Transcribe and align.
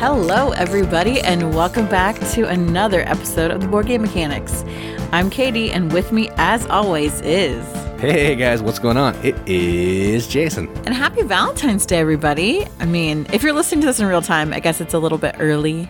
Hello, 0.00 0.52
everybody, 0.52 1.20
and 1.20 1.54
welcome 1.54 1.86
back 1.86 2.18
to 2.30 2.48
another 2.48 3.02
episode 3.02 3.50
of 3.50 3.60
the 3.60 3.68
Board 3.68 3.84
Game 3.84 4.00
Mechanics. 4.00 4.64
I'm 5.12 5.28
Katie, 5.28 5.70
and 5.70 5.92
with 5.92 6.10
me, 6.10 6.30
as 6.38 6.64
always, 6.68 7.20
is. 7.20 7.62
Hey 8.00 8.34
guys, 8.34 8.62
what's 8.62 8.78
going 8.78 8.96
on? 8.96 9.14
It 9.22 9.36
is 9.46 10.26
Jason. 10.26 10.68
And 10.86 10.94
happy 10.94 11.20
Valentine's 11.20 11.84
Day, 11.84 11.98
everybody. 11.98 12.66
I 12.78 12.86
mean, 12.86 13.26
if 13.30 13.42
you're 13.42 13.52
listening 13.52 13.82
to 13.82 13.88
this 13.88 14.00
in 14.00 14.06
real 14.06 14.22
time, 14.22 14.54
I 14.54 14.60
guess 14.60 14.80
it's 14.80 14.94
a 14.94 14.98
little 14.98 15.18
bit 15.18 15.34
early 15.38 15.86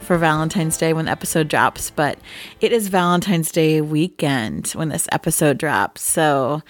for 0.00 0.18
Valentine's 0.18 0.76
Day 0.76 0.92
when 0.92 1.04
the 1.04 1.12
episode 1.12 1.46
drops, 1.46 1.88
but 1.88 2.18
it 2.60 2.72
is 2.72 2.88
Valentine's 2.88 3.52
Day 3.52 3.80
weekend 3.80 4.70
when 4.70 4.88
this 4.88 5.06
episode 5.12 5.56
drops. 5.56 6.02
So 6.02 6.62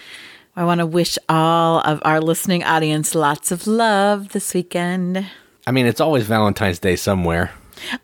I 0.56 0.66
want 0.66 0.80
to 0.80 0.86
wish 0.86 1.16
all 1.26 1.80
of 1.86 2.02
our 2.04 2.20
listening 2.20 2.62
audience 2.62 3.14
lots 3.14 3.50
of 3.50 3.66
love 3.66 4.34
this 4.34 4.52
weekend. 4.52 5.26
I 5.66 5.70
mean, 5.70 5.86
it's 5.86 6.00
always 6.00 6.26
Valentine's 6.26 6.78
Day 6.78 6.96
somewhere. 6.96 7.52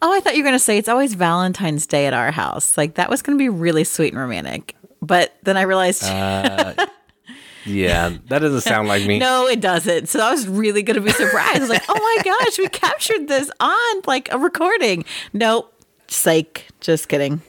Oh, 0.03 0.13
I 0.13 0.21
thought 0.21 0.35
you 0.37 0.43
were 0.43 0.49
going 0.49 0.59
to 0.59 0.65
say 0.65 0.79
it's 0.79 0.89
always 0.89 1.15
Valentine's 1.15 1.87
Day 1.87 2.07
at 2.07 2.15
our 2.15 2.31
house. 2.31 2.77
Like 2.77 2.95
that 2.95 3.11
was 3.11 3.23
going 3.23 3.37
to 3.37 3.43
be 3.43 3.49
really 3.49 3.85
sweet 3.85 4.13
and 4.13 4.21
romantic. 4.21 4.75
But 5.03 5.37
then 5.45 5.57
I 5.57 5.63
realized 5.63 6.03
uh, 6.05 6.75
Yeah, 7.65 8.17
that 8.29 8.39
doesn't 8.41 8.63
sound 8.63 8.89
like 8.89 9.07
me. 9.07 9.19
no, 9.19 9.47
it 9.47 9.61
doesn't. 9.61 10.09
So 10.09 10.21
I 10.21 10.31
was 10.31 10.49
really 10.49 10.83
going 10.83 10.95
to 10.97 11.01
be 11.01 11.11
surprised. 11.13 11.57
I 11.57 11.61
was 11.61 11.69
like, 11.69 11.83
oh 11.89 11.95
my 12.17 12.23
gosh, 12.25 12.59
we 12.59 12.69
captured 12.69 13.29
this 13.29 13.51
on 13.61 14.01
like 14.07 14.33
a 14.33 14.39
recording. 14.39 15.05
Nope. 15.33 15.73
Psych. 16.09 16.67
Just 16.81 17.09
kidding. 17.09 17.43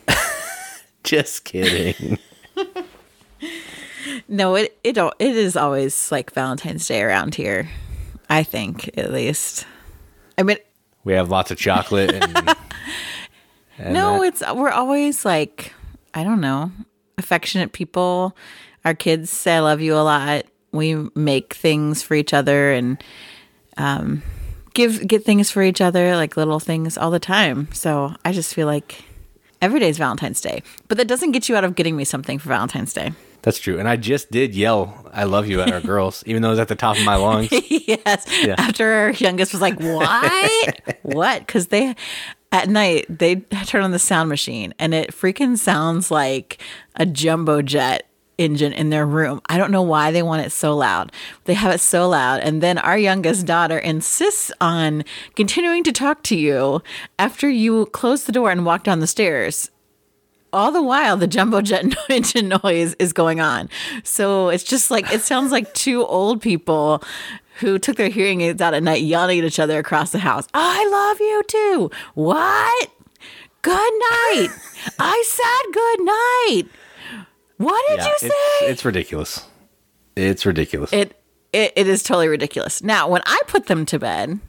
Just 1.04 1.46
kidding. 1.46 2.18
No, 4.28 4.56
it 4.56 4.78
it 4.84 4.94
don't- 4.94 5.14
it 5.20 5.36
is 5.36 5.56
always 5.56 6.12
like 6.12 6.32
Valentine's 6.34 6.88
Day 6.88 7.02
around 7.04 7.36
here. 7.36 7.70
I 8.30 8.44
think 8.44 8.90
at 8.98 9.12
least. 9.12 9.66
I 10.40 10.44
mean, 10.44 10.58
we 11.04 11.14
have 11.14 11.30
lots 11.30 11.52
of 11.52 11.58
chocolate 11.58 12.12
and, 12.14 12.38
and 13.78 13.94
no, 13.94 14.20
that- 14.22 14.28
it's 14.28 14.42
we're 14.56 14.72
always 14.72 15.26
like 15.26 15.74
I 16.14 16.24
don't 16.24 16.42
know, 16.42 16.72
affectionate 17.18 17.72
people. 17.74 18.36
Our 18.86 18.94
kids 18.96 19.30
say 19.30 19.56
I 19.56 19.60
love 19.60 19.82
you 19.82 19.96
a 19.96 20.00
lot. 20.02 20.46
We 20.72 20.96
make 21.14 21.54
things 21.54 22.02
for 22.02 22.14
each 22.16 22.34
other 22.34 22.72
and 22.72 23.04
um, 23.78 24.24
give 24.74 25.06
get 25.08 25.26
things 25.26 25.52
for 25.52 25.62
each 25.62 25.82
other, 25.82 26.16
like 26.16 26.38
little 26.38 26.60
things 26.60 26.98
all 26.98 27.12
the 27.12 27.20
time. 27.20 27.68
So 27.74 28.16
I 28.24 28.32
just 28.32 28.54
feel 28.56 28.66
like 28.68 29.04
every 29.62 29.80
day 29.80 29.90
is 29.90 29.98
Valentine's 29.98 30.42
Day, 30.42 30.64
but 30.88 30.98
that 30.98 31.08
doesn't 31.08 31.32
get 31.34 31.50
you 31.50 31.56
out 31.58 31.64
of 31.66 31.76
getting 31.76 31.96
me 31.98 32.06
something 32.06 32.40
for 32.40 32.50
Valentine's 32.50 32.94
Day. 32.94 33.12
That's 33.42 33.60
true. 33.60 33.80
And 33.80 33.88
I 33.88 33.96
just 33.96 34.32
did 34.32 34.56
yell 34.56 35.10
"I 35.14 35.24
love 35.24 35.48
you" 35.48 35.62
at 35.62 35.72
our 35.72 35.82
girls, 35.94 36.24
even 36.26 36.42
though 36.42 36.50
it 36.50 36.52
was 36.52 36.60
at 36.60 36.68
the 36.68 36.76
top 36.76 36.98
of 36.98 37.06
my 37.06 37.16
lungs. 37.16 37.50
yes. 37.52 38.26
Yeah. 38.44 38.56
After 38.58 38.92
our 38.92 39.12
youngest 39.12 39.54
was 39.54 39.62
like, 39.62 39.80
"What? 39.80 40.82
what?" 41.04 41.40
Because 41.46 41.68
they 41.68 41.96
at 42.52 42.68
night 42.70 43.06
they 43.10 43.36
turn 43.66 43.84
on 43.84 43.92
the 43.92 44.00
sound 44.00 44.28
machine 44.28 44.74
and 44.80 44.94
it 44.94 45.12
freaking 45.12 45.56
sounds 45.58 46.10
like 46.10 46.58
a 46.96 47.06
jumbo 47.06 47.62
jet 47.62 48.08
engine 48.40 48.74
in 48.74 48.90
their 48.90 49.06
room. 49.06 49.42
I 49.48 49.58
don't 49.58 49.70
know 49.72 49.82
why 49.82 50.12
they 50.12 50.24
want 50.24 50.46
it 50.46 50.52
so 50.52 50.76
loud. 50.76 51.12
They 51.44 51.54
have 51.54 51.74
it 51.74 51.80
so 51.80 52.08
loud, 52.08 52.40
and 52.40 52.64
then 52.64 52.78
our 52.78 52.98
youngest 52.98 53.46
daughter 53.46 53.78
insists 53.78 54.52
on 54.62 55.04
continuing 55.36 55.84
to 55.84 55.92
talk 55.92 56.24
to 56.24 56.38
you 56.38 56.82
after 57.20 57.50
you 57.50 57.86
close 57.88 58.24
the 58.24 58.32
door 58.32 58.50
and 58.50 58.66
walk 58.66 58.84
down 58.84 59.02
the 59.02 59.08
stairs 59.08 59.70
all 60.54 60.72
the 60.72 60.82
while 60.84 61.18
the 61.18 61.28
jumbo 61.28 61.62
jet 61.62 61.86
engine 62.10 62.50
noise 62.64 62.96
is 63.00 63.14
going 63.14 63.40
on. 63.40 63.70
So 64.04 64.50
it's 64.50 64.64
just 64.64 64.90
like 64.92 65.12
it 65.14 65.22
sounds 65.22 65.52
like 65.52 65.74
two 65.74 66.06
old 66.06 66.42
people 66.42 67.04
who 67.60 67.78
took 67.78 67.98
their 67.98 68.10
hearing 68.10 68.42
aids 68.42 68.62
out 68.62 68.74
at 68.74 68.82
night 68.84 69.02
yelling 69.02 69.40
at 69.40 69.46
each 69.46 69.60
other 69.60 69.80
across 69.80 70.12
the 70.12 70.20
house. 70.20 70.48
Oh, 70.54 70.60
I 70.62 70.90
love 70.90 71.20
you 71.20 71.44
too. 71.48 71.92
What? 72.14 72.92
Good 73.62 73.74
night. 73.94 74.48
I 74.98 75.24
said 75.28 75.74
good 75.74 76.06
night. 76.06 76.64
What 77.58 77.84
did 77.90 77.98
Yeah, 78.00 78.06
you 78.06 78.12
it's, 78.14 78.22
say? 78.22 78.66
it's 78.72 78.86
ridiculous. 78.86 79.46
It's 80.16 80.46
ridiculous. 80.46 80.94
it, 80.94 81.22
it 81.52 81.74
it 81.76 81.88
is 81.88 82.04
totally 82.04 82.30
ridiculous. 82.30 82.82
Now, 82.82 83.10
when 83.10 83.22
I 83.26 83.40
put 83.48 83.68
them 83.68 83.86
to 83.88 84.00
bed, 84.00 84.40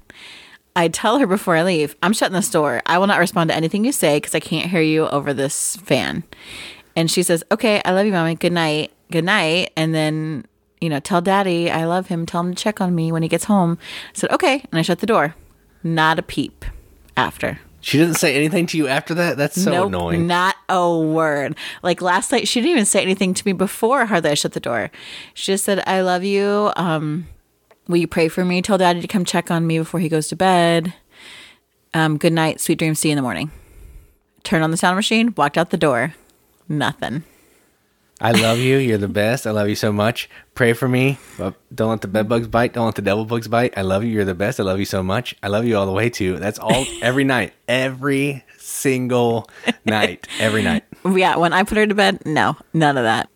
I 0.76 0.88
tell 0.88 1.18
her 1.18 1.26
before 1.26 1.56
I 1.56 1.62
leave, 1.62 1.96
I'm 2.02 2.12
shutting 2.12 2.34
this 2.34 2.50
door. 2.50 2.80
I 2.86 2.98
will 2.98 3.06
not 3.06 3.18
respond 3.18 3.50
to 3.50 3.56
anything 3.56 3.84
you 3.84 3.92
say 3.92 4.16
because 4.18 4.34
I 4.34 4.40
can't 4.40 4.70
hear 4.70 4.80
you 4.80 5.08
over 5.08 5.34
this 5.34 5.76
fan. 5.76 6.22
And 6.96 7.10
she 7.10 7.22
says, 7.22 7.42
"Okay, 7.50 7.80
I 7.84 7.92
love 7.92 8.06
you, 8.06 8.12
mommy. 8.12 8.34
Good 8.34 8.52
night. 8.52 8.92
Good 9.10 9.24
night." 9.24 9.72
And 9.76 9.94
then, 9.94 10.46
you 10.80 10.88
know, 10.88 11.00
tell 11.00 11.20
daddy 11.20 11.70
I 11.70 11.84
love 11.84 12.06
him. 12.08 12.26
Tell 12.26 12.40
him 12.42 12.54
to 12.54 12.62
check 12.62 12.80
on 12.80 12.94
me 12.94 13.10
when 13.12 13.22
he 13.22 13.28
gets 13.28 13.44
home. 13.44 13.78
I 13.80 14.12
said, 14.14 14.30
"Okay," 14.30 14.64
and 14.70 14.78
I 14.78 14.82
shut 14.82 15.00
the 15.00 15.06
door. 15.06 15.34
Not 15.82 16.18
a 16.18 16.22
peep 16.22 16.64
after. 17.16 17.58
she 17.82 17.96
didn't 17.96 18.16
say 18.16 18.34
anything 18.36 18.66
to 18.66 18.76
you 18.76 18.86
after 18.86 19.14
that. 19.14 19.36
That's 19.38 19.60
so 19.62 19.70
nope, 19.70 19.88
annoying. 19.88 20.26
Not 20.26 20.54
a 20.68 20.98
word. 20.98 21.56
Like 21.82 22.02
last 22.02 22.30
night, 22.30 22.46
she 22.46 22.60
didn't 22.60 22.72
even 22.72 22.84
say 22.84 23.00
anything 23.00 23.32
to 23.32 23.42
me 23.46 23.52
before 23.54 24.04
hardly 24.06 24.30
I 24.30 24.34
shut 24.34 24.52
the 24.52 24.60
door. 24.60 24.90
She 25.32 25.52
just 25.52 25.64
said, 25.64 25.82
I 25.86 26.02
love 26.02 26.22
you. 26.22 26.70
Um, 26.76 27.26
will 27.90 27.98
you 27.98 28.06
pray 28.06 28.28
for 28.28 28.44
me? 28.44 28.62
Tell 28.62 28.78
daddy 28.78 29.00
to 29.00 29.08
come 29.08 29.24
check 29.24 29.50
on 29.50 29.66
me 29.66 29.78
before 29.78 30.00
he 30.00 30.08
goes 30.08 30.28
to 30.28 30.36
bed. 30.36 30.94
Um, 31.92 32.16
good 32.16 32.32
night. 32.32 32.60
Sweet 32.60 32.78
dreams. 32.78 33.00
See 33.00 33.08
you 33.08 33.12
in 33.12 33.16
the 33.16 33.22
morning. 33.22 33.50
Turned 34.44 34.64
on 34.64 34.70
the 34.70 34.76
sound 34.76 34.96
machine, 34.96 35.34
walked 35.36 35.58
out 35.58 35.70
the 35.70 35.76
door. 35.76 36.14
Nothing. 36.68 37.24
I 38.22 38.32
love 38.32 38.58
you. 38.58 38.76
You're 38.76 38.98
the 38.98 39.08
best. 39.08 39.46
I 39.46 39.50
love 39.50 39.68
you 39.68 39.74
so 39.74 39.92
much. 39.92 40.28
Pray 40.54 40.74
for 40.74 40.86
me. 40.86 41.18
But 41.38 41.54
don't 41.74 41.88
let 41.88 42.02
the 42.02 42.08
bed 42.08 42.28
bugs 42.28 42.48
bite. 42.48 42.74
Don't 42.74 42.84
let 42.84 42.94
the 42.94 43.02
devil 43.02 43.24
bugs 43.24 43.48
bite. 43.48 43.72
I 43.78 43.82
love 43.82 44.04
you. 44.04 44.10
You're 44.10 44.26
the 44.26 44.34
best. 44.34 44.60
I 44.60 44.62
love 44.62 44.78
you 44.78 44.84
so 44.84 45.02
much. 45.02 45.34
I 45.42 45.48
love 45.48 45.64
you 45.64 45.76
all 45.76 45.86
the 45.86 45.92
way 45.92 46.10
too. 46.10 46.38
That's 46.38 46.58
all 46.58 46.84
every 47.02 47.24
night. 47.24 47.54
Every 47.66 48.44
single 48.58 49.48
night. 49.84 50.28
Every 50.38 50.62
night. 50.62 50.84
Yeah, 51.02 51.36
when 51.36 51.54
I 51.54 51.62
put 51.62 51.78
her 51.78 51.86
to 51.86 51.94
bed, 51.94 52.26
no, 52.26 52.58
none 52.74 52.98
of 52.98 53.04
that. 53.04 53.30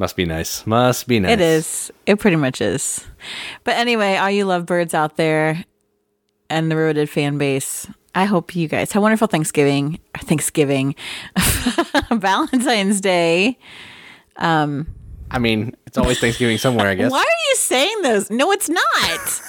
Must 0.00 0.16
be 0.16 0.24
nice. 0.24 0.66
Must 0.66 1.06
be 1.06 1.20
nice. 1.20 1.32
It 1.32 1.42
is. 1.42 1.92
It 2.06 2.18
pretty 2.18 2.36
much 2.36 2.62
is. 2.62 3.06
But 3.64 3.76
anyway, 3.76 4.16
all 4.16 4.30
you 4.30 4.46
lovebirds 4.46 4.94
out 4.94 5.18
there 5.18 5.62
and 6.48 6.70
the 6.70 6.74
Roaded 6.74 7.10
fan 7.10 7.36
base, 7.36 7.86
I 8.14 8.24
hope 8.24 8.56
you 8.56 8.66
guys 8.66 8.92
have 8.92 9.00
a 9.00 9.02
wonderful 9.02 9.26
Thanksgiving. 9.26 10.00
Thanksgiving. 10.16 10.94
Valentine's 12.10 13.02
Day. 13.02 13.58
Um, 14.36 14.86
I 15.30 15.38
mean, 15.38 15.76
it's 15.86 15.98
always 15.98 16.18
Thanksgiving 16.18 16.56
somewhere, 16.56 16.86
I 16.86 16.94
guess. 16.94 17.12
Why 17.12 17.18
are 17.18 17.50
you 17.50 17.56
saying 17.56 18.00
those? 18.00 18.30
No, 18.30 18.52
it's 18.52 18.70
not. 18.70 19.42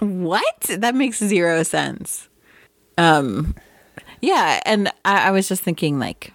what? 0.00 0.60
That 0.78 0.94
makes 0.94 1.18
zero 1.18 1.62
sense. 1.62 2.30
Um, 2.96 3.54
yeah, 4.22 4.62
and 4.64 4.88
I, 5.04 5.28
I 5.28 5.30
was 5.30 5.46
just 5.46 5.62
thinking 5.62 5.98
like 5.98 6.32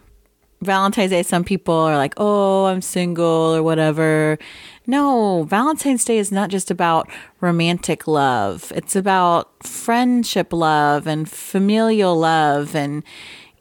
Valentine's 0.62 1.12
Day. 1.12 1.24
Some 1.24 1.44
people 1.44 1.74
are 1.74 1.96
like, 1.96 2.14
"Oh, 2.18 2.66
I'm 2.66 2.82
single" 2.82 3.56
or 3.56 3.64
whatever. 3.64 4.38
No, 4.86 5.44
Valentine's 5.44 6.04
Day 6.04 6.18
is 6.18 6.32
not 6.32 6.50
just 6.50 6.70
about 6.70 7.10
romantic 7.40 8.08
love. 8.08 8.72
It's 8.76 8.96
about 8.96 9.66
friendship 9.66 10.52
love 10.52 11.08
and 11.08 11.30
familial 11.30 12.18
love, 12.18 12.76
and 12.76 13.04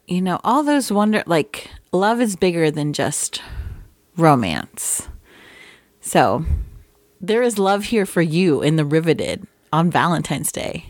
you 0.07 0.21
know 0.21 0.39
all 0.43 0.63
those 0.63 0.91
wonder 0.91 1.23
like 1.25 1.69
love 1.91 2.19
is 2.19 2.35
bigger 2.35 2.69
than 2.69 2.93
just 2.93 3.41
romance. 4.17 5.07
So 6.01 6.43
there 7.21 7.41
is 7.41 7.57
love 7.59 7.85
here 7.85 8.05
for 8.05 8.21
you 8.21 8.61
in 8.61 8.75
the 8.75 8.85
Riveted 8.85 9.47
on 9.71 9.91
Valentine's 9.91 10.51
Day. 10.51 10.85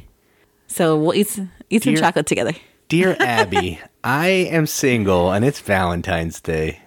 So 0.67 0.97
we'll 0.97 1.15
eat, 1.15 1.39
eat 1.69 1.83
some 1.83 1.93
Dear- 1.93 2.01
chocolate 2.01 2.27
together. 2.27 2.53
Dear 2.89 3.15
Abby, 3.19 3.79
I 4.03 4.29
am 4.29 4.65
single 4.65 5.31
and 5.31 5.45
it's 5.45 5.59
Valentine's 5.59 6.41
Day. 6.41 6.81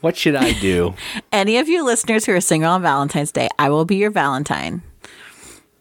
What 0.00 0.16
should 0.16 0.34
I 0.34 0.54
do? 0.54 0.94
Any 1.32 1.58
of 1.58 1.68
you 1.68 1.84
listeners 1.84 2.24
who 2.24 2.32
are 2.32 2.40
single 2.40 2.70
on 2.70 2.80
Valentine's 2.80 3.30
Day, 3.30 3.50
I 3.58 3.68
will 3.68 3.84
be 3.84 3.96
your 3.96 4.10
Valentine. 4.10 4.80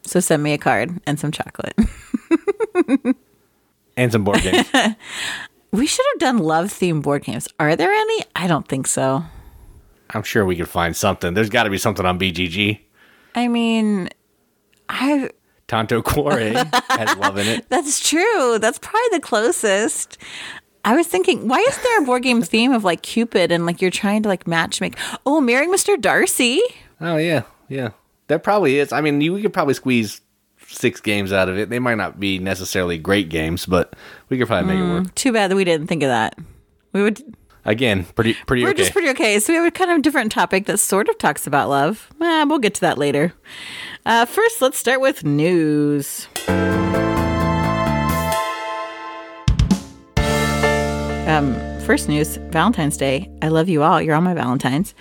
So 0.02 0.20
send 0.20 0.44
me 0.44 0.52
a 0.52 0.58
card 0.58 1.00
and 1.08 1.18
some 1.18 1.32
chocolate. 1.32 1.76
and 3.96 4.12
some 4.12 4.26
board 4.26 4.42
games. 4.42 4.68
We 5.72 5.88
should 5.88 6.06
have 6.14 6.20
done 6.20 6.38
love 6.38 6.68
themed 6.68 7.04
board 7.04 7.24
games. 7.24 7.48
Are 7.60 7.76
there 7.76 7.92
any? 7.92 8.24
I 8.36 8.48
don't 8.48 8.68
think 8.68 8.88
so. 8.88 9.24
I'm 10.10 10.24
sure 10.24 10.46
we 10.46 10.56
could 10.56 10.70
find 10.70 10.96
something. 10.96 11.34
There's 11.34 11.50
got 11.50 11.64
to 11.64 11.70
be 11.70 11.78
something 11.78 12.06
on 12.06 12.18
BGG. 12.18 12.80
I 13.34 13.48
mean, 13.50 14.10
I 14.88 15.30
Has 16.90 17.18
love 17.18 17.38
in 17.38 17.48
it. 17.48 17.70
that's 17.70 18.08
true. 18.08 18.60
That's 18.60 18.80
probably 18.80 19.10
the 19.12 19.22
closest. 19.22 20.18
I 20.84 20.96
was 20.96 21.08
thinking, 21.08 21.48
why 21.48 21.58
is 21.58 21.78
there 21.82 22.02
a 22.02 22.06
board 22.06 22.24
game 22.24 22.42
theme 22.44 22.72
of 22.72 22.84
like 22.84 23.02
Cupid 23.02 23.52
and 23.52 23.66
like 23.66 23.82
you're 23.82 23.92
trying 23.92 24.24
to 24.24 24.30
like 24.30 24.48
match 24.48 24.80
make? 24.82 24.98
Oh, 25.26 25.42
marrying 25.42 25.72
Mr. 25.72 26.00
Darcy. 26.00 26.62
Oh 27.02 27.18
yeah, 27.18 27.44
yeah. 27.68 27.90
That 28.28 28.44
probably 28.44 28.80
is. 28.80 28.92
I 28.92 29.02
mean, 29.02 29.22
you 29.22 29.34
we 29.34 29.42
could 29.42 29.54
probably 29.54 29.74
squeeze 29.74 30.22
six 30.68 31.02
games 31.02 31.32
out 31.32 31.50
of 31.50 31.58
it. 31.58 31.70
They 31.70 31.80
might 31.80 31.96
not 31.96 32.20
be 32.20 32.40
necessarily 32.40 32.98
great 32.98 33.30
games, 33.30 33.66
but 33.66 33.96
we 34.30 34.38
could 34.38 34.48
probably 34.48 34.68
make 34.74 34.80
it 34.80 34.88
mm, 34.88 35.04
work. 35.04 35.16
Too 35.16 35.32
bad 35.32 35.52
that 35.52 35.56
we 35.56 35.64
didn't 35.64 35.88
think 35.88 36.04
of 36.04 36.10
that. 36.10 36.38
We 36.94 37.04
would. 37.04 37.22
Again, 37.66 38.06
pretty 38.16 38.36
pretty 38.46 38.64
We're 38.64 38.70
okay. 38.70 38.78
just 38.78 38.92
pretty 38.92 39.10
okay. 39.10 39.40
So 39.40 39.52
we 39.52 39.58
have 39.58 39.66
a 39.66 39.72
kind 39.72 39.90
of 39.90 40.04
different 40.04 40.32
topic 40.32 40.68
that 40.68 40.78
sort 40.78 41.10
of 41.10 41.18
talks 41.18 41.48
about 41.48 41.68
love. 41.68 42.12
Eh, 42.22 42.44
we'll 42.44 42.60
get 42.60 42.76
to 42.76 42.82
that 42.82 42.98
later. 43.00 43.34
Uh, 44.06 44.26
first, 44.26 44.62
let's 44.62 44.78
start 44.78 45.02
with 45.02 45.24
news. 45.24 46.28
Um, 51.28 51.56
first 51.82 52.08
news 52.08 52.38
Valentine's 52.52 52.98
Day. 52.98 53.32
I 53.42 53.48
love 53.48 53.68
you 53.68 53.82
all. 53.82 54.00
You're 54.00 54.14
all 54.14 54.22
my 54.22 54.36
Valentines. 54.36 54.94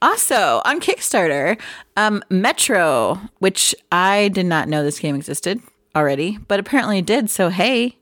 Also, 0.00 0.62
on 0.64 0.80
Kickstarter, 0.80 1.60
um, 1.96 2.22
Metro, 2.30 3.20
which 3.40 3.74
I 3.90 4.28
did 4.28 4.46
not 4.46 4.68
know 4.68 4.84
this 4.84 5.00
game 5.00 5.16
existed 5.16 5.60
already, 5.94 6.38
but 6.46 6.60
apparently 6.60 6.98
it 6.98 7.06
did. 7.06 7.28
So, 7.30 7.48
hey, 7.48 7.96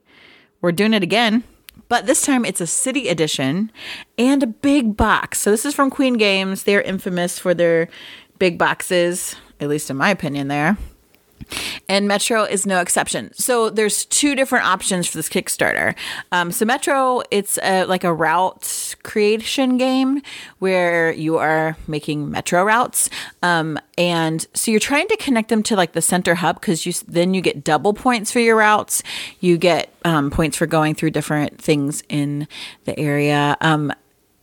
we're 0.61 0.71
doing 0.71 0.93
it 0.93 1.01
again. 1.01 1.43
But 1.89 2.05
this 2.05 2.21
time 2.21 2.45
it's 2.45 2.61
a 2.61 2.67
city 2.67 3.09
edition 3.09 3.71
and 4.17 4.41
a 4.41 4.47
big 4.47 4.95
box. 4.95 5.39
So, 5.39 5.51
this 5.51 5.65
is 5.65 5.73
from 5.73 5.89
Queen 5.89 6.13
Games. 6.13 6.63
They're 6.63 6.81
infamous 6.81 7.37
for 7.37 7.53
their 7.53 7.89
big 8.37 8.57
boxes, 8.57 9.35
at 9.59 9.67
least 9.67 9.89
in 9.89 9.97
my 9.97 10.09
opinion, 10.09 10.47
there 10.47 10.77
and 11.87 12.07
Metro 12.07 12.43
is 12.43 12.65
no 12.65 12.79
exception. 12.79 13.33
So 13.33 13.69
there's 13.69 14.05
two 14.05 14.35
different 14.35 14.65
options 14.65 15.07
for 15.07 15.17
this 15.17 15.29
Kickstarter. 15.29 15.95
Um, 16.31 16.51
so 16.51 16.65
Metro, 16.65 17.23
it's 17.31 17.57
a, 17.63 17.85
like 17.85 18.03
a 18.03 18.13
route 18.13 18.95
creation 19.03 19.77
game 19.77 20.21
where 20.59 21.11
you 21.11 21.37
are 21.37 21.75
making 21.87 22.29
Metro 22.29 22.63
routes, 22.63 23.09
um, 23.41 23.79
and 23.97 24.45
so 24.53 24.71
you're 24.71 24.79
trying 24.79 25.07
to 25.07 25.17
connect 25.17 25.49
them 25.49 25.63
to 25.63 25.75
like 25.75 25.93
the 25.93 26.01
center 26.01 26.35
hub 26.35 26.59
because 26.61 26.85
you 26.85 26.93
then 27.07 27.33
you 27.33 27.41
get 27.41 27.63
double 27.63 27.93
points 27.93 28.31
for 28.31 28.39
your 28.39 28.57
routes. 28.57 29.03
You 29.39 29.57
get 29.57 29.93
um, 30.05 30.31
points 30.31 30.57
for 30.57 30.67
going 30.67 30.95
through 30.95 31.11
different 31.11 31.61
things 31.61 32.03
in 32.07 32.47
the 32.85 32.97
area. 32.97 33.57
Um, 33.61 33.91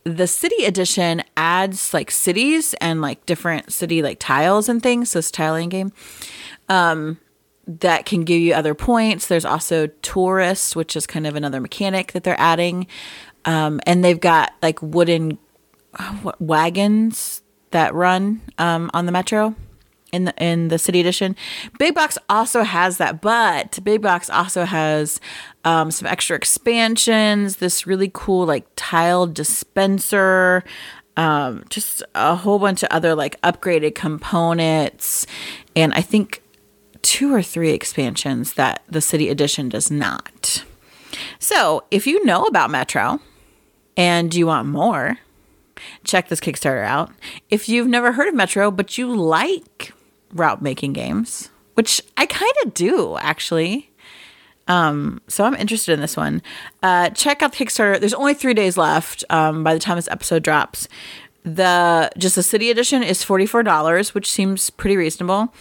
the 0.05 0.29
city 0.29 0.65
edition 0.65 1.25
adds 1.37 1.93
like 1.93 2.13
cities 2.13 2.75
and 2.81 3.01
like 3.03 3.27
different 3.27 3.73
city 3.73 4.03
like 4.03 4.19
tiles 4.21 4.69
and 4.69 4.81
things. 4.81 5.11
So 5.11 5.19
it's 5.19 5.33
tiling 5.33 5.69
game 5.69 5.93
um, 6.69 7.19
that 7.67 8.07
can 8.07 8.25
give 8.25 8.41
you 8.41 8.55
other 8.55 8.75
points. 8.75 9.27
There's 9.27 9.45
also 9.45 9.89
tourists, 10.03 10.77
which 10.77 10.97
is 10.97 11.07
kind 11.07 11.27
of 11.27 11.35
another 11.35 11.61
mechanic 11.61 12.13
that 12.13 12.25
they're 12.25 12.41
adding, 12.41 12.87
um, 13.45 13.81
and 13.87 14.05
they've 14.05 14.21
got 14.21 14.53
like 14.63 14.81
wooden 14.83 15.39
what, 16.23 16.41
wagons 16.41 17.43
that 17.71 17.95
run 17.95 18.41
um, 18.59 18.91
on 18.95 19.07
the 19.07 19.13
metro 19.13 19.55
in 20.13 20.25
the 20.25 20.35
in 20.43 20.69
the 20.69 20.79
city 20.79 21.01
edition. 21.01 21.37
Big 21.79 21.95
Box 21.95 22.17
also 22.29 22.63
has 22.63 22.99
that, 22.99 23.21
but 23.21 23.79
Big 23.83 24.03
Box 24.03 24.31
also 24.31 24.65
has 24.65 25.21
um, 25.65 25.91
some 25.91 26.07
extra 26.07 26.37
expansions. 26.37 27.57
This 27.57 27.87
really 27.87 28.11
cool 28.13 28.47
like 28.47 28.67
tile 28.77 29.27
dispenser. 29.27 30.65
Um, 31.19 31.65
just 31.71 32.03
a 32.15 32.35
whole 32.35 32.59
bunch 32.59 32.83
of 32.83 32.91
other 32.91 33.15
like 33.15 33.41
upgraded 33.41 33.95
components, 33.95 35.27
and 35.75 35.93
I 35.95 36.03
think 36.03 36.43
two 37.07 37.33
or 37.33 37.41
three 37.41 37.71
expansions 37.71 38.55
that 38.55 38.83
the 38.89 39.01
city 39.01 39.29
edition 39.29 39.69
does 39.69 39.93
not. 39.93 40.65
So, 41.39 41.85
if 41.93 42.05
you 42.05 42.25
know 42.25 42.43
about 42.43 42.69
Metro 42.69 43.21
and 43.97 44.35
you 44.35 44.49
want 44.49 44.67
more, 44.67 45.19
check 46.03 46.29
this 46.29 46.41
Kickstarter 46.41 46.85
out. 46.85 47.13
If 47.49 47.69
you've 47.69 47.87
never 47.87 48.11
heard 48.11 48.27
of 48.27 48.35
Metro, 48.35 48.73
but 48.73 48.99
you 48.99 49.15
like 49.15 49.93
route 50.33 50.61
making 50.61 50.95
games, 50.95 51.49
which 51.75 52.03
I 52.17 52.27
kind 52.27 52.53
of 52.65 52.75
do 52.75 53.17
actually. 53.19 53.89
Um, 54.67 55.21
so 55.29 55.45
I'm 55.45 55.55
interested 55.55 55.93
in 55.93 56.01
this 56.01 56.17
one. 56.17 56.43
Uh, 56.83 57.11
check 57.11 57.41
out 57.41 57.53
the 57.53 57.65
Kickstarter. 57.65 58.01
There's 58.01 58.15
only 58.15 58.35
three 58.35 58.53
days 58.53 58.77
left 58.77 59.23
um, 59.31 59.63
by 59.63 59.75
the 59.75 59.81
time 59.81 59.95
this 59.95 60.09
episode 60.09 60.43
drops. 60.43 60.89
The 61.45 62.11
just 62.19 62.35
the 62.35 62.43
city 62.43 62.73
edition 62.73 63.05
is 63.05 63.23
forty 63.23 63.47
four 63.47 63.63
dollars, 63.63 64.13
which 64.13 64.29
seems 64.29 64.71
pretty 64.71 64.97
reasonable. 64.97 65.55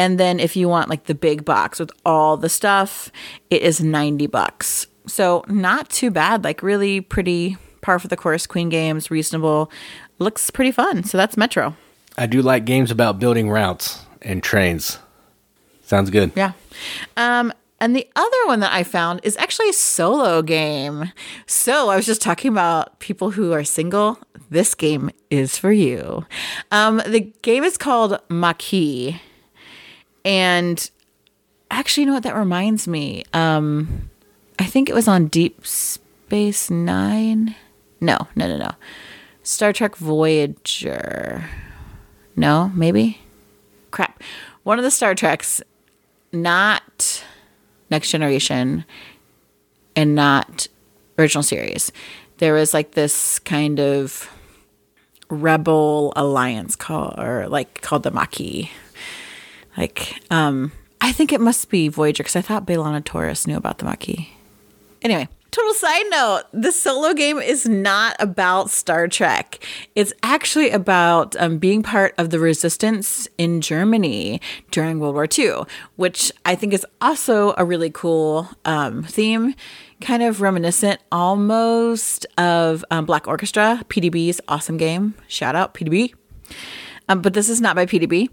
And 0.00 0.18
then 0.18 0.40
if 0.40 0.56
you 0.56 0.66
want 0.66 0.88
like 0.88 1.04
the 1.04 1.14
big 1.14 1.44
box 1.44 1.78
with 1.78 1.90
all 2.06 2.38
the 2.38 2.48
stuff, 2.48 3.12
it 3.50 3.60
is 3.60 3.82
90 3.82 4.28
bucks. 4.28 4.86
So 5.06 5.44
not 5.46 5.90
too 5.90 6.10
bad, 6.10 6.42
like 6.42 6.62
really 6.62 7.02
pretty 7.02 7.58
par 7.82 7.98
for 7.98 8.08
the 8.08 8.16
course 8.16 8.46
Queen 8.46 8.70
Games, 8.70 9.10
reasonable. 9.10 9.70
Looks 10.18 10.50
pretty 10.50 10.72
fun. 10.72 11.04
So 11.04 11.18
that's 11.18 11.36
Metro. 11.36 11.76
I 12.16 12.24
do 12.24 12.40
like 12.40 12.64
games 12.64 12.90
about 12.90 13.18
building 13.18 13.50
routes 13.50 14.02
and 14.22 14.42
trains. 14.42 14.98
Sounds 15.82 16.08
good. 16.08 16.32
Yeah. 16.34 16.52
Um 17.18 17.52
and 17.78 17.94
the 17.94 18.08
other 18.16 18.46
one 18.46 18.60
that 18.60 18.72
I 18.72 18.84
found 18.84 19.20
is 19.22 19.36
actually 19.36 19.68
a 19.68 19.74
solo 19.74 20.40
game. 20.40 21.12
So 21.44 21.90
I 21.90 21.96
was 21.96 22.06
just 22.06 22.22
talking 22.22 22.50
about 22.50 23.00
people 23.00 23.32
who 23.32 23.52
are 23.52 23.64
single. 23.64 24.18
This 24.48 24.74
game 24.74 25.10
is 25.28 25.58
for 25.58 25.72
you. 25.72 26.24
Um, 26.72 27.02
the 27.06 27.32
game 27.42 27.64
is 27.64 27.78
called 27.78 28.18
Maquis. 28.28 29.16
And 30.24 30.90
actually, 31.70 32.02
you 32.02 32.06
know 32.08 32.14
what? 32.14 32.22
That 32.24 32.36
reminds 32.36 32.86
me. 32.86 33.24
Um, 33.32 34.10
I 34.58 34.64
think 34.64 34.88
it 34.88 34.94
was 34.94 35.08
on 35.08 35.26
Deep 35.28 35.66
Space 35.66 36.70
Nine. 36.70 37.54
No, 38.00 38.28
no, 38.34 38.46
no, 38.46 38.56
no. 38.56 38.70
Star 39.42 39.72
Trek 39.72 39.96
Voyager. 39.96 41.48
No, 42.36 42.70
maybe. 42.74 43.20
Crap. 43.90 44.22
One 44.62 44.78
of 44.78 44.84
the 44.84 44.90
Star 44.90 45.14
Treks, 45.14 45.62
not 46.32 47.24
Next 47.90 48.10
Generation, 48.10 48.84
and 49.96 50.14
not 50.14 50.68
original 51.18 51.42
series. 51.42 51.90
There 52.38 52.54
was 52.54 52.72
like 52.72 52.92
this 52.92 53.38
kind 53.40 53.80
of 53.80 54.30
rebel 55.28 56.12
alliance 56.16 56.76
called, 56.76 57.18
or 57.18 57.48
like 57.48 57.80
called 57.82 58.02
the 58.02 58.10
Maquis. 58.10 58.68
Like, 59.80 60.20
um, 60.30 60.72
I 61.00 61.10
think 61.10 61.32
it 61.32 61.40
must 61.40 61.70
be 61.70 61.88
Voyager 61.88 62.22
because 62.22 62.36
I 62.36 62.42
thought 62.42 62.66
B'Elanna 62.66 63.02
Torres 63.02 63.46
knew 63.46 63.56
about 63.56 63.78
the 63.78 63.86
Maquis. 63.86 64.28
Anyway, 65.00 65.26
total 65.50 65.72
side 65.72 66.04
note: 66.10 66.42
the 66.52 66.70
solo 66.70 67.14
game 67.14 67.38
is 67.38 67.66
not 67.66 68.14
about 68.18 68.68
Star 68.68 69.08
Trek. 69.08 69.64
It's 69.94 70.12
actually 70.22 70.68
about 70.68 71.34
um, 71.36 71.56
being 71.56 71.82
part 71.82 72.14
of 72.18 72.28
the 72.28 72.38
resistance 72.38 73.26
in 73.38 73.62
Germany 73.62 74.42
during 74.70 75.00
World 75.00 75.14
War 75.14 75.26
II, 75.26 75.62
which 75.96 76.30
I 76.44 76.56
think 76.56 76.74
is 76.74 76.84
also 77.00 77.54
a 77.56 77.64
really 77.64 77.90
cool 77.90 78.50
um, 78.66 79.04
theme. 79.04 79.54
Kind 80.02 80.22
of 80.22 80.42
reminiscent 80.42 81.00
almost 81.10 82.26
of 82.36 82.84
um, 82.90 83.06
Black 83.06 83.26
Orchestra, 83.26 83.82
PDB's 83.88 84.42
awesome 84.46 84.76
game. 84.76 85.14
Shout 85.26 85.56
out 85.56 85.72
PDB. 85.72 86.12
Um, 87.08 87.22
but 87.22 87.32
this 87.32 87.48
is 87.48 87.62
not 87.62 87.74
by 87.74 87.86
PDB 87.86 88.28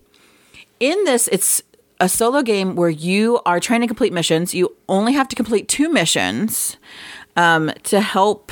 in 0.79 1.03
this 1.05 1.27
it's 1.29 1.61
a 1.99 2.07
solo 2.07 2.41
game 2.41 2.75
where 2.75 2.89
you 2.89 3.39
are 3.45 3.59
trying 3.59 3.81
to 3.81 3.87
complete 3.87 4.13
missions. 4.13 4.53
You 4.53 4.75
only 4.87 5.13
have 5.13 5.27
to 5.29 5.35
complete 5.35 5.67
two 5.67 5.89
missions 5.89 6.77
um, 7.35 7.71
to 7.83 8.01
help 8.01 8.51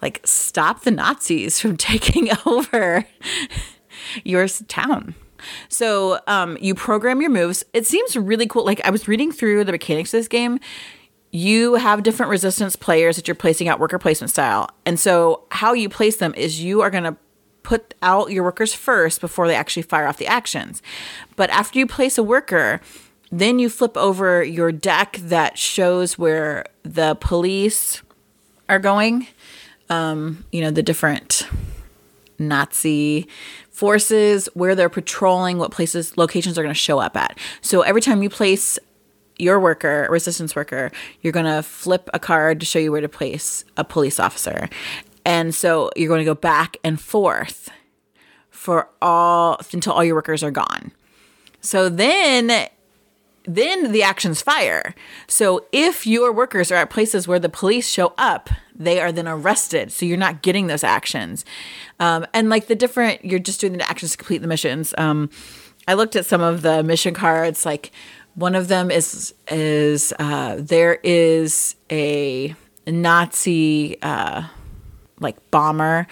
like 0.00 0.20
stop 0.24 0.82
the 0.82 0.90
nazis 0.90 1.60
from 1.60 1.76
taking 1.78 2.30
over 2.46 3.04
your 4.24 4.48
town. 4.48 5.14
So 5.68 6.18
um, 6.26 6.58
you 6.60 6.74
program 6.74 7.20
your 7.20 7.30
moves. 7.30 7.64
It 7.72 7.86
seems 7.86 8.16
really 8.16 8.46
cool. 8.46 8.64
Like 8.64 8.80
i 8.84 8.90
was 8.90 9.06
reading 9.06 9.30
through 9.30 9.64
the 9.64 9.72
mechanics 9.72 10.12
of 10.12 10.18
this 10.18 10.28
game. 10.28 10.58
You 11.30 11.74
have 11.74 12.02
different 12.02 12.30
resistance 12.30 12.74
players 12.74 13.16
that 13.16 13.28
you're 13.28 13.34
placing 13.34 13.68
out 13.68 13.78
worker 13.78 13.98
placement 13.98 14.30
style. 14.30 14.70
And 14.86 14.98
so 14.98 15.44
how 15.50 15.74
you 15.74 15.88
place 15.90 16.16
them 16.16 16.34
is 16.34 16.62
you 16.62 16.80
are 16.80 16.90
going 16.90 17.04
to 17.04 17.16
put 17.68 17.92
out 18.00 18.30
your 18.30 18.44
workers 18.44 18.72
first 18.72 19.20
before 19.20 19.46
they 19.46 19.54
actually 19.54 19.82
fire 19.82 20.06
off 20.06 20.16
the 20.16 20.26
actions. 20.26 20.80
But 21.36 21.50
after 21.50 21.78
you 21.78 21.86
place 21.86 22.16
a 22.16 22.22
worker, 22.22 22.80
then 23.30 23.58
you 23.58 23.68
flip 23.68 23.94
over 23.94 24.42
your 24.42 24.72
deck 24.72 25.18
that 25.20 25.58
shows 25.58 26.16
where 26.16 26.64
the 26.82 27.14
police 27.20 28.00
are 28.70 28.78
going. 28.78 29.26
Um, 29.90 30.46
you 30.50 30.62
know, 30.62 30.70
the 30.70 30.82
different 30.82 31.46
Nazi 32.38 33.28
forces, 33.70 34.48
where 34.54 34.74
they're 34.74 34.88
patrolling, 34.88 35.58
what 35.58 35.70
places, 35.70 36.16
locations 36.16 36.54
they're 36.54 36.64
going 36.64 36.74
to 36.74 36.80
show 36.80 36.98
up 36.98 37.18
at. 37.18 37.38
So 37.60 37.82
every 37.82 38.00
time 38.00 38.22
you 38.22 38.30
place 38.30 38.78
your 39.38 39.60
worker, 39.60 40.08
resistance 40.10 40.56
worker, 40.56 40.90
you're 41.20 41.34
going 41.34 41.44
to 41.44 41.62
flip 41.62 42.08
a 42.14 42.18
card 42.18 42.60
to 42.60 42.66
show 42.66 42.78
you 42.78 42.90
where 42.90 43.02
to 43.02 43.08
place 43.10 43.64
a 43.76 43.84
police 43.84 44.18
officer. 44.18 44.70
And 45.28 45.54
so 45.54 45.90
you're 45.94 46.08
going 46.08 46.20
to 46.20 46.24
go 46.24 46.34
back 46.34 46.78
and 46.82 46.98
forth 46.98 47.68
for 48.48 48.88
all 49.02 49.60
until 49.74 49.92
all 49.92 50.02
your 50.02 50.14
workers 50.14 50.42
are 50.42 50.50
gone. 50.50 50.90
So 51.60 51.90
then 51.90 52.68
then 53.44 53.92
the 53.92 54.02
actions 54.02 54.40
fire. 54.40 54.94
So 55.26 55.66
if 55.70 56.06
your 56.06 56.32
workers 56.32 56.72
are 56.72 56.76
at 56.76 56.88
places 56.88 57.28
where 57.28 57.38
the 57.38 57.50
police 57.50 57.88
show 57.88 58.14
up, 58.16 58.48
they 58.74 59.00
are 59.00 59.12
then 59.12 59.28
arrested. 59.28 59.92
So 59.92 60.06
you're 60.06 60.16
not 60.16 60.40
getting 60.40 60.66
those 60.66 60.84
actions. 60.84 61.44
Um, 62.00 62.26
and 62.32 62.48
like 62.48 62.66
the 62.66 62.74
different, 62.74 63.22
you're 63.22 63.38
just 63.38 63.60
doing 63.60 63.74
the 63.74 63.88
actions 63.88 64.12
to 64.12 64.18
complete 64.18 64.38
the 64.38 64.48
missions. 64.48 64.94
Um, 64.96 65.28
I 65.86 65.94
looked 65.94 66.16
at 66.16 66.24
some 66.24 66.40
of 66.40 66.62
the 66.62 66.82
mission 66.82 67.12
cards. 67.12 67.66
Like 67.66 67.90
one 68.34 68.54
of 68.54 68.68
them 68.68 68.90
is 68.90 69.34
is 69.50 70.14
uh, 70.18 70.56
there 70.58 71.00
is 71.02 71.74
a 71.90 72.54
Nazi. 72.86 74.00
Uh, 74.00 74.44
like 75.20 75.50
bomber 75.50 76.06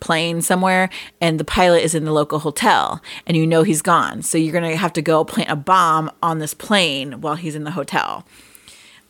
plane 0.00 0.42
somewhere 0.42 0.90
and 1.20 1.38
the 1.38 1.44
pilot 1.44 1.82
is 1.82 1.94
in 1.94 2.04
the 2.04 2.12
local 2.12 2.40
hotel 2.40 3.00
and 3.26 3.36
you 3.36 3.46
know 3.46 3.62
he's 3.62 3.82
gone. 3.82 4.20
So 4.22 4.36
you're 4.36 4.52
going 4.52 4.68
to 4.68 4.76
have 4.76 4.92
to 4.94 5.02
go 5.02 5.24
plant 5.24 5.48
a 5.48 5.56
bomb 5.56 6.10
on 6.22 6.38
this 6.38 6.54
plane 6.54 7.20
while 7.20 7.36
he's 7.36 7.54
in 7.54 7.64
the 7.64 7.70
hotel. 7.70 8.26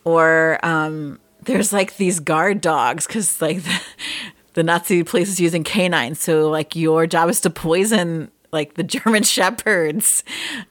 Or 0.03 0.59
um, 0.63 1.19
there's 1.41 1.73
like 1.73 1.97
these 1.97 2.19
guard 2.19 2.61
dogs 2.61 3.07
because 3.07 3.41
like 3.41 3.63
the, 3.63 3.81
the 4.53 4.63
Nazi 4.63 5.03
police 5.03 5.29
is 5.29 5.39
using 5.39 5.63
canines. 5.63 6.19
So 6.19 6.49
like 6.49 6.75
your 6.75 7.07
job 7.07 7.29
is 7.29 7.41
to 7.41 7.49
poison 7.49 8.29
like 8.53 8.75
the 8.75 8.83
German 8.93 9.23
shepherds. 9.23 10.23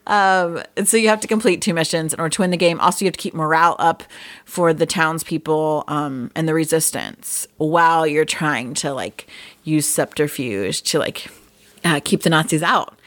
Um, 0.07 0.63
and 0.75 0.87
so 0.87 0.97
you 0.97 1.09
have 1.09 1.19
to 1.21 1.27
complete 1.27 1.61
two 1.61 1.73
missions 1.73 2.13
in 2.13 2.19
order 2.19 2.33
to 2.35 2.41
win 2.41 2.51
the 2.51 2.57
game. 2.57 2.79
Also, 2.79 3.05
you 3.05 3.07
have 3.07 3.17
to 3.17 3.19
keep 3.19 3.33
morale 3.33 3.75
up 3.79 4.03
for 4.45 4.73
the 4.73 4.85
townspeople 4.85 5.83
um, 5.87 6.31
and 6.35 6.47
the 6.47 6.53
resistance 6.53 7.47
while 7.57 8.07
you're 8.07 8.25
trying 8.25 8.73
to 8.75 8.93
like 8.93 9.27
use 9.63 9.87
subterfuge 9.87 10.81
to 10.83 10.99
like 10.99 11.29
uh, 11.83 11.99
keep 12.03 12.23
the 12.23 12.29
Nazis 12.29 12.63
out. 12.63 12.97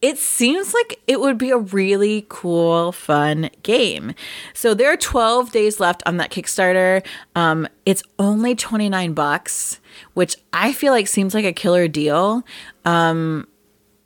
It 0.00 0.16
seems 0.16 0.74
like 0.74 1.00
it 1.08 1.18
would 1.18 1.38
be 1.38 1.50
a 1.50 1.58
really 1.58 2.24
cool, 2.28 2.92
fun 2.92 3.50
game. 3.64 4.14
So 4.54 4.72
there 4.72 4.92
are 4.92 4.96
12 4.96 5.50
days 5.50 5.80
left 5.80 6.04
on 6.06 6.18
that 6.18 6.30
Kickstarter. 6.30 7.04
Um, 7.34 7.66
it's 7.84 8.04
only 8.16 8.54
29 8.54 9.12
bucks, 9.12 9.80
which 10.14 10.36
I 10.52 10.72
feel 10.72 10.92
like 10.92 11.08
seems 11.08 11.34
like 11.34 11.44
a 11.44 11.52
killer 11.52 11.88
deal. 11.88 12.44
Um, 12.84 13.48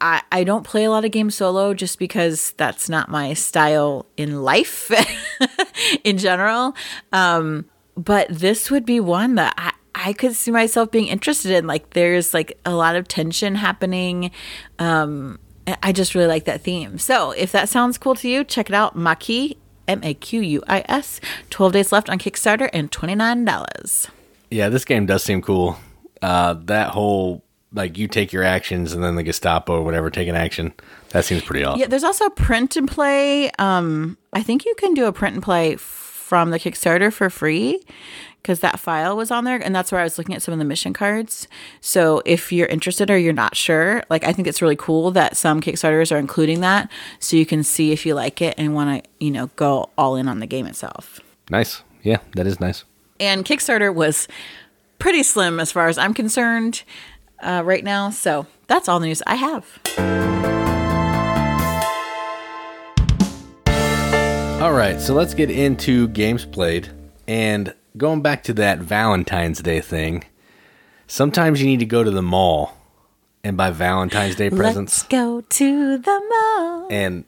I, 0.03 0.21
I 0.33 0.43
don't 0.43 0.65
play 0.65 0.83
a 0.83 0.91
lot 0.91 1.05
of 1.05 1.13
games 1.13 1.37
solo 1.37 1.75
just 1.75 1.99
because 1.99 2.51
that's 2.57 2.89
not 2.89 3.09
my 3.09 3.35
style 3.35 4.07
in 4.17 4.43
life 4.43 4.91
in 6.05 6.19
general. 6.19 6.75
Um, 7.13 7.67
but 7.97 8.27
this 8.29 8.69
would 8.69 8.85
be 8.85 8.99
one 8.99 9.37
that 9.37 9.55
I, 9.57 9.73
I 9.95 10.13
could 10.13 10.35
see 10.35 10.51
myself 10.51 10.91
being 10.91 11.07
interested 11.07 11.53
in. 11.53 11.69
Like, 11.69 11.91
there's 11.91 12.35
like 12.35 12.59
a 12.65 12.75
lot 12.75 12.97
of 12.97 13.07
tension 13.07 13.55
happening. 13.55 14.33
Um, 14.81 15.39
I 15.85 15.93
just 15.93 16.17
really 16.17 16.27
like 16.27 16.47
that 16.47 16.63
theme. 16.63 16.99
So, 16.99 17.31
if 17.31 17.53
that 17.53 17.69
sounds 17.69 17.97
cool 17.97 18.17
to 18.17 18.29
you, 18.29 18.43
check 18.43 18.69
it 18.69 18.75
out. 18.75 18.97
Maquis, 18.97 19.55
M 19.87 20.03
A 20.03 20.15
Q 20.15 20.41
U 20.41 20.63
I 20.67 20.85
S. 20.89 21.21
12 21.51 21.73
days 21.75 21.93
left 21.93 22.11
on 22.11 22.19
Kickstarter 22.19 22.69
and 22.73 22.91
$29. 22.91 24.11
Yeah, 24.51 24.69
this 24.69 24.85
game 24.85 25.07
does 25.07 25.23
seem 25.23 25.43
cool. 25.43 25.79
Uh, 26.21 26.55
that 26.55 26.91
whole 26.91 27.45
like 27.73 27.97
you 27.99 28.09
take 28.09 28.33
your 28.33 28.43
actions 28.43 28.93
and 28.93 29.03
then 29.03 29.17
the 29.17 29.23
Gestapo 29.23 29.79
or 29.79 29.83
whatever 29.83 30.11
take 30.11 30.29
an 30.29 30.37
action. 30.37 30.73
That 31.11 31.25
seems 31.25 31.43
pretty 31.43 31.65
awesome. 31.65 31.81
Yeah, 31.81 31.87
there's 31.87 32.05
also 32.05 32.29
print 32.31 32.77
and 32.77 32.89
play. 32.89 33.51
Um, 33.59 34.17
I 34.33 34.43
think 34.43 34.65
you 34.65 34.75
can 34.77 34.95
do 34.95 35.07
a 35.07 35.13
print 35.13 35.35
and 35.35 35.43
play 35.43 35.77
from 35.77 36.51
the 36.51 36.59
Kickstarter 36.59 37.13
for 37.13 37.29
free 37.31 37.83
because 38.43 38.61
that 38.61 38.81
file 38.81 39.17
was 39.17 39.31
on 39.31 39.45
there, 39.45 39.63
and 39.63 39.75
that's 39.75 39.93
where 39.93 40.01
I 40.01 40.05
was 40.05 40.19
looking 40.19 40.35
at 40.35 40.43
some 40.43 40.53
of 40.53 40.59
the 40.59 40.65
mission 40.65 40.93
cards. 40.93 41.47
So 41.81 42.23
if 42.25 42.51
you're 42.51 42.67
interested 42.67 43.11
or 43.11 43.17
you're 43.17 43.33
not 43.33 43.57
sure, 43.57 44.03
like 44.11 44.25
I 44.25 44.33
think 44.33 44.49
it's 44.49 44.61
really 44.61 44.77
cool 44.77 45.13
that 45.13 45.37
some 45.37 45.61
Kickstarters 45.61 46.11
are 46.11 46.19
including 46.19 46.61
that, 46.61 46.91
so 47.21 47.37
you 47.37 47.47
can 47.47 47.63
see 47.63 47.93
if 47.93 48.05
you 48.05 48.15
like 48.15 48.43
it 48.43 48.55
and 48.59 48.75
want 48.75 49.05
to, 49.05 49.11
you 49.21 49.31
know, 49.31 49.49
go 49.57 49.91
all 49.97 50.17
in 50.17 50.27
on 50.27 50.41
the 50.41 50.47
game 50.47 50.67
itself. 50.67 51.21
Nice. 51.51 51.83
Yeah, 52.03 52.19
that 52.35 52.47
is 52.47 52.59
nice. 52.59 52.85
And 53.21 53.45
Kickstarter 53.45 53.95
was 53.95 54.27
pretty 54.99 55.23
slim 55.23 55.61
as 55.61 55.71
far 55.71 55.89
as 55.89 55.99
I'm 55.99 56.15
concerned 56.15 56.83
uh, 57.43 57.63
right 57.65 57.85
now. 57.85 58.11
So 58.11 58.47
that's 58.67 58.89
all 58.89 59.01
the 59.01 59.07
news 59.07 59.23
I 59.27 59.35
have. 59.35 59.81
All 64.63 64.73
right, 64.73 65.01
so 65.01 65.13
let's 65.13 65.35
get 65.35 65.51
into 65.51 66.07
games 66.09 66.45
played. 66.45 66.89
And 67.27 67.75
going 67.97 68.23
back 68.23 68.45
to 68.45 68.55
that 68.55 68.79
Valentine's 68.79 69.61
Day 69.61 69.81
thing, 69.81 70.25
sometimes 71.09 71.61
you 71.61 71.67
need 71.67 71.81
to 71.81 71.85
go 71.85 72.05
to 72.05 72.11
the 72.13 72.23
mall 72.23 72.77
and 73.43 73.57
buy 73.57 73.71
Valentine's 73.71 74.37
Day 74.37 74.51
presents. 74.51 75.01
Let's 75.01 75.09
go 75.09 75.41
to 75.41 75.99
the 75.99 76.23
mall. 76.31 76.87
And 76.91 77.25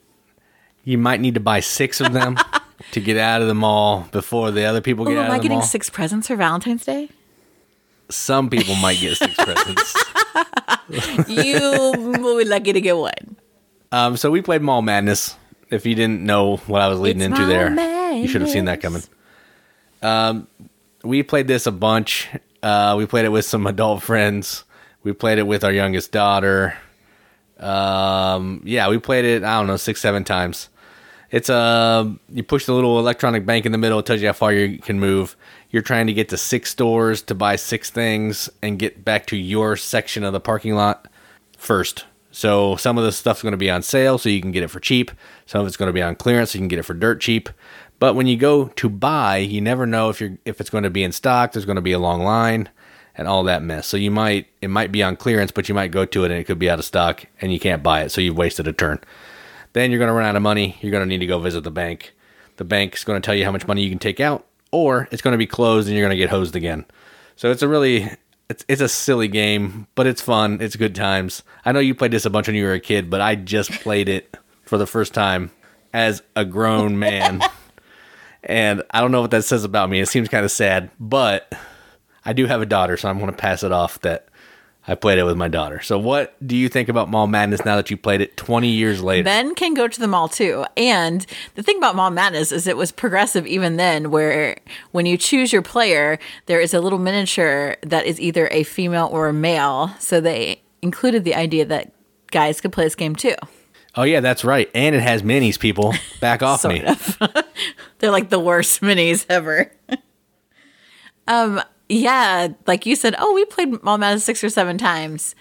you 0.84 0.96
might 0.96 1.20
need 1.20 1.34
to 1.34 1.40
buy 1.40 1.58
six 1.58 2.00
of 2.00 2.12
them 2.12 2.38
to 2.92 3.00
get 3.00 3.16
out 3.16 3.42
of 3.42 3.48
the 3.48 3.54
mall 3.54 4.06
before 4.12 4.52
the 4.52 4.64
other 4.64 4.80
people 4.80 5.04
get 5.04 5.12
out 5.12 5.12
of 5.12 5.24
the 5.24 5.28
mall. 5.28 5.34
am 5.34 5.40
I 5.40 5.42
getting 5.42 5.62
six 5.62 5.90
presents 5.90 6.28
for 6.28 6.36
Valentine's 6.36 6.84
Day? 6.84 7.10
Some 8.10 8.50
people 8.50 8.74
might 8.76 8.98
get 8.98 9.16
six 9.16 9.34
presents. 9.38 9.94
You 11.28 11.92
will 12.20 12.38
be 12.38 12.44
lucky 12.44 12.72
to 12.72 12.80
get 12.80 12.96
one. 12.96 13.36
Um, 13.92 14.16
so 14.16 14.30
we 14.30 14.42
played 14.42 14.62
Mall 14.62 14.82
Madness. 14.82 15.36
If 15.70 15.86
you 15.86 15.94
didn't 15.94 16.22
know 16.22 16.56
what 16.58 16.82
I 16.82 16.88
was 16.88 17.00
leading 17.00 17.22
It's 17.22 17.38
into 17.38 17.46
there, 17.46 18.14
you 18.14 18.28
should 18.28 18.42
have 18.42 18.50
seen 18.50 18.66
that 18.66 18.80
coming. 18.80 19.02
Um, 20.02 20.46
we 21.02 21.22
played 21.22 21.48
this 21.48 21.66
a 21.66 21.72
bunch. 21.72 22.28
Uh, 22.62 22.94
we 22.96 23.06
played 23.06 23.24
it 23.24 23.30
with 23.30 23.44
some 23.44 23.66
adult 23.66 24.02
friends. 24.02 24.64
We 25.02 25.12
played 25.12 25.38
it 25.38 25.46
with 25.46 25.64
our 25.64 25.72
youngest 25.72 26.12
daughter. 26.12 26.76
Um, 27.58 28.62
yeah, 28.64 28.88
we 28.88 28.98
played 28.98 29.24
it. 29.24 29.44
I 29.44 29.58
don't 29.58 29.66
know, 29.66 29.76
six, 29.76 30.00
seven 30.00 30.24
times. 30.24 30.68
It's 31.30 31.50
uh, 31.50 32.10
you 32.28 32.42
push 32.42 32.66
the 32.66 32.72
little 32.74 32.98
electronic 32.98 33.44
bank 33.44 33.66
in 33.66 33.72
the 33.72 33.78
middle. 33.78 33.98
It 33.98 34.06
tells 34.06 34.20
you 34.20 34.28
how 34.28 34.32
far 34.34 34.52
you 34.52 34.78
can 34.78 35.00
move. 35.00 35.36
You're 35.74 35.82
trying 35.82 36.06
to 36.06 36.12
get 36.12 36.28
to 36.28 36.36
six 36.36 36.70
stores 36.70 37.20
to 37.22 37.34
buy 37.34 37.56
six 37.56 37.90
things 37.90 38.48
and 38.62 38.78
get 38.78 39.04
back 39.04 39.26
to 39.26 39.36
your 39.36 39.74
section 39.74 40.22
of 40.22 40.32
the 40.32 40.38
parking 40.38 40.76
lot 40.76 41.08
first. 41.58 42.04
So 42.30 42.76
some 42.76 42.96
of 42.96 43.02
the 43.02 43.10
stuff's 43.10 43.42
going 43.42 43.54
to 43.54 43.58
be 43.58 43.72
on 43.72 43.82
sale, 43.82 44.16
so 44.16 44.28
you 44.28 44.40
can 44.40 44.52
get 44.52 44.62
it 44.62 44.68
for 44.68 44.78
cheap. 44.78 45.10
Some 45.46 45.62
of 45.62 45.66
it's 45.66 45.76
going 45.76 45.88
to 45.88 45.92
be 45.92 46.00
on 46.00 46.14
clearance, 46.14 46.52
so 46.52 46.58
you 46.58 46.60
can 46.60 46.68
get 46.68 46.78
it 46.78 46.84
for 46.84 46.94
dirt 46.94 47.20
cheap. 47.20 47.48
But 47.98 48.14
when 48.14 48.28
you 48.28 48.36
go 48.36 48.66
to 48.68 48.88
buy, 48.88 49.38
you 49.38 49.60
never 49.60 49.84
know 49.84 50.10
if 50.10 50.20
you're 50.20 50.38
if 50.44 50.60
it's 50.60 50.70
going 50.70 50.84
to 50.84 50.90
be 50.90 51.02
in 51.02 51.10
stock. 51.10 51.50
There's 51.50 51.64
going 51.64 51.74
to 51.74 51.82
be 51.82 51.90
a 51.90 51.98
long 51.98 52.22
line 52.22 52.68
and 53.16 53.26
all 53.26 53.42
that 53.42 53.64
mess. 53.64 53.88
So 53.88 53.96
you 53.96 54.12
might 54.12 54.46
it 54.62 54.70
might 54.70 54.92
be 54.92 55.02
on 55.02 55.16
clearance, 55.16 55.50
but 55.50 55.68
you 55.68 55.74
might 55.74 55.90
go 55.90 56.04
to 56.04 56.22
it 56.22 56.30
and 56.30 56.38
it 56.38 56.44
could 56.44 56.60
be 56.60 56.70
out 56.70 56.78
of 56.78 56.84
stock 56.84 57.26
and 57.40 57.52
you 57.52 57.58
can't 57.58 57.82
buy 57.82 58.02
it. 58.02 58.10
So 58.10 58.20
you've 58.20 58.38
wasted 58.38 58.68
a 58.68 58.72
turn. 58.72 59.00
Then 59.72 59.90
you're 59.90 59.98
going 59.98 60.06
to 60.06 60.14
run 60.14 60.26
out 60.26 60.36
of 60.36 60.42
money. 60.42 60.78
You're 60.80 60.92
going 60.92 61.02
to 61.02 61.08
need 61.08 61.18
to 61.18 61.26
go 61.26 61.40
visit 61.40 61.64
the 61.64 61.72
bank. 61.72 62.14
The 62.58 62.64
bank's 62.64 63.02
going 63.02 63.20
to 63.20 63.26
tell 63.26 63.34
you 63.34 63.44
how 63.44 63.50
much 63.50 63.66
money 63.66 63.82
you 63.82 63.90
can 63.90 63.98
take 63.98 64.20
out, 64.20 64.46
or 64.74 65.08
it's 65.12 65.22
going 65.22 65.32
to 65.32 65.38
be 65.38 65.46
closed 65.46 65.86
and 65.86 65.96
you're 65.96 66.04
going 66.04 66.16
to 66.16 66.22
get 66.22 66.30
hosed 66.30 66.56
again. 66.56 66.84
So 67.36 67.50
it's 67.50 67.62
a 67.62 67.68
really 67.68 68.10
it's 68.48 68.64
it's 68.68 68.80
a 68.80 68.88
silly 68.88 69.28
game, 69.28 69.86
but 69.94 70.06
it's 70.06 70.20
fun. 70.20 70.58
It's 70.60 70.76
good 70.76 70.94
times. 70.94 71.42
I 71.64 71.72
know 71.72 71.78
you 71.78 71.94
played 71.94 72.10
this 72.10 72.26
a 72.26 72.30
bunch 72.30 72.48
when 72.48 72.56
you 72.56 72.64
were 72.64 72.72
a 72.72 72.80
kid, 72.80 73.08
but 73.08 73.20
I 73.20 73.36
just 73.36 73.70
played 73.70 74.08
it 74.08 74.36
for 74.64 74.76
the 74.76 74.86
first 74.86 75.14
time 75.14 75.50
as 75.92 76.22
a 76.34 76.44
grown 76.44 76.98
man. 76.98 77.40
and 78.42 78.82
I 78.90 79.00
don't 79.00 79.12
know 79.12 79.20
what 79.20 79.30
that 79.30 79.44
says 79.44 79.64
about 79.64 79.90
me. 79.90 80.00
It 80.00 80.08
seems 80.08 80.28
kind 80.28 80.44
of 80.44 80.50
sad, 80.50 80.90
but 80.98 81.52
I 82.24 82.32
do 82.32 82.46
have 82.46 82.60
a 82.60 82.66
daughter, 82.66 82.96
so 82.96 83.08
I'm 83.08 83.18
going 83.18 83.30
to 83.30 83.36
pass 83.36 83.62
it 83.62 83.72
off 83.72 84.00
that 84.00 84.28
I 84.86 84.94
played 84.94 85.18
it 85.18 85.24
with 85.24 85.36
my 85.36 85.48
daughter. 85.48 85.80
So 85.80 85.98
what 85.98 86.36
do 86.46 86.56
you 86.56 86.68
think 86.68 86.90
about 86.90 87.08
Mall 87.08 87.26
Madness 87.26 87.64
now 87.64 87.76
that 87.76 87.90
you 87.90 87.96
played 87.96 88.20
it 88.20 88.36
20 88.36 88.68
years 88.68 89.02
later? 89.02 89.24
Ben 89.24 89.54
can 89.54 89.72
go 89.72 89.88
to 89.88 90.00
the 90.00 90.06
mall 90.06 90.28
too. 90.28 90.66
And 90.76 91.24
the 91.54 91.62
thing 91.62 91.78
about 91.78 91.96
Mall 91.96 92.10
Madness 92.10 92.52
is 92.52 92.66
it 92.66 92.76
was 92.76 92.92
progressive 92.92 93.46
even 93.46 93.76
then, 93.76 94.10
where 94.10 94.58
when 94.92 95.06
you 95.06 95.16
choose 95.16 95.52
your 95.52 95.62
player, 95.62 96.18
there 96.46 96.60
is 96.60 96.74
a 96.74 96.80
little 96.80 96.98
miniature 96.98 97.76
that 97.82 98.04
is 98.04 98.20
either 98.20 98.48
a 98.50 98.62
female 98.62 99.08
or 99.10 99.28
a 99.28 99.32
male. 99.32 99.94
So 99.98 100.20
they 100.20 100.62
included 100.82 101.24
the 101.24 101.34
idea 101.34 101.64
that 101.64 101.92
guys 102.30 102.60
could 102.60 102.72
play 102.72 102.84
this 102.84 102.94
game 102.94 103.16
too. 103.16 103.36
Oh 103.96 104.02
yeah, 104.02 104.20
that's 104.20 104.44
right. 104.44 104.68
And 104.74 104.94
it 104.94 105.02
has 105.02 105.22
minis, 105.22 105.58
people. 105.58 105.94
Back 106.20 106.42
off 106.42 106.64
me. 106.64 106.80
They're 107.98 108.10
like 108.10 108.28
the 108.28 108.40
worst 108.40 108.82
minis 108.82 109.24
ever. 109.28 109.72
um, 111.28 111.62
yeah, 111.88 112.48
like 112.66 112.86
you 112.86 112.96
said, 112.96 113.14
oh, 113.18 113.34
we 113.34 113.44
played 113.44 113.82
Mall 113.82 113.98
Madness 113.98 114.24
six 114.24 114.42
or 114.42 114.48
seven 114.48 114.78
times. 114.78 115.34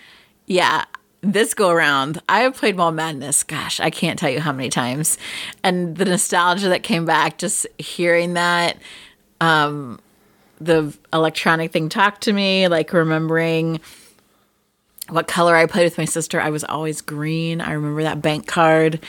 Yeah, 0.45 0.85
this 1.21 1.53
go 1.53 1.69
around, 1.69 2.21
I 2.27 2.41
have 2.41 2.55
played 2.55 2.75
Mall 2.75 2.91
Madness. 2.91 3.43
Gosh, 3.43 3.79
I 3.79 3.89
can't 3.89 4.19
tell 4.19 4.29
you 4.29 4.41
how 4.41 4.51
many 4.51 4.69
times. 4.69 5.17
And 5.63 5.95
the 5.95 6.05
nostalgia 6.05 6.69
that 6.69 6.83
came 6.83 7.05
back, 7.05 7.37
just 7.37 7.65
hearing 7.77 8.33
that, 8.33 8.77
um, 9.39 9.99
the 10.59 10.95
electronic 11.13 11.71
thing 11.71 11.89
talk 11.89 12.19
to 12.21 12.33
me, 12.33 12.67
like 12.67 12.91
remembering 12.91 13.79
what 15.09 15.27
color 15.27 15.55
I 15.55 15.65
played 15.65 15.85
with 15.85 15.97
my 15.97 16.05
sister. 16.05 16.39
I 16.39 16.49
was 16.49 16.63
always 16.63 17.01
green. 17.01 17.61
I 17.61 17.71
remember 17.71 18.03
that 18.03 18.21
bank 18.21 18.47
card. 18.47 18.99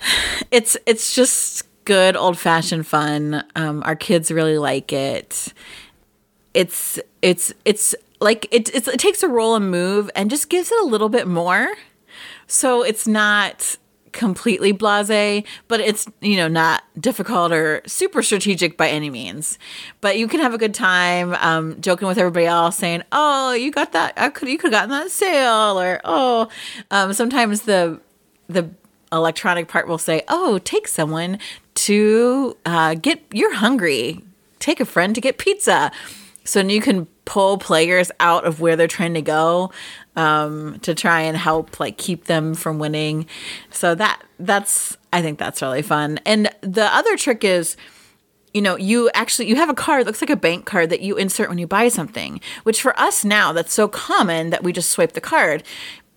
It's 0.50 0.76
it's 0.84 1.14
just 1.14 1.62
good 1.84 2.16
old 2.16 2.36
fashioned 2.36 2.84
fun. 2.86 3.44
Um, 3.54 3.84
our 3.84 3.94
kids 3.94 4.32
really 4.32 4.58
like 4.58 4.92
it. 4.92 5.52
It's 6.54 6.98
it's 7.22 7.52
it's 7.64 7.94
like 8.20 8.46
it 8.50 8.74
it's, 8.74 8.88
it 8.88 9.00
takes 9.00 9.22
a 9.22 9.28
roll 9.28 9.54
and 9.54 9.70
move 9.70 10.10
and 10.14 10.30
just 10.30 10.48
gives 10.48 10.70
it 10.70 10.78
a 10.80 10.86
little 10.86 11.08
bit 11.08 11.26
more. 11.26 11.74
So 12.46 12.82
it's 12.82 13.06
not 13.06 13.76
completely 14.12 14.72
blasé, 14.72 15.46
but 15.68 15.80
it's 15.80 16.06
you 16.20 16.36
know 16.36 16.48
not 16.48 16.82
difficult 16.98 17.52
or 17.52 17.82
super 17.86 18.22
strategic 18.22 18.76
by 18.76 18.88
any 18.88 19.10
means. 19.10 19.58
But 20.00 20.18
you 20.18 20.28
can 20.28 20.40
have 20.40 20.54
a 20.54 20.58
good 20.58 20.74
time 20.74 21.34
um, 21.34 21.80
joking 21.80 22.08
with 22.08 22.18
everybody 22.18 22.46
else, 22.46 22.76
saying, 22.76 23.02
"Oh, 23.12 23.52
you 23.52 23.70
got 23.70 23.92
that? 23.92 24.14
I 24.16 24.28
could 24.30 24.48
you 24.48 24.58
could 24.58 24.72
have 24.72 24.88
gotten 24.88 24.90
that 24.90 25.10
sale," 25.10 25.80
or 25.80 26.00
"Oh." 26.04 26.48
Um, 26.90 27.12
sometimes 27.12 27.62
the 27.62 28.00
the 28.48 28.70
electronic 29.12 29.68
part 29.68 29.88
will 29.88 29.98
say, 29.98 30.22
"Oh, 30.28 30.58
take 30.58 30.88
someone 30.88 31.38
to 31.74 32.56
uh, 32.66 32.94
get 32.94 33.22
you're 33.32 33.54
hungry. 33.54 34.22
Take 34.58 34.80
a 34.80 34.84
friend 34.84 35.14
to 35.14 35.20
get 35.20 35.38
pizza." 35.38 35.92
So 36.50 36.60
you 36.60 36.80
can 36.80 37.06
pull 37.24 37.58
players 37.58 38.10
out 38.18 38.44
of 38.44 38.60
where 38.60 38.74
they're 38.74 38.88
trying 38.88 39.14
to 39.14 39.22
go 39.22 39.70
um, 40.16 40.80
to 40.80 40.94
try 40.94 41.20
and 41.20 41.36
help 41.36 41.78
like 41.78 41.96
keep 41.96 42.24
them 42.24 42.54
from 42.54 42.78
winning. 42.78 43.26
So 43.70 43.94
that 43.94 44.20
that's 44.38 44.96
I 45.12 45.22
think 45.22 45.38
that's 45.38 45.62
really 45.62 45.82
fun. 45.82 46.18
And 46.26 46.50
the 46.60 46.84
other 46.94 47.16
trick 47.16 47.44
is 47.44 47.76
you 48.52 48.60
know 48.60 48.76
you 48.76 49.08
actually 49.14 49.48
you 49.48 49.54
have 49.54 49.68
a 49.68 49.74
card 49.74 50.06
looks 50.06 50.20
like 50.20 50.30
a 50.30 50.36
bank 50.36 50.66
card 50.66 50.90
that 50.90 51.00
you 51.02 51.16
insert 51.16 51.48
when 51.48 51.58
you 51.58 51.68
buy 51.68 51.86
something 51.88 52.40
which 52.64 52.82
for 52.82 52.98
us 52.98 53.24
now 53.24 53.52
that's 53.52 53.72
so 53.72 53.86
common 53.86 54.50
that 54.50 54.64
we 54.64 54.72
just 54.72 54.90
swipe 54.90 55.12
the 55.12 55.20
card 55.20 55.62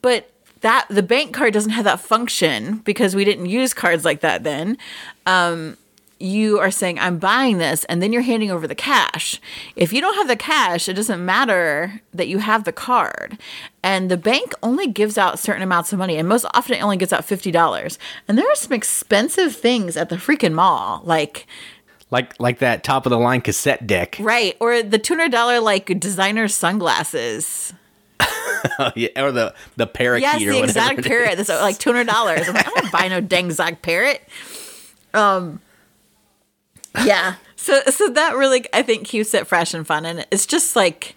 but 0.02 0.32
that 0.62 0.88
the 0.90 1.04
bank 1.04 1.32
card 1.32 1.54
doesn't 1.54 1.74
have 1.74 1.84
that 1.84 2.00
function 2.00 2.78
because 2.78 3.16
we 3.16 3.24
didn't 3.24 3.46
use 3.46 3.72
cards 3.72 4.04
like 4.04 4.22
that 4.22 4.44
then 4.44 4.80
um, 5.28 5.78
you 6.24 6.58
are 6.58 6.72
saying 6.72 6.98
i'm 7.00 7.18
buying 7.20 7.58
this 7.58 7.84
and 7.86 8.02
then 8.02 8.14
you're 8.14 8.22
handing 8.22 8.50
over 8.50 8.66
the 8.66 8.74
cash 8.76 9.42
if 9.76 9.92
you 9.92 10.00
don't 10.00 10.16
have 10.16 10.28
the 10.30 10.36
cash 10.38 10.88
it 10.88 10.94
doesn't 10.94 11.24
matter 11.26 12.02
that 12.14 12.28
you 12.30 12.38
have 12.38 12.64
the 12.64 12.72
card 12.72 13.38
and 13.84 14.10
the 14.10 14.16
bank 14.16 14.54
only 14.64 14.88
gives 14.88 15.18
out 15.18 15.38
certain 15.38 15.62
amounts 15.62 15.92
of 15.92 16.00
money 16.00 16.16
and 16.16 16.28
most 16.30 16.46
often 16.54 16.76
it 16.78 16.82
only 16.82 16.96
gives 16.96 17.12
out 17.12 17.28
$50 17.28 17.98
and 18.28 18.38
there 18.38 18.48
are 18.50 18.56
some 18.56 18.72
expensive 18.72 19.54
things 19.54 19.98
at 19.98 20.08
the 20.08 20.16
freaking 20.16 20.54
mall 20.54 21.02
like 21.04 21.46
like 22.10 22.34
like 22.40 22.60
that 22.60 22.84
top 22.86 23.06
of 23.06 23.10
the 23.10 23.20
line 23.20 23.42
cassette 23.42 23.86
deck. 23.86 24.16
right 24.22 24.56
or 24.62 24.82
the 24.82 25.00
$200 25.00 25.62
like 25.62 26.00
designer 26.00 26.48
sunglasses 26.48 27.74
yeah, 28.96 29.10
or 29.22 29.34
the 29.34 29.54
the 29.76 29.86
parakeet 29.86 30.22
Yes, 30.22 30.42
or 30.44 30.54
the 30.54 30.64
exotic 30.64 31.00
it 31.00 31.06
parrot. 31.06 31.38
is. 31.38 31.48
That's 31.48 31.62
like 31.62 31.78
two 31.80 31.92
hundred 31.92 32.08
dollars. 32.08 32.48
I'm 32.48 32.54
like, 32.54 32.66
I 32.68 32.80
don't 32.80 32.92
buy 32.94 33.08
no 33.10 33.20
dang 33.34 33.48
exotic 33.48 33.82
parrot. 33.82 34.22
Um, 35.14 35.60
yeah. 37.06 37.36
So 37.56 37.80
so 37.84 38.10
that 38.10 38.36
really 38.36 38.66
I 38.74 38.82
think 38.82 39.08
keeps 39.08 39.34
it 39.34 39.48
fresh 39.48 39.74
and 39.74 39.88
fun, 39.88 40.06
and 40.06 40.28
it's 40.32 40.46
just 40.46 40.76
like 40.76 41.16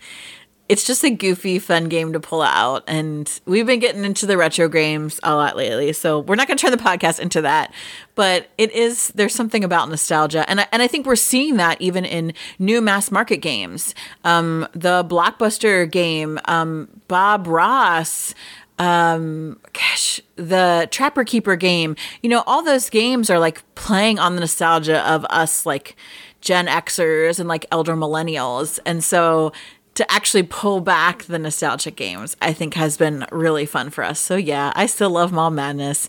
it's 0.68 0.84
just 0.84 1.04
a 1.04 1.10
goofy, 1.10 1.58
fun 1.58 1.88
game 1.88 2.12
to 2.12 2.20
pull 2.20 2.42
out. 2.42 2.82
And 2.86 3.40
we've 3.46 3.66
been 3.66 3.78
getting 3.78 4.04
into 4.04 4.26
the 4.26 4.36
retro 4.36 4.68
games 4.68 5.20
a 5.22 5.34
lot 5.34 5.56
lately, 5.56 5.92
so 5.92 6.20
we're 6.20 6.34
not 6.34 6.48
going 6.48 6.58
to 6.58 6.62
turn 6.62 6.76
the 6.76 6.82
podcast 6.82 7.20
into 7.20 7.42
that. 7.42 7.72
But 8.14 8.48
it 8.58 8.72
is 8.72 9.08
there's 9.08 9.34
something 9.34 9.62
about 9.62 9.88
nostalgia, 9.88 10.48
and 10.48 10.60
I, 10.60 10.66
and 10.72 10.82
I 10.82 10.86
think 10.86 11.06
we're 11.06 11.16
seeing 11.16 11.56
that 11.56 11.80
even 11.80 12.04
in 12.04 12.32
new 12.58 12.80
mass 12.80 13.10
market 13.10 13.38
games. 13.38 13.94
Um, 14.24 14.66
the 14.72 15.04
blockbuster 15.04 15.90
game, 15.90 16.38
um, 16.46 16.88
Bob 17.08 17.46
Ross 17.46 18.34
um 18.78 19.58
gosh 19.72 20.20
the 20.36 20.88
trapper 20.90 21.24
keeper 21.24 21.56
game. 21.56 21.96
You 22.22 22.30
know 22.30 22.42
all 22.46 22.62
those 22.62 22.90
games 22.90 23.30
are 23.30 23.38
like 23.38 23.62
playing 23.74 24.18
on 24.18 24.34
the 24.34 24.40
nostalgia 24.40 25.00
of 25.10 25.24
us 25.30 25.64
like 25.64 25.96
gen 26.40 26.66
xers 26.66 27.40
and 27.40 27.48
like 27.48 27.66
elder 27.72 27.94
millennials. 27.96 28.78
And 28.84 29.02
so 29.02 29.52
to 29.94 30.12
actually 30.12 30.42
pull 30.42 30.80
back 30.80 31.22
the 31.22 31.38
nostalgic 31.38 31.96
games 31.96 32.36
i 32.42 32.52
think 32.52 32.74
has 32.74 32.98
been 32.98 33.24
really 33.32 33.64
fun 33.64 33.88
for 33.88 34.04
us. 34.04 34.20
So 34.20 34.36
yeah 34.36 34.72
i 34.76 34.84
still 34.84 35.08
love 35.10 35.32
mall 35.32 35.50
madness. 35.50 36.08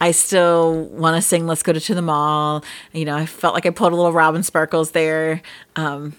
I 0.00 0.10
still 0.10 0.86
want 0.86 1.16
to 1.16 1.22
sing 1.22 1.46
let's 1.46 1.62
go 1.62 1.72
to, 1.72 1.80
to 1.80 1.94
the 1.94 2.02
mall. 2.02 2.64
You 2.92 3.04
know 3.04 3.16
i 3.16 3.26
felt 3.26 3.54
like 3.54 3.66
i 3.66 3.70
pulled 3.70 3.92
a 3.92 3.96
little 3.96 4.12
robin 4.12 4.42
sparkles 4.42 4.90
there. 4.90 5.42
Um 5.76 6.14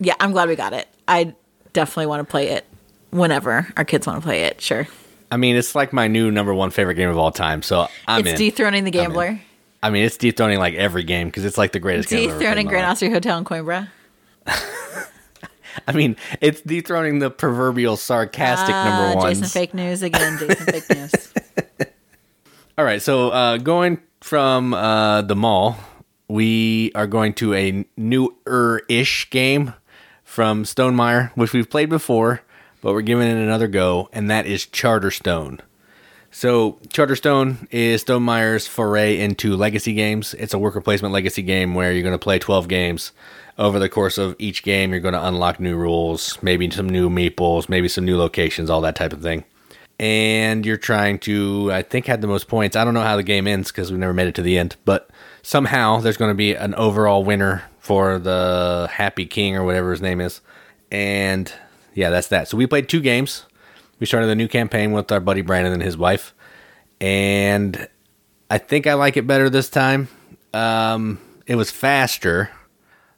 yeah 0.00 0.14
i'm 0.18 0.32
glad 0.32 0.48
we 0.48 0.56
got 0.56 0.72
it. 0.72 0.88
I 1.06 1.34
definitely 1.72 2.06
want 2.06 2.26
to 2.26 2.30
play 2.30 2.48
it 2.48 2.64
whenever 3.10 3.72
our 3.76 3.84
kids 3.84 4.06
want 4.08 4.20
to 4.20 4.26
play 4.26 4.42
it 4.42 4.60
sure 4.60 4.88
I 5.30 5.36
mean, 5.36 5.56
it's 5.56 5.74
like 5.74 5.92
my 5.92 6.08
new 6.08 6.30
number 6.30 6.52
one 6.52 6.70
favorite 6.70 6.94
game 6.94 7.08
of 7.08 7.16
all 7.16 7.30
time. 7.30 7.62
So 7.62 7.86
I'm 8.08 8.20
it's 8.20 8.30
in. 8.30 8.36
dethroning 8.36 8.84
the 8.84 8.90
gambler. 8.90 9.40
I 9.82 9.90
mean, 9.90 10.04
it's 10.04 10.16
dethroning 10.16 10.58
like 10.58 10.74
every 10.74 11.04
game 11.04 11.28
because 11.28 11.44
it's 11.44 11.56
like 11.56 11.72
the 11.72 11.78
greatest 11.78 12.08
game. 12.08 12.18
Played 12.18 12.34
in 12.34 12.38
Dethroning 12.38 12.66
Grand. 12.66 12.86
Austria 12.86 13.10
Hotel 13.10 13.38
in 13.38 13.44
Coimbra. 13.44 13.88
I 15.88 15.92
mean, 15.92 16.16
it's 16.40 16.60
dethroning 16.62 17.20
the 17.20 17.30
proverbial 17.30 17.96
sarcastic 17.96 18.74
number 18.74 19.16
one. 19.16 19.30
Jason 19.30 19.46
fake 19.46 19.72
news 19.72 20.02
again. 20.02 20.38
Jason 20.38 20.66
fake 20.66 20.90
news. 20.90 21.12
All 22.78 22.84
right, 22.84 23.00
so 23.00 23.30
uh, 23.30 23.56
going 23.58 24.00
from 24.20 24.74
uh, 24.74 25.22
the 25.22 25.36
mall, 25.36 25.76
we 26.28 26.92
are 26.94 27.06
going 27.06 27.34
to 27.34 27.54
a 27.54 27.84
newer-ish 27.96 29.30
game 29.30 29.74
from 30.24 30.64
Stonemaier, 30.64 31.30
which 31.34 31.52
we've 31.52 31.68
played 31.68 31.88
before, 31.90 32.40
but 32.80 32.92
we're 32.92 33.02
giving 33.02 33.28
it 33.28 33.36
another 33.36 33.68
go, 33.68 34.08
and 34.12 34.30
that 34.30 34.46
is 34.46 34.66
Charterstone. 34.66 35.60
So 36.30 36.78
Charterstone 36.88 37.66
is 37.70 38.02
Stone 38.02 38.22
Stonemaier's 38.22 38.66
foray 38.66 39.18
into 39.18 39.56
legacy 39.56 39.94
games. 39.94 40.34
It's 40.34 40.54
a 40.54 40.58
worker 40.58 40.80
placement 40.80 41.12
legacy 41.12 41.42
game 41.42 41.74
where 41.74 41.92
you're 41.92 42.02
going 42.02 42.12
to 42.12 42.18
play 42.18 42.38
12 42.38 42.68
games. 42.68 43.12
Over 43.58 43.78
the 43.78 43.88
course 43.88 44.16
of 44.16 44.36
each 44.38 44.62
game, 44.62 44.92
you're 44.92 45.00
going 45.00 45.14
to 45.14 45.26
unlock 45.26 45.60
new 45.60 45.76
rules, 45.76 46.38
maybe 46.42 46.70
some 46.70 46.88
new 46.88 47.10
meeples, 47.10 47.68
maybe 47.68 47.88
some 47.88 48.04
new 48.04 48.16
locations, 48.16 48.70
all 48.70 48.80
that 48.82 48.96
type 48.96 49.12
of 49.12 49.20
thing 49.20 49.44
and 50.00 50.64
you're 50.64 50.78
trying 50.78 51.18
to 51.18 51.70
i 51.70 51.82
think 51.82 52.06
had 52.06 52.22
the 52.22 52.26
most 52.26 52.48
points 52.48 52.74
i 52.74 52.84
don't 52.84 52.94
know 52.94 53.02
how 53.02 53.16
the 53.16 53.22
game 53.22 53.46
ends 53.46 53.70
because 53.70 53.90
we've 53.90 54.00
never 54.00 54.14
made 54.14 54.26
it 54.26 54.34
to 54.34 54.40
the 54.42 54.56
end 54.56 54.74
but 54.86 55.10
somehow 55.42 56.00
there's 56.00 56.16
going 56.16 56.30
to 56.30 56.34
be 56.34 56.54
an 56.54 56.74
overall 56.74 57.22
winner 57.22 57.62
for 57.78 58.18
the 58.18 58.88
happy 58.90 59.26
king 59.26 59.54
or 59.54 59.62
whatever 59.62 59.90
his 59.90 60.00
name 60.00 60.20
is 60.20 60.40
and 60.90 61.52
yeah 61.94 62.10
that's 62.10 62.28
that 62.28 62.48
so 62.48 62.56
we 62.56 62.66
played 62.66 62.88
two 62.88 63.00
games 63.00 63.46
we 63.98 64.06
started 64.06 64.28
a 64.30 64.34
new 64.34 64.48
campaign 64.48 64.92
with 64.92 65.10
our 65.12 65.20
buddy 65.20 65.42
brandon 65.42 65.72
and 65.72 65.82
his 65.82 65.96
wife 65.96 66.34
and 67.00 67.88
i 68.50 68.58
think 68.58 68.86
i 68.86 68.94
like 68.94 69.16
it 69.16 69.26
better 69.26 69.50
this 69.50 69.70
time 69.70 70.08
um, 70.52 71.20
it 71.46 71.54
was 71.54 71.70
faster 71.70 72.50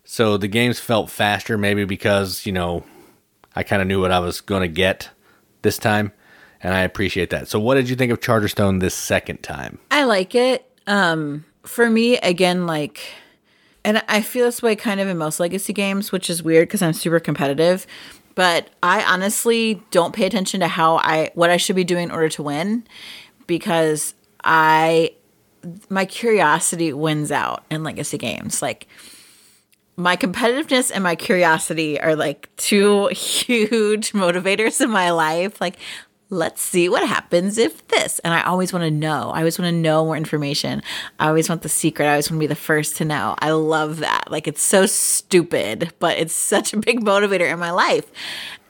so 0.04 0.36
the 0.36 0.48
games 0.48 0.78
felt 0.78 1.10
faster 1.10 1.56
maybe 1.56 1.84
because 1.84 2.44
you 2.44 2.52
know 2.52 2.84
i 3.56 3.62
kind 3.62 3.80
of 3.80 3.88
knew 3.88 4.00
what 4.00 4.10
i 4.10 4.18
was 4.18 4.40
going 4.40 4.62
to 4.62 4.68
get 4.68 5.10
this 5.62 5.78
time 5.78 6.12
and 6.62 6.74
I 6.74 6.82
appreciate 6.82 7.30
that. 7.30 7.48
So, 7.48 7.58
what 7.58 7.74
did 7.74 7.88
you 7.88 7.96
think 7.96 8.12
of 8.12 8.20
Charterstone 8.20 8.80
this 8.80 8.94
second 8.94 9.42
time? 9.42 9.78
I 9.90 10.04
like 10.04 10.34
it. 10.34 10.70
Um, 10.86 11.44
for 11.64 11.90
me, 11.90 12.18
again, 12.18 12.66
like, 12.66 13.00
and 13.84 14.02
I 14.08 14.22
feel 14.22 14.46
this 14.46 14.62
way 14.62 14.76
kind 14.76 15.00
of 15.00 15.08
in 15.08 15.18
most 15.18 15.40
legacy 15.40 15.72
games, 15.72 16.12
which 16.12 16.30
is 16.30 16.42
weird 16.42 16.68
because 16.68 16.82
I'm 16.82 16.92
super 16.92 17.20
competitive. 17.20 17.86
But 18.34 18.70
I 18.82 19.04
honestly 19.04 19.82
don't 19.90 20.14
pay 20.14 20.26
attention 20.26 20.60
to 20.60 20.68
how 20.68 20.96
I 20.96 21.30
what 21.34 21.50
I 21.50 21.56
should 21.56 21.76
be 21.76 21.84
doing 21.84 22.04
in 22.04 22.10
order 22.10 22.28
to 22.30 22.42
win, 22.42 22.86
because 23.46 24.14
I 24.42 25.12
my 25.88 26.04
curiosity 26.04 26.92
wins 26.92 27.30
out 27.30 27.64
in 27.70 27.82
legacy 27.82 28.18
games. 28.18 28.62
Like 28.62 28.88
my 29.96 30.16
competitiveness 30.16 30.90
and 30.92 31.04
my 31.04 31.14
curiosity 31.14 32.00
are 32.00 32.16
like 32.16 32.48
two 32.56 33.06
huge 33.12 34.12
motivators 34.12 34.80
in 34.80 34.90
my 34.90 35.10
life. 35.10 35.60
Like, 35.60 35.76
let's 36.32 36.62
see 36.62 36.88
what 36.88 37.06
happens 37.06 37.58
if 37.58 37.86
this. 37.88 38.18
And 38.20 38.32
I 38.32 38.42
always 38.42 38.72
want 38.72 38.84
to 38.84 38.90
know. 38.90 39.30
I 39.34 39.40
always 39.40 39.58
want 39.58 39.68
to 39.68 39.76
know 39.76 40.06
more 40.06 40.16
information. 40.16 40.82
I 41.20 41.28
always 41.28 41.46
want 41.50 41.60
the 41.60 41.68
secret. 41.68 42.06
I 42.06 42.12
always 42.12 42.30
want 42.30 42.38
to 42.38 42.44
be 42.44 42.46
the 42.46 42.54
first 42.54 42.96
to 42.96 43.04
know. 43.04 43.36
I 43.38 43.50
love 43.50 43.98
that. 43.98 44.30
Like, 44.30 44.48
it's 44.48 44.62
so 44.62 44.86
stupid, 44.86 45.92
but 45.98 46.16
it's 46.16 46.34
such 46.34 46.72
a 46.72 46.78
big 46.78 47.04
motivator 47.04 47.52
in 47.52 47.58
my 47.58 47.70
life. 47.70 48.10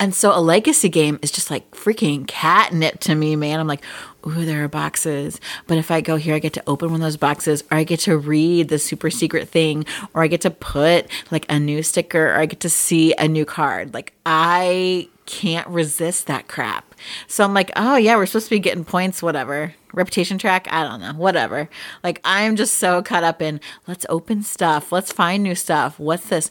And 0.00 0.12
so 0.12 0.36
a 0.36 0.40
legacy 0.40 0.88
game 0.88 1.20
is 1.22 1.30
just 1.30 1.52
like 1.52 1.70
freaking 1.70 2.26
catnip 2.26 2.98
to 3.00 3.14
me, 3.14 3.36
man. 3.36 3.60
I'm 3.60 3.68
like, 3.68 3.84
ooh, 4.26 4.44
there 4.44 4.64
are 4.64 4.68
boxes. 4.68 5.40
But 5.68 5.78
if 5.78 5.92
I 5.92 6.00
go 6.00 6.16
here, 6.16 6.34
I 6.34 6.40
get 6.40 6.54
to 6.54 6.64
open 6.66 6.90
one 6.90 7.00
of 7.00 7.04
those 7.04 7.16
boxes, 7.16 7.62
or 7.70 7.76
I 7.76 7.84
get 7.84 8.00
to 8.00 8.18
read 8.18 8.70
the 8.70 8.80
super 8.80 9.08
secret 9.08 9.48
thing, 9.48 9.84
or 10.14 10.24
I 10.24 10.26
get 10.26 10.40
to 10.40 10.50
put 10.50 11.06
like 11.30 11.46
a 11.48 11.60
new 11.60 11.84
sticker, 11.84 12.32
or 12.32 12.38
I 12.38 12.46
get 12.46 12.58
to 12.60 12.68
see 12.68 13.14
a 13.14 13.28
new 13.28 13.44
card. 13.44 13.94
Like, 13.94 14.14
I 14.26 15.08
can't 15.26 15.68
resist 15.68 16.26
that 16.26 16.48
crap. 16.48 16.91
So 17.26 17.44
I'm 17.44 17.54
like, 17.54 17.70
oh, 17.76 17.96
yeah, 17.96 18.16
we're 18.16 18.26
supposed 18.26 18.46
to 18.46 18.54
be 18.54 18.58
getting 18.58 18.84
points, 18.84 19.22
whatever. 19.22 19.74
Reputation 19.92 20.38
track, 20.38 20.66
I 20.70 20.84
don't 20.84 21.00
know, 21.00 21.12
whatever. 21.12 21.68
Like, 22.02 22.20
I'm 22.24 22.56
just 22.56 22.74
so 22.74 23.02
caught 23.02 23.24
up 23.24 23.42
in 23.42 23.60
let's 23.86 24.06
open 24.08 24.42
stuff, 24.42 24.92
let's 24.92 25.12
find 25.12 25.42
new 25.42 25.54
stuff. 25.54 25.98
What's 25.98 26.28
this? 26.28 26.50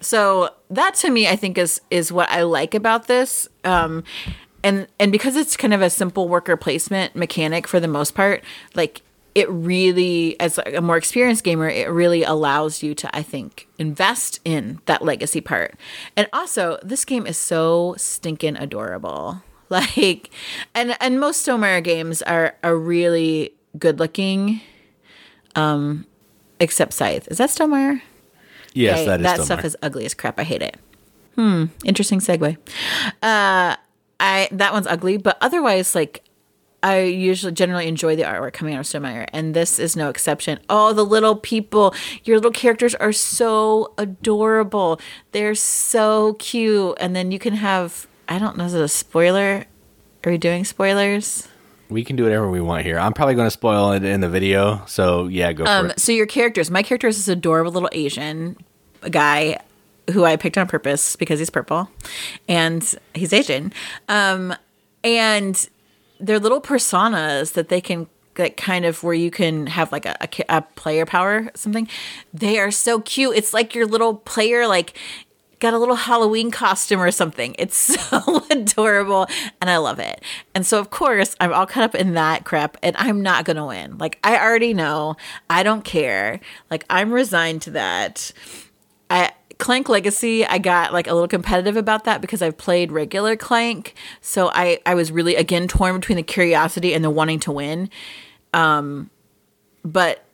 So 0.00 0.50
that 0.70 0.94
to 0.96 1.10
me, 1.10 1.28
I 1.28 1.36
think 1.36 1.56
is 1.58 1.80
is 1.90 2.10
what 2.10 2.30
I 2.30 2.42
like 2.42 2.74
about 2.74 3.06
this. 3.06 3.48
Um, 3.64 4.04
and 4.64 4.88
and 4.98 5.12
because 5.12 5.36
it's 5.36 5.56
kind 5.56 5.72
of 5.72 5.80
a 5.80 5.90
simple 5.90 6.28
worker 6.28 6.56
placement 6.56 7.14
mechanic 7.14 7.68
for 7.68 7.78
the 7.78 7.88
most 7.88 8.14
part, 8.14 8.42
like 8.74 9.02
it 9.34 9.48
really, 9.48 10.38
as 10.40 10.58
a 10.58 10.80
more 10.80 10.96
experienced 10.96 11.44
gamer, 11.44 11.68
it 11.68 11.90
really 11.90 12.22
allows 12.22 12.82
you 12.82 12.94
to, 12.94 13.16
I 13.16 13.22
think, 13.22 13.66
invest 13.78 14.40
in 14.44 14.80
that 14.86 15.02
legacy 15.02 15.40
part. 15.40 15.74
And 16.16 16.28
also, 16.32 16.78
this 16.82 17.04
game 17.04 17.26
is 17.26 17.38
so 17.38 17.94
stinking 17.96 18.56
adorable. 18.56 19.42
Like, 19.96 20.30
and 20.74 20.96
and 21.00 21.18
most 21.18 21.46
Stonemaier 21.46 21.82
games 21.82 22.20
are 22.22 22.56
are 22.62 22.76
really 22.76 23.54
good 23.78 23.98
looking. 23.98 24.60
Um, 25.54 26.06
except 26.60 26.92
Scythe. 26.92 27.28
Is 27.28 27.38
that 27.38 27.50
Stonemaier? 27.50 28.00
Yes, 28.74 28.98
Okay, 29.00 29.06
that 29.06 29.20
is 29.20 29.24
that 29.24 29.40
stuff 29.42 29.64
is 29.64 29.76
ugly 29.82 30.04
as 30.04 30.14
crap. 30.14 30.38
I 30.38 30.44
hate 30.44 30.62
it. 30.62 30.76
Hmm. 31.36 31.66
Interesting 31.84 32.20
segue. 32.20 32.56
Uh, 33.22 33.76
I 34.20 34.48
that 34.52 34.72
one's 34.72 34.86
ugly, 34.86 35.16
but 35.16 35.36
otherwise, 35.40 35.94
like, 35.94 36.22
I 36.82 37.00
usually 37.02 37.52
generally 37.52 37.86
enjoy 37.86 38.16
the 38.16 38.22
artwork 38.22 38.52
coming 38.54 38.74
out 38.74 38.80
of 38.80 38.86
Stonemaier, 38.86 39.28
and 39.32 39.54
this 39.54 39.78
is 39.78 39.96
no 39.96 40.08
exception. 40.08 40.58
Oh, 40.68 40.92
the 40.92 41.04
little 41.04 41.36
people, 41.36 41.94
your 42.24 42.36
little 42.38 42.50
characters 42.50 42.94
are 42.96 43.12
so 43.12 43.94
adorable. 43.98 45.00
They're 45.32 45.54
so 45.54 46.34
cute. 46.34 46.96
And 47.00 47.14
then 47.14 47.30
you 47.30 47.38
can 47.38 47.54
have, 47.54 48.06
I 48.32 48.38
don't 48.38 48.56
know, 48.56 48.64
is 48.64 48.72
it 48.72 48.80
a 48.80 48.88
spoiler? 48.88 49.66
Are 50.24 50.32
we 50.32 50.38
doing 50.38 50.64
spoilers? 50.64 51.48
We 51.90 52.02
can 52.02 52.16
do 52.16 52.22
whatever 52.22 52.48
we 52.50 52.62
want 52.62 52.82
here. 52.86 52.98
I'm 52.98 53.12
probably 53.12 53.34
going 53.34 53.46
to 53.46 53.50
spoil 53.50 53.92
it 53.92 54.04
in 54.04 54.22
the 54.22 54.28
video. 54.30 54.82
So, 54.86 55.26
yeah, 55.26 55.52
go 55.52 55.64
for 55.66 55.70
Um, 55.70 55.90
it. 55.90 56.00
so 56.00 56.12
your 56.12 56.24
characters, 56.24 56.70
my 56.70 56.82
character 56.82 57.08
is 57.08 57.18
this 57.18 57.28
adorable 57.28 57.72
little 57.72 57.90
Asian 57.92 58.56
guy 59.10 59.58
who 60.12 60.24
I 60.24 60.36
picked 60.36 60.56
on 60.56 60.66
purpose 60.66 61.14
because 61.14 61.40
he's 61.40 61.50
purple 61.50 61.90
and 62.48 62.94
he's 63.14 63.34
Asian. 63.34 63.70
Um, 64.08 64.54
and 65.04 65.68
they're 66.18 66.38
little 66.40 66.62
personas 66.62 67.52
that 67.52 67.68
they 67.68 67.82
can 67.82 68.06
like 68.38 68.56
kind 68.56 68.86
of 68.86 69.02
where 69.02 69.12
you 69.12 69.30
can 69.30 69.66
have 69.66 69.92
like 69.92 70.06
a, 70.06 70.16
a, 70.22 70.28
a 70.56 70.62
player 70.62 71.04
power 71.04 71.50
something. 71.54 71.86
They 72.32 72.58
are 72.58 72.70
so 72.70 73.00
cute. 73.00 73.36
It's 73.36 73.52
like 73.52 73.74
your 73.74 73.84
little 73.84 74.14
player 74.14 74.66
like 74.66 74.96
got 75.62 75.72
a 75.72 75.78
little 75.78 75.94
Halloween 75.94 76.50
costume 76.50 77.00
or 77.00 77.12
something. 77.12 77.54
It's 77.58 77.76
so 77.76 78.44
adorable 78.50 79.26
and 79.60 79.70
I 79.70 79.78
love 79.78 79.98
it. 79.98 80.22
And 80.54 80.66
so 80.66 80.78
of 80.78 80.90
course, 80.90 81.34
I'm 81.40 81.52
all 81.52 81.66
caught 81.66 81.84
up 81.84 81.94
in 81.94 82.14
that 82.14 82.44
crap 82.44 82.76
and 82.82 82.94
I'm 82.98 83.22
not 83.22 83.44
going 83.44 83.56
to 83.56 83.64
win. 83.64 83.96
Like 83.96 84.18
I 84.22 84.38
already 84.38 84.74
know. 84.74 85.16
I 85.48 85.62
don't 85.62 85.84
care. 85.84 86.40
Like 86.70 86.84
I'm 86.90 87.12
resigned 87.12 87.62
to 87.62 87.70
that. 87.70 88.32
I 89.08 89.32
Clank 89.58 89.88
Legacy, 89.88 90.44
I 90.44 90.58
got 90.58 90.92
like 90.92 91.06
a 91.06 91.12
little 91.14 91.28
competitive 91.28 91.76
about 91.76 92.02
that 92.04 92.20
because 92.20 92.42
I've 92.42 92.58
played 92.58 92.90
regular 92.90 93.36
Clank. 93.36 93.94
So 94.20 94.50
I 94.52 94.80
I 94.84 94.94
was 94.94 95.12
really 95.12 95.36
again 95.36 95.68
torn 95.68 95.94
between 95.94 96.16
the 96.16 96.24
curiosity 96.24 96.92
and 96.92 97.04
the 97.04 97.10
wanting 97.10 97.38
to 97.40 97.52
win. 97.52 97.88
Um 98.52 99.10
but 99.84 100.24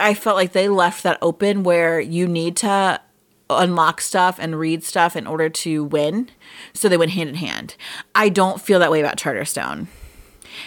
I 0.00 0.14
felt 0.14 0.36
like 0.36 0.52
they 0.52 0.68
left 0.68 1.02
that 1.02 1.18
open 1.20 1.62
where 1.62 2.00
you 2.00 2.26
need 2.26 2.56
to 2.58 3.00
unlock 3.48 4.00
stuff 4.00 4.38
and 4.40 4.58
read 4.58 4.82
stuff 4.82 5.16
in 5.16 5.26
order 5.26 5.48
to 5.48 5.84
win. 5.84 6.30
So 6.72 6.88
they 6.88 6.96
went 6.96 7.12
hand 7.12 7.28
in 7.28 7.34
hand. 7.36 7.76
I 8.14 8.28
don't 8.28 8.60
feel 8.60 8.78
that 8.80 8.90
way 8.90 9.00
about 9.00 9.16
Charterstone. 9.16 9.86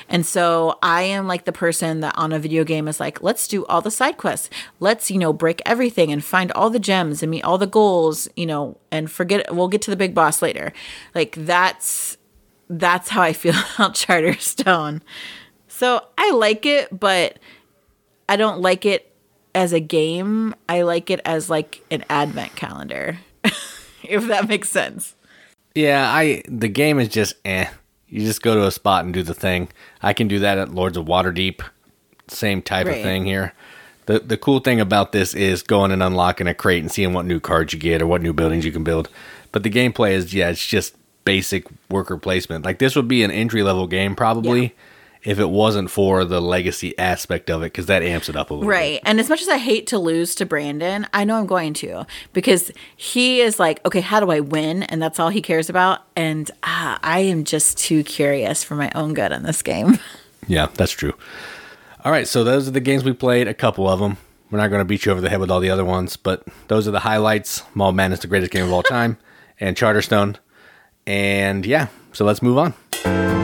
And 0.08 0.26
so 0.26 0.78
I 0.82 1.04
am 1.04 1.28
like 1.28 1.46
the 1.46 1.52
person 1.52 2.00
that 2.02 2.18
on 2.18 2.32
a 2.32 2.40
video 2.40 2.64
game 2.64 2.88
is 2.88 3.00
like, 3.00 3.22
let's 3.22 3.48
do 3.48 3.66
all 3.66 3.82
the 3.82 3.92
side 3.92 4.18
quests. 4.18 4.50
Let's, 4.80 5.10
you 5.10 5.18
know, 5.18 5.34
break 5.34 5.62
everything 5.66 6.12
and 6.12 6.24
find 6.24 6.52
all 6.52 6.70
the 6.70 6.80
gems 6.80 7.22
and 7.24 7.32
meet 7.32 7.44
all 7.44 7.58
the 7.58 7.68
goals, 7.68 8.28
you 8.36 8.46
know, 8.46 8.78
and 8.92 9.10
forget 9.10 9.54
we'll 9.54 9.68
get 9.68 9.82
to 9.84 9.92
the 9.92 9.98
big 9.98 10.14
boss 10.14 10.42
later. 10.42 10.74
Like 11.16 11.36
that's 11.36 12.18
that's 12.70 13.10
how 13.10 13.22
I 13.22 13.34
feel 13.34 13.56
about 13.76 13.96
Charterstone. 13.96 15.02
So 15.68 16.06
I 16.18 16.32
like 16.32 16.66
it, 16.66 16.98
but 16.98 17.40
I 18.28 18.36
don't 18.36 18.62
like 18.62 18.86
it 18.86 19.09
as 19.56 19.74
a 19.74 19.80
game. 19.80 20.56
I 20.68 20.82
like 20.84 21.10
it 21.10 21.22
as 21.26 21.50
like 21.50 21.84
an 21.92 22.04
advent 22.10 22.56
calendar. 22.56 23.18
if 24.04 24.28
that 24.28 24.48
makes 24.48 24.70
sense. 24.70 25.16
Yeah, 25.76 26.10
I 26.12 26.44
the 26.48 26.68
game 26.68 27.00
is 27.00 27.08
just 27.10 27.36
eh. 27.46 27.68
You 28.08 28.22
just 28.22 28.42
go 28.42 28.56
to 28.56 28.66
a 28.66 28.72
spot 28.72 29.06
and 29.06 29.14
do 29.14 29.22
the 29.22 29.36
thing. 29.36 29.70
I 30.02 30.14
can 30.14 30.28
do 30.28 30.40
that 30.40 30.58
at 30.58 30.74
Lords 30.74 30.98
of 30.98 31.06
Waterdeep. 31.06 31.62
Same 32.28 32.62
type 32.62 32.88
Right. 32.88 32.98
of 32.98 33.04
thing 33.04 33.26
here. 33.26 33.54
The 34.08 34.20
the 34.20 34.38
cool 34.38 34.60
thing 34.60 34.80
about 34.80 35.12
this 35.12 35.34
is 35.36 35.62
going 35.62 35.92
and 35.92 36.02
unlocking 36.02 36.48
a 36.48 36.54
crate 36.56 36.82
and 36.82 36.92
seeing 36.92 37.14
what 37.14 37.26
new 37.26 37.40
cards 37.40 37.74
you 37.74 37.80
get 37.80 38.02
or 38.02 38.08
what 38.08 38.22
new 38.24 38.34
buildings 38.34 38.66
you 38.66 38.72
can 38.72 38.84
build. 38.84 39.10
But 39.52 39.64
the 39.64 39.70
gameplay 39.70 40.12
is 40.12 40.34
yeah, 40.34 40.50
it's 40.50 40.66
just 40.66 40.96
basic 41.26 41.66
worker 41.90 42.18
placement. 42.18 42.66
Like 42.66 42.80
this 42.80 42.96
would 42.96 43.08
be 43.08 43.24
an 43.24 43.30
entry 43.32 43.62
level 43.62 43.86
game 43.88 44.16
probably 44.16 44.62
Yeah. 44.64 44.70
If 45.24 45.38
it 45.40 45.50
wasn't 45.50 45.92
for 45.92 46.24
the 46.24 46.42
legacy 46.42 46.98
aspect 46.98 47.50
of 47.50 47.62
it 47.62 47.66
because 47.66 47.88
that 47.88 48.02
amps 48.02 48.30
it 48.30 48.36
up 48.36 48.50
a 48.50 48.54
little 48.54 48.70
bit. 48.70 48.74
Right. 48.74 49.00
And 49.04 49.20
as 49.20 49.30
much 49.30 49.42
as 49.42 49.50
I 49.50 49.58
hate 49.58 49.88
to 49.88 50.00
lose 50.00 50.34
to 50.36 50.46
Brandon, 50.46 51.08
I 51.14 51.26
know 51.26 51.38
I'm 51.38 51.46
going 51.46 51.74
to 51.76 52.06
because 52.32 52.72
he 52.96 53.42
is 53.42 53.60
like, 53.60 53.86
okay, 53.86 54.02
how 54.02 54.20
do 54.20 54.32
I 54.32 54.40
win? 54.40 54.84
And 54.84 55.02
that's 55.02 55.20
all 55.20 55.30
he 55.30 55.42
cares 55.42 55.70
about. 55.70 56.02
And 56.16 56.50
ah, 56.64 57.00
I 57.04 57.20
am 57.20 57.44
just 57.44 57.78
too 57.78 58.04
curious 58.04 58.64
for 58.64 58.76
my 58.76 58.92
own 58.96 59.14
good 59.14 59.32
in 59.32 59.44
this 59.44 59.62
game. 59.62 60.00
Yeah, 60.48 60.68
that's 60.74 60.94
true. 60.94 61.14
All 62.04 62.12
right, 62.12 62.28
so 62.28 62.44
those 62.44 62.68
are 62.68 62.72
the 62.72 62.80
games 62.80 63.04
we 63.04 63.14
played, 63.14 63.48
a 63.48 63.54
couple 63.54 63.88
of 63.88 64.00
them. 64.00 64.18
We're 64.50 64.58
not 64.58 64.70
going 64.70 64.80
to 64.80 64.86
beat 64.86 65.06
you 65.06 65.12
over 65.12 65.22
the 65.22 65.30
head 65.30 65.40
with 65.40 65.52
all 65.52 65.60
the 65.60 65.70
other 65.70 65.86
ones, 65.86 66.18
but 66.18 66.44
those 66.70 66.88
are 66.88 66.92
the 66.92 67.02
highlights. 67.02 67.62
Mall 67.76 67.92
Madness, 67.92 68.22
the 68.22 68.28
greatest 68.28 68.52
game 68.52 68.66
of 68.66 68.74
all 68.74 68.82
time, 68.82 69.18
and 69.60 69.78
Charterstone. 69.78 70.38
And 71.06 71.68
yeah, 71.68 71.88
so 72.14 72.26
let's 72.26 72.42
move 72.42 72.58
on. 72.58 73.39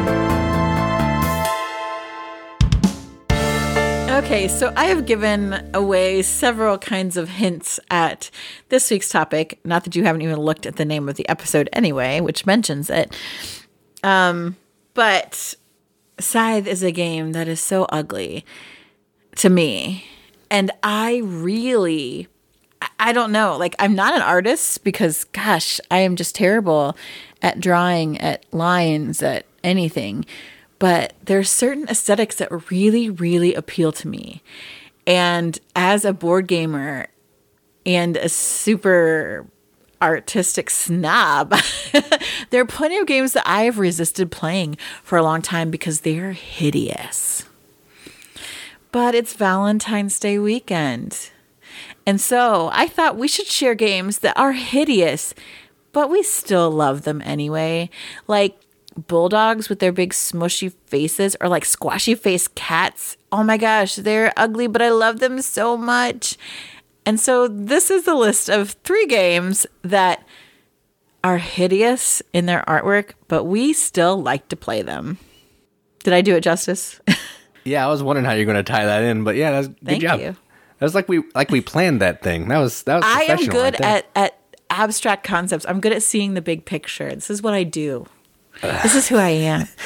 Okay, 4.26 4.48
so 4.48 4.74
I 4.76 4.86
have 4.86 5.06
given 5.06 5.70
away 5.76 6.24
several 6.24 6.80
kinds 6.80 7.16
of 7.16 7.30
hints 7.30 7.80
at 7.92 8.32
this 8.70 8.90
week's 8.90 9.08
topic. 9.08 9.60
Not 9.64 9.84
that 9.84 9.96
you 9.96 10.04
haven't 10.04 10.24
even 10.24 10.40
looked 10.40 10.66
at 10.66 10.78
the 10.78 10.84
name 10.84 11.08
of 11.08 11.16
the 11.16 11.30
episode 11.30 11.70
anyway, 11.72 12.22
which 12.22 12.44
mentions 12.44 12.90
it. 12.90 13.16
Um, 14.04 14.56
but 14.96 15.54
Scythe 16.20 16.66
is 16.66 16.82
a 16.82 16.92
game 16.92 17.34
that 17.34 17.48
is 17.48 17.62
so 17.62 17.84
ugly 17.90 18.44
to 19.36 19.50
me. 19.50 20.06
And 20.50 20.72
I 20.82 21.22
really, 21.24 22.28
I- 23.00 23.14
don't 23.14 23.32
know. 23.32 23.56
Like, 23.58 23.76
I'm 23.78 23.94
not 23.94 24.16
an 24.16 24.24
artist 24.24 24.84
because, 24.84 25.24
gosh, 25.26 25.80
I 25.92 26.00
am 26.00 26.16
just 26.16 26.34
terrible 26.34 26.98
at 27.44 27.60
drawing, 27.60 28.20
at 28.20 28.44
lines, 28.52 29.22
at 29.22 29.46
anything. 29.64 30.26
But 30.80 31.14
there's 31.24 31.50
certain 31.50 31.88
aesthetics 31.88 32.36
that 32.36 32.70
really, 32.70 33.10
really 33.10 33.54
appeal 33.54 33.92
to 33.94 34.08
me. 34.08 34.42
And 35.08 35.60
as 35.76 36.04
a 36.06 36.14
board 36.14 36.48
gamer 36.48 37.08
and 37.86 38.18
a 38.18 38.30
super 38.30 39.46
artistic 40.02 40.70
snob, 40.70 41.56
there 42.50 42.62
are 42.62 42.66
plenty 42.66 42.98
of 42.98 43.08
games 43.08 43.34
that 43.34 43.48
I 43.48 43.64
have 43.64 43.80
resisted 43.80 44.32
playing 44.32 44.78
for 45.04 45.18
a 45.18 45.24
long 45.24 45.42
time 45.42 45.72
because 45.72 46.02
they're 46.02 46.34
hideous. 46.34 47.46
But 48.92 49.16
it's 49.16 49.34
Valentine's 49.34 50.20
Day 50.20 50.40
weekend. 50.40 51.32
And 52.06 52.22
so 52.22 52.70
I 52.72 52.88
thought 52.88 53.18
we 53.18 53.28
should 53.28 53.48
share 53.48 53.76
games 53.76 54.20
that 54.20 54.38
are 54.38 54.54
hideous, 54.54 55.34
but 55.92 56.10
we 56.10 56.24
still 56.24 56.70
love 56.72 57.02
them 57.02 57.22
anyway. 57.26 57.90
Like 58.28 58.58
bulldogs 58.96 59.70
with 59.70 59.80
their 59.80 59.92
big 59.92 60.14
smushy 60.14 60.74
faces, 60.88 61.36
or 61.42 61.50
like 61.50 61.66
squashy 61.66 62.16
faced 62.16 62.56
cats. 62.56 63.18
Oh 63.32 63.44
my 63.44 63.58
gosh, 63.58 63.96
they're 63.96 64.34
ugly, 64.38 64.68
but 64.68 64.82
I 64.82 64.90
love 64.90 65.20
them 65.20 65.42
so 65.42 65.78
much. 65.78 66.38
And 67.06 67.20
so 67.20 67.48
this 67.48 67.92
is 67.92 68.04
the 68.04 68.16
list 68.16 68.50
of 68.50 68.72
three 68.84 69.06
games 69.06 69.68
that 69.84 70.26
are 71.24 71.38
hideous 71.38 72.22
in 72.34 72.46
their 72.46 72.64
artwork, 72.68 73.12
but 73.28 73.44
we 73.44 73.74
still 73.74 74.22
like 74.22 74.48
to 74.50 74.56
play 74.56 74.82
them. 74.82 75.18
Did 76.04 76.14
I 76.14 76.22
do 76.22 76.36
it 76.36 76.42
justice? 76.42 77.00
Yeah, 77.66 77.84
I 77.86 77.90
was 77.90 78.04
wondering 78.04 78.26
how 78.26 78.34
you're 78.34 78.46
going 78.46 78.58
to 78.58 78.64
tie 78.64 78.86
that 78.86 79.02
in, 79.02 79.24
but 79.24 79.36
yeah, 79.36 79.52
that's 79.52 79.68
good 79.68 79.86
Thank 79.86 80.02
job. 80.04 80.20
you. 80.20 80.36
That 80.78 80.86
was 80.86 80.94
like 80.94 81.10
we 81.10 81.24
like 81.34 81.50
we 81.50 81.62
planned 81.62 82.00
that 82.00 82.22
thing. 82.22 82.48
That 82.48 82.60
was 82.60 82.84
that 82.84 82.98
was. 82.98 83.04
I 83.06 83.24
am 83.24 83.46
good 83.48 83.74
right 83.80 83.82
at 83.82 84.06
at 84.16 84.40
abstract 84.70 85.24
concepts. 85.24 85.66
I'm 85.68 85.80
good 85.82 85.92
at 85.92 86.04
seeing 86.04 86.36
the 86.36 86.42
big 86.42 86.66
picture. 86.66 87.10
This 87.10 87.30
is 87.32 87.42
what 87.42 87.54
I 87.54 87.64
do. 87.64 88.06
This 88.62 88.96
is 88.96 89.08
who 89.08 89.18
I 89.18 89.30
am. 89.30 89.68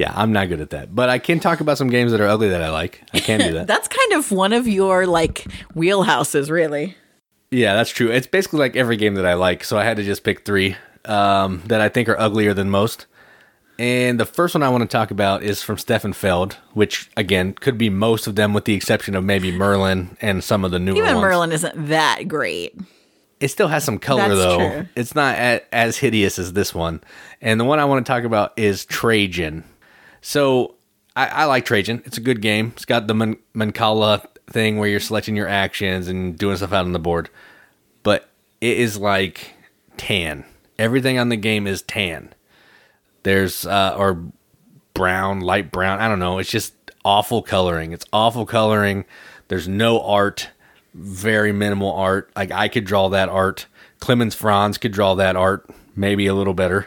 Yeah, 0.00 0.14
I'm 0.16 0.32
not 0.32 0.48
good 0.48 0.62
at 0.62 0.70
that, 0.70 0.94
but 0.94 1.10
I 1.10 1.18
can 1.18 1.40
talk 1.40 1.60
about 1.60 1.76
some 1.76 1.90
games 1.90 2.12
that 2.12 2.22
are 2.22 2.26
ugly 2.26 2.48
that 2.48 2.62
I 2.62 2.70
like. 2.70 3.02
I 3.12 3.20
can 3.20 3.38
do 3.38 3.52
that. 3.52 3.66
That's 3.66 3.86
kind 3.86 4.12
of 4.14 4.32
one 4.32 4.54
of 4.54 4.66
your 4.66 5.06
like 5.06 5.44
wheelhouses, 5.74 6.48
really. 6.48 6.96
Yeah, 7.50 7.74
that's 7.74 7.90
true. 7.90 8.10
It's 8.10 8.28
basically 8.28 8.60
like 8.60 8.76
every 8.76 8.96
game 8.96 9.14
that 9.16 9.26
I 9.26 9.34
like, 9.34 9.62
so 9.62 9.76
I 9.76 9.84
had 9.84 9.96
to 9.98 10.04
just 10.04 10.22
pick 10.22 10.46
three 10.46 10.76
um, 11.04 11.62
that 11.66 11.80
I 11.82 11.88
think 11.88 12.08
are 12.08 12.18
uglier 12.18 12.54
than 12.54 12.70
most. 12.70 13.06
And 13.78 14.20
the 14.20 14.24
first 14.24 14.54
one 14.54 14.62
I 14.62 14.68
want 14.68 14.82
to 14.82 14.88
talk 14.88 15.10
about 15.10 15.42
is 15.42 15.60
from 15.60 15.76
Stefan 15.76 16.12
Feld, 16.12 16.56
which 16.74 17.10
again 17.16 17.52
could 17.52 17.76
be 17.76 17.90
most 17.90 18.26
of 18.26 18.36
them, 18.36 18.54
with 18.54 18.66
the 18.66 18.74
exception 18.74 19.16
of 19.16 19.24
maybe 19.24 19.50
Merlin 19.50 20.16
and 20.20 20.44
some 20.44 20.64
of 20.64 20.70
the 20.70 20.78
newer 20.78 20.96
Even 20.96 21.16
ones. 21.16 21.22
Merlin 21.24 21.52
isn't 21.52 21.88
that 21.88 22.28
great. 22.28 22.74
It 23.40 23.48
still 23.48 23.68
has 23.68 23.84
some 23.84 23.98
color 23.98 24.28
That's 24.28 24.40
though. 24.40 24.56
true. 24.58 24.86
It's 24.94 25.14
not 25.14 25.36
a, 25.36 25.62
as 25.74 25.96
hideous 25.98 26.38
as 26.38 26.52
this 26.52 26.74
one. 26.74 27.00
And 27.40 27.58
the 27.58 27.64
one 27.64 27.78
I 27.78 27.86
want 27.86 28.04
to 28.04 28.10
talk 28.12 28.24
about 28.24 28.52
is 28.58 28.84
Trajan. 28.84 29.64
So 30.20 30.74
I, 31.16 31.26
I 31.26 31.44
like 31.46 31.64
Trajan. 31.64 32.02
It's 32.04 32.18
a 32.18 32.20
good 32.20 32.42
game. 32.42 32.72
It's 32.76 32.84
got 32.84 33.06
the 33.06 33.14
Man- 33.14 33.38
Mancala 33.54 34.26
thing 34.50 34.76
where 34.78 34.88
you're 34.88 35.00
selecting 35.00 35.36
your 35.36 35.48
actions 35.48 36.06
and 36.08 36.36
doing 36.38 36.56
stuff 36.58 36.72
out 36.72 36.84
on 36.84 36.92
the 36.92 36.98
board. 36.98 37.30
But 38.02 38.28
it 38.60 38.76
is 38.76 38.98
like 38.98 39.54
tan. 39.96 40.44
Everything 40.78 41.18
on 41.18 41.30
the 41.30 41.36
game 41.36 41.66
is 41.66 41.82
tan. 41.82 42.34
There's 43.22 43.66
uh 43.66 43.94
or 43.98 44.22
brown, 44.94 45.40
light 45.40 45.70
brown. 45.72 45.98
I 46.00 46.08
don't 46.08 46.18
know. 46.18 46.38
It's 46.38 46.50
just 46.50 46.74
awful 47.04 47.42
coloring. 47.42 47.92
It's 47.92 48.06
awful 48.12 48.44
coloring. 48.46 49.04
There's 49.48 49.68
no 49.68 50.00
art, 50.02 50.50
very 50.94 51.52
minimal 51.52 51.92
art. 51.92 52.30
Like 52.36 52.50
I 52.52 52.68
could 52.68 52.84
draw 52.84 53.08
that 53.08 53.28
art. 53.28 53.66
Clemens 54.00 54.34
Franz 54.34 54.78
could 54.78 54.92
draw 54.92 55.14
that 55.14 55.36
art, 55.36 55.68
maybe 55.94 56.26
a 56.26 56.34
little 56.34 56.54
better. 56.54 56.86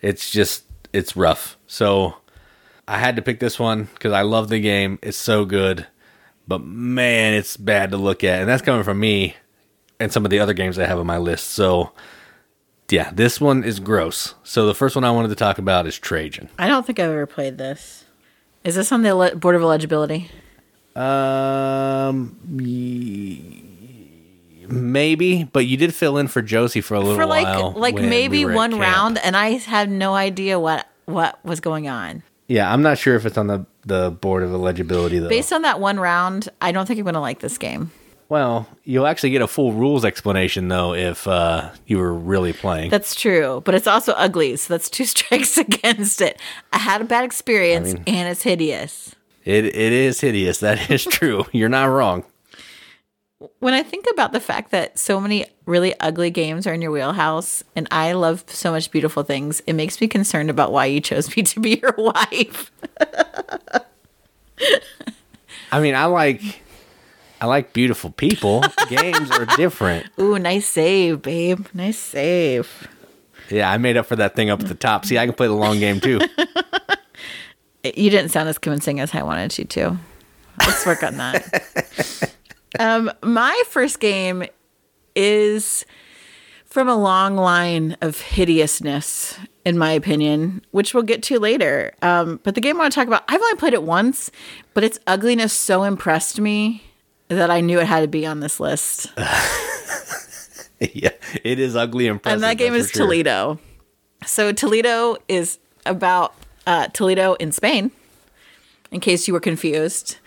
It's 0.00 0.30
just 0.30 0.64
it's 0.92 1.16
rough. 1.16 1.56
So 1.66 2.16
I 2.86 2.98
had 2.98 3.16
to 3.16 3.22
pick 3.22 3.40
this 3.40 3.58
one 3.58 3.88
because 3.94 4.12
I 4.12 4.22
love 4.22 4.48
the 4.48 4.60
game. 4.60 4.98
It's 5.02 5.16
so 5.16 5.44
good, 5.44 5.86
but 6.46 6.62
man, 6.62 7.34
it's 7.34 7.56
bad 7.56 7.90
to 7.92 7.96
look 7.96 8.22
at, 8.24 8.40
and 8.40 8.48
that's 8.48 8.62
coming 8.62 8.84
from 8.84 9.00
me 9.00 9.36
and 9.98 10.12
some 10.12 10.24
of 10.24 10.30
the 10.30 10.40
other 10.40 10.54
games 10.54 10.78
I 10.78 10.86
have 10.86 10.98
on 10.98 11.06
my 11.06 11.18
list. 11.18 11.50
So 11.50 11.92
yeah, 12.90 13.10
this 13.10 13.40
one 13.40 13.64
is 13.64 13.80
gross. 13.80 14.34
So 14.42 14.66
the 14.66 14.74
first 14.74 14.94
one 14.94 15.04
I 15.04 15.10
wanted 15.10 15.28
to 15.28 15.34
talk 15.34 15.58
about 15.58 15.86
is 15.86 15.98
Trajan. 15.98 16.50
I 16.58 16.68
don't 16.68 16.84
think 16.84 16.98
I've 16.98 17.10
ever 17.10 17.26
played 17.26 17.56
this. 17.56 18.04
Is 18.64 18.74
this 18.74 18.92
on 18.92 19.02
the 19.02 19.32
board 19.34 19.54
of 19.54 19.62
eligibility? 19.62 20.30
Um, 20.96 22.38
maybe, 24.68 25.44
but 25.44 25.66
you 25.66 25.76
did 25.76 25.94
fill 25.94 26.18
in 26.18 26.28
for 26.28 26.42
Josie 26.42 26.80
for 26.80 26.94
a 26.94 27.00
little 27.00 27.14
For 27.16 27.26
like 27.26 27.44
while. 27.46 27.72
like 27.72 27.94
maybe 27.94 28.44
we 28.44 28.54
one 28.54 28.78
round, 28.78 29.18
and 29.18 29.36
I 29.36 29.50
had 29.58 29.90
no 29.90 30.14
idea 30.14 30.58
what 30.58 30.86
what 31.06 31.42
was 31.44 31.60
going 31.60 31.88
on. 31.88 32.22
Yeah, 32.48 32.72
I'm 32.72 32.82
not 32.82 32.98
sure 32.98 33.14
if 33.16 33.24
it's 33.26 33.38
on 33.38 33.46
the 33.46 33.66
the 33.84 34.10
board 34.10 34.42
of 34.42 34.52
eligibility 34.52 35.18
though. 35.18 35.28
Based 35.28 35.52
on 35.52 35.62
that 35.62 35.80
one 35.80 35.98
round, 35.98 36.48
I 36.60 36.72
don't 36.72 36.86
think 36.86 36.98
I'm 36.98 37.04
going 37.04 37.14
to 37.14 37.20
like 37.20 37.40
this 37.40 37.58
game. 37.58 37.90
well, 38.28 38.66
you'll 38.84 39.06
actually 39.06 39.30
get 39.30 39.42
a 39.42 39.46
full 39.48 39.72
rules 39.72 40.04
explanation 40.04 40.68
though 40.68 40.94
if 40.94 41.26
uh, 41.26 41.70
you 41.86 41.98
were 41.98 42.12
really 42.14 42.52
playing. 42.52 42.90
That's 42.90 43.14
true, 43.14 43.62
but 43.64 43.74
it's 43.74 43.86
also 43.86 44.12
ugly, 44.12 44.56
so 44.56 44.74
that's 44.74 44.88
two 44.90 45.04
strikes 45.14 45.56
against 45.66 46.20
it. 46.20 46.38
I 46.72 46.78
had 46.78 47.00
a 47.00 47.04
bad 47.04 47.24
experience, 47.24 47.90
I 47.90 47.94
mean- 47.94 48.04
and 48.06 48.28
it's 48.28 48.42
hideous. 48.42 49.14
It 49.44 49.64
it 49.64 49.92
is 49.92 50.20
hideous. 50.20 50.58
That 50.58 50.90
is 50.90 51.04
true. 51.04 51.44
You're 51.52 51.68
not 51.68 51.86
wrong. 51.86 52.24
When 53.58 53.74
I 53.74 53.82
think 53.82 54.06
about 54.12 54.32
the 54.32 54.38
fact 54.38 54.70
that 54.70 54.98
so 54.98 55.20
many 55.20 55.46
really 55.66 55.98
ugly 55.98 56.30
games 56.30 56.64
are 56.66 56.74
in 56.74 56.80
your 56.80 56.92
wheelhouse, 56.92 57.64
and 57.74 57.88
I 57.90 58.12
love 58.12 58.44
so 58.46 58.70
much 58.70 58.90
beautiful 58.92 59.24
things, 59.24 59.60
it 59.66 59.72
makes 59.72 60.00
me 60.00 60.06
concerned 60.06 60.48
about 60.48 60.70
why 60.70 60.86
you 60.86 61.00
chose 61.00 61.36
me 61.36 61.42
to 61.42 61.58
be 61.60 61.80
your 61.82 61.94
wife. 61.98 62.70
I 65.72 65.80
mean, 65.80 65.94
I 65.96 66.04
like 66.04 66.62
I 67.40 67.46
like 67.46 67.72
beautiful 67.72 68.10
people. 68.10 68.62
Games 68.88 69.30
are 69.32 69.46
different. 69.56 70.06
Ooh, 70.20 70.38
nice 70.38 70.68
save, 70.68 71.22
babe. 71.22 71.66
Nice 71.74 71.98
save. 71.98 72.88
Yeah, 73.50 73.68
I 73.68 73.78
made 73.78 73.96
up 73.96 74.06
for 74.06 74.14
that 74.14 74.36
thing 74.36 74.50
up 74.50 74.60
at 74.60 74.68
the 74.68 74.76
top. 74.76 75.04
See, 75.04 75.18
I 75.18 75.26
can 75.26 75.34
play 75.34 75.48
the 75.48 75.52
long 75.52 75.80
game 75.80 75.98
too. 76.00 76.20
You 77.84 78.10
didn't 78.10 78.30
sound 78.30 78.48
as 78.48 78.58
convincing 78.58 79.00
as 79.00 79.14
I 79.14 79.22
wanted 79.22 79.56
you 79.58 79.64
to. 79.64 79.98
Let's 80.60 80.86
work 80.86 81.02
on 81.02 81.16
that. 81.16 82.34
um, 82.78 83.10
my 83.22 83.62
first 83.68 83.98
game 83.98 84.44
is 85.14 85.84
from 86.66 86.88
a 86.88 86.96
long 86.96 87.36
line 87.36 87.96
of 88.00 88.20
hideousness, 88.20 89.38
in 89.64 89.76
my 89.76 89.92
opinion, 89.92 90.64
which 90.70 90.94
we'll 90.94 91.02
get 91.02 91.22
to 91.24 91.38
later. 91.38 91.92
Um, 92.02 92.40
but 92.44 92.54
the 92.54 92.60
game 92.60 92.76
I 92.76 92.84
want 92.84 92.92
to 92.92 93.00
talk 93.00 93.08
about, 93.08 93.24
I've 93.28 93.42
only 93.42 93.56
played 93.56 93.74
it 93.74 93.82
once, 93.82 94.30
but 94.74 94.84
its 94.84 94.98
ugliness 95.06 95.52
so 95.52 95.82
impressed 95.82 96.40
me 96.40 96.82
that 97.28 97.50
I 97.50 97.60
knew 97.60 97.78
it 97.80 97.86
had 97.86 98.00
to 98.00 98.08
be 98.08 98.24
on 98.24 98.40
this 98.40 98.60
list. 98.60 99.12
yeah, 100.80 101.10
it 101.44 101.58
is 101.58 101.76
ugly 101.76 102.06
and 102.06 102.16
impressive. 102.16 102.36
and 102.36 102.42
that 102.42 102.58
game 102.58 102.74
is 102.74 102.90
sure. 102.90 103.06
Toledo. 103.06 103.58
So 104.24 104.52
Toledo 104.52 105.16
is 105.28 105.58
about 105.84 106.34
uh, 106.66 106.88
Toledo 106.88 107.34
in 107.34 107.52
Spain. 107.52 107.90
In 108.90 109.00
case 109.00 109.26
you 109.26 109.32
were 109.32 109.40
confused, 109.40 110.18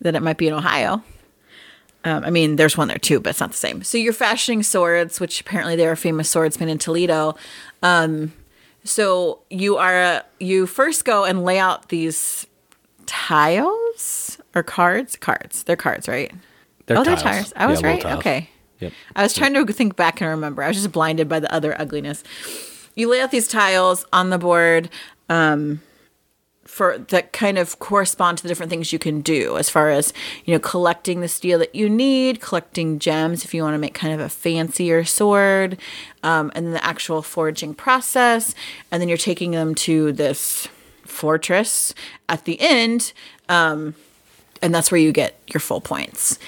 that 0.00 0.16
it 0.16 0.22
might 0.22 0.36
be 0.36 0.48
in 0.48 0.52
Ohio. 0.54 1.02
Um, 2.02 2.24
I 2.24 2.30
mean, 2.30 2.56
there's 2.56 2.76
one 2.76 2.88
there 2.88 2.98
too, 2.98 3.20
but 3.20 3.30
it's 3.30 3.40
not 3.40 3.50
the 3.52 3.56
same. 3.56 3.82
So 3.84 3.98
you're 3.98 4.12
fashioning 4.12 4.62
swords, 4.64 5.20
which 5.20 5.40
apparently 5.40 5.76
they're 5.76 5.92
a 5.92 5.96
famous 5.96 6.28
swordsmen 6.30 6.68
in 6.68 6.78
Toledo. 6.78 7.36
Um, 7.82 8.32
so 8.82 9.40
you 9.50 9.76
are 9.76 10.24
you 10.40 10.66
first 10.66 11.04
go 11.04 11.24
and 11.24 11.44
lay 11.44 11.58
out 11.58 11.90
these 11.90 12.46
tiles 13.06 14.38
or 14.54 14.62
cards. 14.62 15.16
Cards. 15.16 15.62
They're 15.64 15.76
cards, 15.76 16.08
right? 16.08 16.32
They're 16.86 16.98
oh, 16.98 17.04
they're 17.04 17.16
tiles. 17.16 17.22
tires. 17.22 17.52
I 17.56 17.66
was 17.66 17.80
Yeah, 17.82 17.86
right. 17.88 18.00
tiles. 18.00 18.18
Okay. 18.18 18.48
Yep. 18.80 18.92
I 19.14 19.22
was 19.22 19.34
trying 19.34 19.54
to 19.54 19.64
think 19.72 19.96
back 19.96 20.20
and 20.20 20.30
remember. 20.30 20.62
I 20.62 20.68
was 20.68 20.76
just 20.78 20.90
blinded 20.92 21.28
by 21.28 21.38
the 21.38 21.52
other 21.52 21.78
ugliness. 21.80 22.24
You 22.94 23.08
lay 23.10 23.20
out 23.20 23.30
these 23.30 23.46
tiles 23.46 24.04
on 24.12 24.30
the 24.30 24.38
board 24.38 24.88
um, 25.30 25.80
for 26.64 26.98
that 26.98 27.32
kind 27.32 27.58
of 27.58 27.78
correspond 27.78 28.38
to 28.38 28.42
the 28.42 28.48
different 28.48 28.70
things 28.70 28.92
you 28.92 28.98
can 28.98 29.22
do, 29.22 29.56
as 29.56 29.70
far 29.70 29.90
as 29.90 30.12
you 30.44 30.52
know, 30.52 30.60
collecting 30.60 31.20
the 31.20 31.28
steel 31.28 31.58
that 31.58 31.74
you 31.74 31.88
need, 31.88 32.40
collecting 32.40 32.98
gems 32.98 33.44
if 33.44 33.54
you 33.54 33.62
want 33.62 33.74
to 33.74 33.78
make 33.78 33.94
kind 33.94 34.12
of 34.12 34.20
a 34.20 34.28
fancier 34.28 35.04
sword, 35.04 35.78
um, 36.22 36.52
and 36.54 36.66
then 36.66 36.72
the 36.74 36.84
actual 36.84 37.22
forging 37.22 37.74
process, 37.74 38.54
and 38.90 39.00
then 39.00 39.08
you're 39.08 39.18
taking 39.18 39.52
them 39.52 39.74
to 39.74 40.12
this 40.12 40.68
fortress 41.04 41.94
at 42.28 42.44
the 42.44 42.60
end. 42.60 43.12
Um, 43.48 43.94
and 44.62 44.74
that's 44.74 44.92
where 44.92 45.00
you 45.00 45.12
get 45.12 45.40
your 45.52 45.60
full 45.60 45.80
points. 45.80 46.38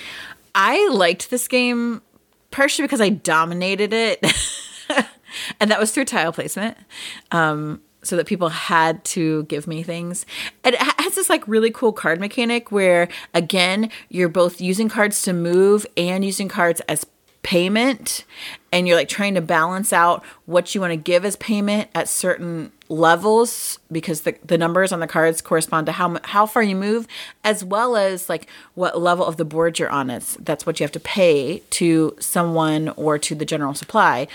I 0.54 0.88
liked 0.88 1.30
this 1.30 1.48
game 1.48 2.02
partially 2.50 2.84
because 2.84 3.00
I 3.00 3.08
dominated 3.08 3.92
it, 3.92 4.24
and 5.60 5.70
that 5.70 5.80
was 5.80 5.90
through 5.92 6.04
tile 6.04 6.32
placement. 6.32 6.76
Um, 7.30 7.80
so 8.02 8.16
that 8.16 8.26
people 8.26 8.48
had 8.48 9.02
to 9.04 9.44
give 9.44 9.66
me 9.66 9.82
things. 9.82 10.26
It 10.64 10.74
has 10.76 11.14
this 11.14 11.30
like 11.30 11.46
really 11.46 11.70
cool 11.70 11.92
card 11.92 12.20
mechanic 12.20 12.72
where 12.72 13.08
again 13.34 13.90
you're 14.08 14.28
both 14.28 14.60
using 14.60 14.88
cards 14.88 15.22
to 15.22 15.32
move 15.32 15.86
and 15.96 16.24
using 16.24 16.48
cards 16.48 16.80
as 16.88 17.06
payment 17.42 18.24
and 18.70 18.86
you're 18.86 18.96
like 18.96 19.08
trying 19.08 19.34
to 19.34 19.40
balance 19.40 19.92
out 19.92 20.24
what 20.46 20.74
you 20.74 20.80
want 20.80 20.92
to 20.92 20.96
give 20.96 21.24
as 21.24 21.34
payment 21.36 21.90
at 21.92 22.08
certain 22.08 22.70
levels 22.88 23.80
because 23.90 24.20
the, 24.20 24.36
the 24.44 24.56
numbers 24.56 24.92
on 24.92 25.00
the 25.00 25.08
cards 25.08 25.40
correspond 25.40 25.86
to 25.86 25.92
how 25.92 26.16
how 26.22 26.46
far 26.46 26.62
you 26.62 26.76
move 26.76 27.08
as 27.42 27.64
well 27.64 27.96
as 27.96 28.28
like 28.28 28.46
what 28.74 29.00
level 29.00 29.26
of 29.26 29.38
the 29.38 29.44
board 29.44 29.78
you're 29.78 29.90
on 29.90 30.08
it's 30.08 30.36
that's 30.40 30.64
what 30.64 30.78
you 30.78 30.84
have 30.84 30.92
to 30.92 31.00
pay 31.00 31.60
to 31.70 32.14
someone 32.20 32.90
or 32.90 33.18
to 33.18 33.34
the 33.34 33.44
general 33.44 33.74
supply 33.74 34.28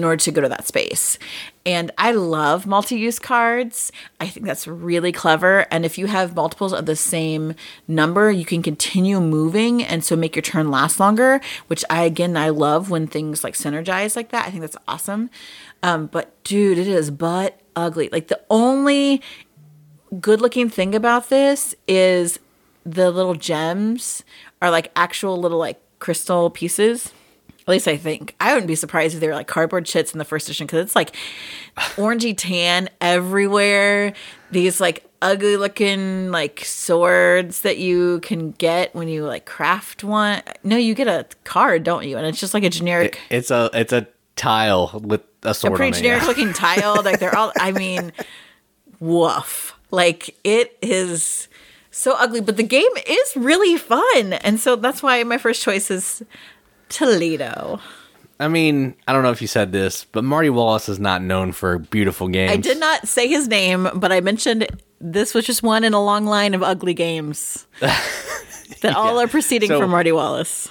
in 0.00 0.04
order 0.04 0.16
to 0.16 0.32
go 0.32 0.40
to 0.40 0.48
that 0.48 0.66
space. 0.66 1.18
And 1.66 1.90
I 1.98 2.12
love 2.12 2.66
multi 2.66 2.98
use 2.98 3.18
cards. 3.18 3.92
I 4.18 4.26
think 4.26 4.46
that's 4.46 4.66
really 4.66 5.12
clever. 5.12 5.66
And 5.70 5.84
if 5.84 5.98
you 5.98 6.06
have 6.06 6.34
multiples 6.34 6.72
of 6.72 6.86
the 6.86 6.96
same 6.96 7.54
number, 7.86 8.30
you 8.30 8.46
can 8.46 8.62
continue 8.62 9.20
moving 9.20 9.82
and 9.82 10.02
so 10.02 10.16
make 10.16 10.34
your 10.34 10.42
turn 10.42 10.70
last 10.70 10.98
longer, 10.98 11.40
which 11.66 11.84
I, 11.90 12.04
again, 12.04 12.36
I 12.36 12.48
love 12.48 12.88
when 12.88 13.06
things 13.06 13.44
like 13.44 13.54
synergize 13.54 14.16
like 14.16 14.30
that. 14.30 14.46
I 14.46 14.50
think 14.50 14.62
that's 14.62 14.78
awesome. 14.88 15.28
Um, 15.82 16.06
but 16.06 16.42
dude, 16.44 16.78
it 16.78 16.88
is 16.88 17.10
butt 17.10 17.60
ugly. 17.76 18.08
Like 18.10 18.28
the 18.28 18.40
only 18.48 19.22
good 20.18 20.40
looking 20.40 20.68
thing 20.70 20.94
about 20.94 21.28
this 21.28 21.74
is 21.86 22.38
the 22.84 23.10
little 23.10 23.34
gems 23.34 24.24
are 24.62 24.70
like 24.70 24.90
actual 24.96 25.38
little 25.38 25.58
like 25.58 25.80
crystal 25.98 26.50
pieces. 26.50 27.12
At 27.70 27.74
least 27.74 27.88
I 27.88 27.96
think. 27.96 28.34
I 28.40 28.52
wouldn't 28.52 28.66
be 28.66 28.74
surprised 28.74 29.14
if 29.14 29.20
they 29.20 29.28
were 29.28 29.34
like 29.34 29.46
cardboard 29.46 29.86
chits 29.86 30.12
in 30.12 30.18
the 30.18 30.24
first 30.24 30.48
edition 30.48 30.66
because 30.66 30.84
it's 30.84 30.96
like 30.96 31.14
orangey 31.96 32.34
tan 32.36 32.88
everywhere. 33.00 34.12
These 34.50 34.80
like 34.80 35.08
ugly 35.22 35.56
looking 35.56 36.32
like 36.32 36.64
swords 36.64 37.60
that 37.60 37.78
you 37.78 38.18
can 38.20 38.50
get 38.52 38.92
when 38.92 39.06
you 39.06 39.24
like 39.24 39.46
craft 39.46 40.02
one. 40.02 40.42
No, 40.64 40.76
you 40.76 40.96
get 40.96 41.06
a 41.06 41.26
card, 41.44 41.84
don't 41.84 42.08
you? 42.08 42.16
And 42.16 42.26
it's 42.26 42.40
just 42.40 42.54
like 42.54 42.64
a 42.64 42.70
generic 42.70 43.20
It's 43.30 43.52
a 43.52 43.70
it's 43.72 43.92
a 43.92 44.08
tile 44.34 45.00
with 45.04 45.22
a 45.44 45.50
a 45.50 45.54
sword 45.54 45.76
pretty 45.76 45.92
on 45.92 45.94
it. 45.94 46.02
generic 46.02 46.22
yeah. 46.22 46.28
looking 46.28 46.52
tile. 46.52 47.02
Like 47.04 47.20
they're 47.20 47.36
all. 47.36 47.52
I 47.56 47.70
mean, 47.70 48.12
woof. 48.98 49.78
Like 49.92 50.36
it 50.42 50.76
is 50.82 51.46
so 51.92 52.14
ugly, 52.18 52.40
but 52.40 52.56
the 52.56 52.64
game 52.64 52.90
is 53.06 53.36
really 53.36 53.76
fun, 53.76 54.32
and 54.34 54.58
so 54.58 54.74
that's 54.76 55.02
why 55.02 55.22
my 55.24 55.38
first 55.38 55.62
choice 55.62 55.90
is 55.90 56.22
Toledo. 56.90 57.80
I 58.38 58.48
mean, 58.48 58.94
I 59.06 59.12
don't 59.12 59.22
know 59.22 59.30
if 59.30 59.42
you 59.42 59.48
said 59.48 59.72
this, 59.72 60.04
but 60.04 60.24
Martin 60.24 60.54
Wallace 60.54 60.88
is 60.88 60.98
not 60.98 61.22
known 61.22 61.52
for 61.52 61.78
beautiful 61.78 62.28
games. 62.28 62.52
I 62.52 62.56
did 62.56 62.78
not 62.80 63.06
say 63.06 63.28
his 63.28 63.48
name, 63.48 63.88
but 63.94 64.12
I 64.12 64.20
mentioned 64.20 64.66
this 65.00 65.34
was 65.34 65.44
just 65.44 65.62
one 65.62 65.84
in 65.84 65.92
a 65.92 66.02
long 66.02 66.24
line 66.26 66.54
of 66.54 66.62
ugly 66.62 66.94
games 66.94 67.66
that 67.80 68.94
all 68.96 69.18
are 69.20 69.28
proceeding 69.28 69.68
So- 69.68 69.80
from 69.80 69.90
Martin 69.90 70.14
Wallace. 70.14 70.68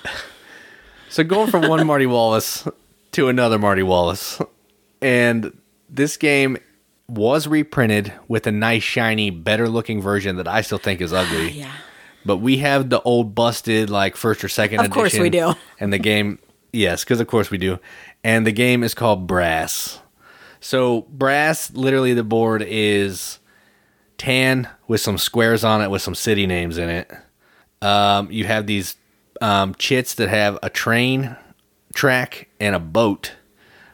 So 1.09 1.23
going 1.23 1.49
from 1.49 1.67
one 1.67 1.85
Martin 1.87 2.09
Wallace 2.11 2.67
to 3.13 3.29
another 3.29 3.57
Martin 3.57 3.87
Wallace, 3.87 4.39
and 5.01 5.55
this 5.89 6.17
game 6.17 6.57
was 7.07 7.47
reprinted 7.47 8.13
with 8.27 8.45
a 8.45 8.51
nice, 8.51 8.83
shiny, 8.83 9.31
better 9.31 9.67
looking 9.67 10.01
version 10.01 10.35
that 10.37 10.47
I 10.47 10.61
still 10.61 10.77
think 10.77 11.01
is 11.01 11.11
ugly. 11.13 11.49
Yeah. 11.59 11.71
But 12.29 12.37
we 12.37 12.57
have 12.57 12.91
the 12.91 13.01
old 13.01 13.33
busted 13.33 13.89
like 13.89 14.15
first 14.15 14.43
or 14.43 14.49
second 14.49 14.81
Of 14.81 14.91
course 14.91 15.17
we 15.17 15.31
do. 15.31 15.55
And 15.79 15.91
the 15.91 15.97
game, 15.97 16.37
yes, 16.71 17.03
because 17.03 17.19
of 17.19 17.25
course 17.25 17.49
we 17.49 17.57
do. 17.57 17.79
And 18.23 18.45
the 18.45 18.51
game 18.51 18.83
is 18.83 18.93
called 18.93 19.25
Brass. 19.25 19.99
So 20.59 21.07
Brass, 21.09 21.71
literally 21.73 22.13
the 22.13 22.23
board 22.23 22.61
is 22.61 23.39
tan 24.19 24.69
with 24.87 25.01
some 25.01 25.17
squares 25.17 25.63
on 25.63 25.81
it 25.81 25.89
with 25.89 26.03
some 26.03 26.13
city 26.13 26.45
names 26.45 26.77
in 26.77 26.87
it. 26.89 27.11
Um, 27.81 28.29
you 28.29 28.45
have 28.45 28.67
these 28.67 28.95
um, 29.41 29.73
chits 29.79 30.13
that 30.13 30.29
have 30.29 30.59
a 30.61 30.69
train 30.69 31.35
track 31.95 32.47
and 32.59 32.75
a 32.75 32.79
boat 32.79 33.33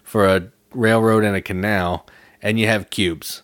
for 0.04 0.28
a 0.28 0.52
railroad 0.74 1.24
and 1.24 1.38
a 1.38 1.42
canal, 1.42 2.06
and 2.42 2.60
you 2.60 2.68
have 2.68 2.90
cubes. 2.90 3.44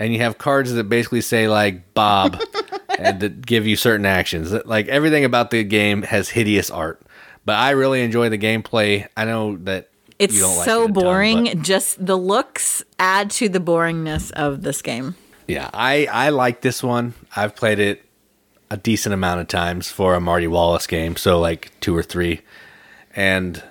and 0.00 0.12
you 0.12 0.18
have 0.18 0.36
cards 0.36 0.72
that 0.72 0.88
basically 0.88 1.20
say 1.20 1.46
like 1.46 1.94
Bob 1.94 2.40
and 2.98 3.20
that 3.20 3.44
give 3.44 3.66
you 3.66 3.76
certain 3.76 4.06
actions. 4.06 4.52
Like 4.64 4.88
everything 4.88 5.24
about 5.24 5.50
the 5.50 5.64
game 5.64 6.02
has 6.02 6.30
hideous 6.30 6.70
art. 6.70 7.00
But 7.44 7.56
I 7.56 7.70
really 7.70 8.02
enjoy 8.02 8.28
the 8.28 8.38
gameplay. 8.38 9.08
I 9.16 9.24
know 9.24 9.56
that 9.58 9.90
It's 10.18 10.34
you 10.34 10.40
don't 10.40 10.56
like 10.56 10.64
so 10.64 10.84
it 10.84 10.92
boring. 10.92 11.62
Just 11.62 12.04
the 12.04 12.16
looks 12.16 12.84
add 12.98 13.30
to 13.32 13.48
the 13.48 13.58
boringness 13.58 14.30
of 14.32 14.62
this 14.62 14.80
game. 14.82 15.16
yeah, 15.48 15.68
I 15.74 16.06
I 16.06 16.28
like 16.28 16.60
this 16.60 16.82
one. 16.82 17.14
I've 17.34 17.56
played 17.56 17.78
it 17.80 18.04
a 18.70 18.76
decent 18.76 19.12
amount 19.12 19.40
of 19.40 19.48
times 19.48 19.90
for 19.90 20.14
a 20.14 20.20
Martin 20.20 20.50
Wallace 20.50 20.86
game, 20.86 21.16
so 21.16 21.38
like 21.40 21.72
two 21.80 21.96
or 21.96 22.02
three, 22.02 22.40
and 23.14 23.62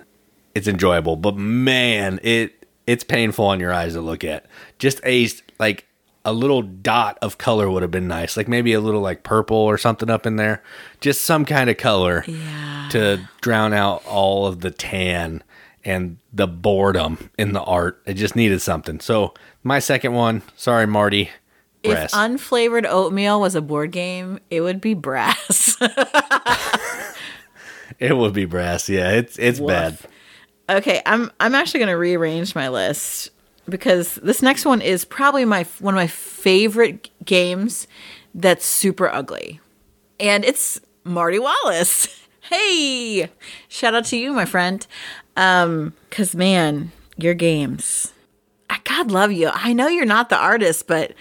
it's 0.53 0.67
enjoyable. 0.67 1.15
But 1.15 1.37
man, 1.37 2.19
it 2.23 2.65
it's 2.85 3.03
painful 3.03 3.45
on 3.45 3.59
your 3.59 3.71
eyes 3.71 3.93
to 3.93 4.01
look 4.01 4.23
at. 4.23 4.45
Just 4.79 4.99
a 5.05 5.27
like 5.59 5.87
a 6.23 6.33
little 6.33 6.61
dot 6.61 7.17
of 7.21 7.37
color 7.37 7.69
would 7.69 7.81
have 7.81 7.91
been 7.91 8.07
nice, 8.07 8.37
like 8.37 8.47
maybe 8.47 8.73
a 8.73 8.79
little 8.79 9.01
like 9.01 9.23
purple 9.23 9.57
or 9.57 9.77
something 9.77 10.09
up 10.09 10.25
in 10.25 10.35
there, 10.35 10.61
just 10.99 11.21
some 11.25 11.45
kind 11.45 11.69
of 11.69 11.77
color 11.77 12.23
Yeah. 12.27 12.87
to 12.91 13.29
drown 13.41 13.73
out 13.73 14.05
all 14.05 14.45
of 14.45 14.61
the 14.61 14.71
tan 14.71 15.43
and 15.83 16.17
the 16.31 16.47
boredom 16.47 17.31
in 17.39 17.53
the 17.53 17.61
art. 17.63 18.01
It 18.05 18.13
just 18.13 18.35
needed 18.35 18.61
something. 18.61 18.99
So 18.99 19.33
my 19.63 19.79
second 19.79 20.13
one, 20.13 20.43
sorry 20.55 20.85
Marty, 20.85 21.31
If 21.83 22.11
unflavored 22.11 22.85
oatmeal 22.87 23.41
was 23.41 23.55
a 23.55 23.61
board 23.61 23.91
game, 23.91 24.39
it 24.51 24.61
would 24.61 24.79
be 24.79 24.93
brass. 24.93 25.75
it 27.99 28.15
would 28.15 28.33
be 28.33 28.45
brass. 28.45 28.89
Yeah, 28.89 29.11
it's 29.11 29.37
it's 29.39 29.59
Woof. 29.59 29.67
bad. 29.69 29.97
okay, 30.77 31.01
I'm 31.05 31.31
I'm 31.39 31.55
actually 31.55 31.79
going 31.79 31.91
to 31.91 31.97
rearrange 31.97 32.55
my 32.55 32.69
list 32.69 33.31
because 33.69 34.15
this 34.15 34.41
next 34.41 34.65
one 34.65 34.81
is 34.81 35.05
probably 35.05 35.45
my 35.45 35.65
one 35.79 35.93
of 35.93 35.97
my 35.97 36.07
favorite 36.07 37.09
games 37.25 37.87
that's 38.33 38.65
super 38.65 39.07
ugly. 39.09 39.59
And 40.19 40.45
it's 40.45 40.79
Marty 41.03 41.39
Wallace. 41.39 42.17
Hey, 42.43 43.29
shout 43.69 43.95
out 43.95 44.03
to 44.05 44.17
you, 44.17 44.33
my 44.33 44.43
friend. 44.43 44.85
Um, 45.37 45.93
cause 46.09 46.35
man, 46.35 46.91
your 47.15 47.33
games. 47.33 48.11
I 48.69 48.79
God 48.83 49.09
love 49.09 49.31
you. 49.31 49.49
I 49.53 49.71
know 49.71 49.87
you're 49.87 50.05
not 50.05 50.27
the 50.27 50.37
artist, 50.37 50.85
but 50.85 51.13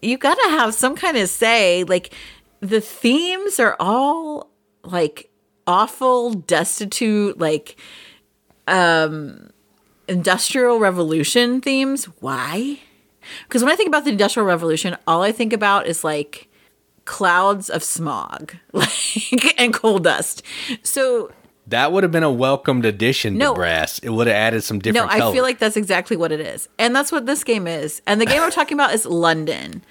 you 0.00 0.18
got 0.18 0.34
to 0.34 0.50
have 0.50 0.74
some 0.74 0.96
kind 0.96 1.16
of 1.16 1.28
say. 1.28 1.84
Like 1.84 2.12
the 2.58 2.80
themes 2.80 3.60
are 3.60 3.76
all 3.78 4.50
like 4.82 5.30
awful, 5.68 6.32
destitute, 6.34 7.38
like 7.38 7.76
um 8.66 9.51
industrial 10.12 10.78
revolution 10.78 11.60
themes. 11.60 12.04
Why? 12.20 12.78
Because 13.48 13.62
when 13.62 13.72
I 13.72 13.76
think 13.76 13.88
about 13.88 14.04
the 14.04 14.10
industrial 14.10 14.46
revolution, 14.46 14.96
all 15.06 15.22
I 15.22 15.32
think 15.32 15.52
about 15.52 15.86
is 15.86 16.04
like 16.04 16.48
clouds 17.04 17.68
of 17.70 17.82
smog, 17.82 18.54
like 18.72 19.58
and 19.60 19.72
coal 19.74 19.98
dust. 19.98 20.42
So 20.82 21.32
That 21.66 21.92
would 21.92 22.02
have 22.02 22.12
been 22.12 22.22
a 22.22 22.30
welcomed 22.30 22.84
addition 22.84 23.38
No. 23.38 23.52
to 23.52 23.58
brass. 23.58 23.98
It 24.00 24.10
would 24.10 24.26
have 24.26 24.36
added 24.36 24.62
some 24.62 24.78
different. 24.78 25.06
no, 25.08 25.12
I 25.12 25.18
color. 25.18 25.32
feel 25.32 25.42
like 25.44 25.58
that's 25.58 25.76
exactly 25.76 26.16
what 26.16 26.32
it 26.32 26.40
is. 26.40 26.68
And 26.78 26.94
that's 26.94 27.10
what 27.12 27.26
this 27.26 27.42
game 27.44 27.66
is. 27.66 28.02
And 28.06 28.20
the 28.20 28.26
game 28.26 28.42
I'm 28.42 28.50
talking 28.50 28.76
about 28.76 28.92
is 28.94 29.06
London. 29.06 29.82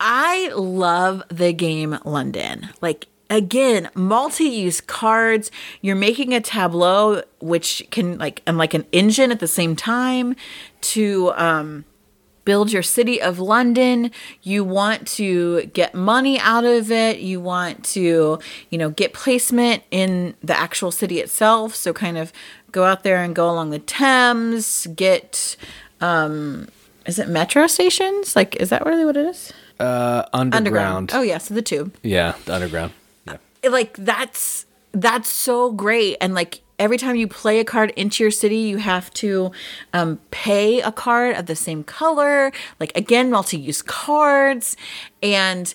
I 0.00 0.50
love 0.54 1.22
the 1.28 1.52
game 1.52 1.98
London. 2.04 2.70
Like 2.80 3.06
again, 3.32 3.88
multi-use 3.94 4.80
cards. 4.82 5.50
You're 5.80 5.96
making 5.96 6.34
a 6.34 6.40
tableau 6.40 7.22
which 7.40 7.84
can 7.90 8.18
like 8.18 8.42
and 8.46 8.58
like 8.58 8.74
an 8.74 8.84
engine 8.92 9.32
at 9.32 9.40
the 9.40 9.48
same 9.48 9.74
time 9.74 10.36
to 10.82 11.32
um 11.36 11.84
build 12.44 12.72
your 12.72 12.82
city 12.82 13.22
of 13.22 13.38
London. 13.38 14.10
You 14.42 14.64
want 14.64 15.06
to 15.08 15.66
get 15.66 15.94
money 15.94 16.38
out 16.40 16.64
of 16.64 16.90
it. 16.90 17.20
You 17.20 17.40
want 17.40 17.84
to, 17.86 18.38
you 18.68 18.78
know, 18.78 18.90
get 18.90 19.14
placement 19.14 19.84
in 19.90 20.34
the 20.42 20.58
actual 20.58 20.90
city 20.90 21.20
itself. 21.20 21.74
So 21.74 21.92
kind 21.92 22.18
of 22.18 22.32
go 22.72 22.84
out 22.84 23.02
there 23.02 23.22
and 23.22 23.34
go 23.34 23.48
along 23.48 23.70
the 23.70 23.78
Thames, 23.78 24.86
get 24.94 25.56
um 26.00 26.68
is 27.06 27.18
it 27.18 27.28
metro 27.28 27.66
stations? 27.66 28.36
Like 28.36 28.56
is 28.56 28.68
that 28.68 28.84
really 28.84 29.04
what 29.06 29.16
it 29.16 29.26
is? 29.26 29.52
uh, 29.80 30.26
underground. 30.32 31.10
Oh 31.12 31.22
yeah, 31.22 31.38
so 31.38 31.54
the 31.54 31.62
tube 31.62 31.94
Yeah, 32.02 32.34
the 32.44 32.54
underground. 32.54 32.92
Like 33.68 33.96
that's 33.96 34.66
that's 34.92 35.30
so 35.30 35.72
great. 35.72 36.16
And 36.20 36.34
like 36.34 36.62
every 36.78 36.98
time 36.98 37.16
you 37.16 37.26
play 37.26 37.60
a 37.60 37.64
card 37.64 37.90
into 37.90 38.22
your 38.22 38.30
city 38.30 38.56
you 38.56 38.78
have 38.78 39.12
to 39.14 39.52
um, 39.92 40.20
pay 40.30 40.80
a 40.80 40.92
card 40.92 41.36
of 41.36 41.46
the 41.46 41.56
same 41.56 41.84
color. 41.84 42.52
Like 42.78 42.96
again 42.96 43.30
multi-use 43.30 43.82
cards. 43.82 44.76
And 45.22 45.72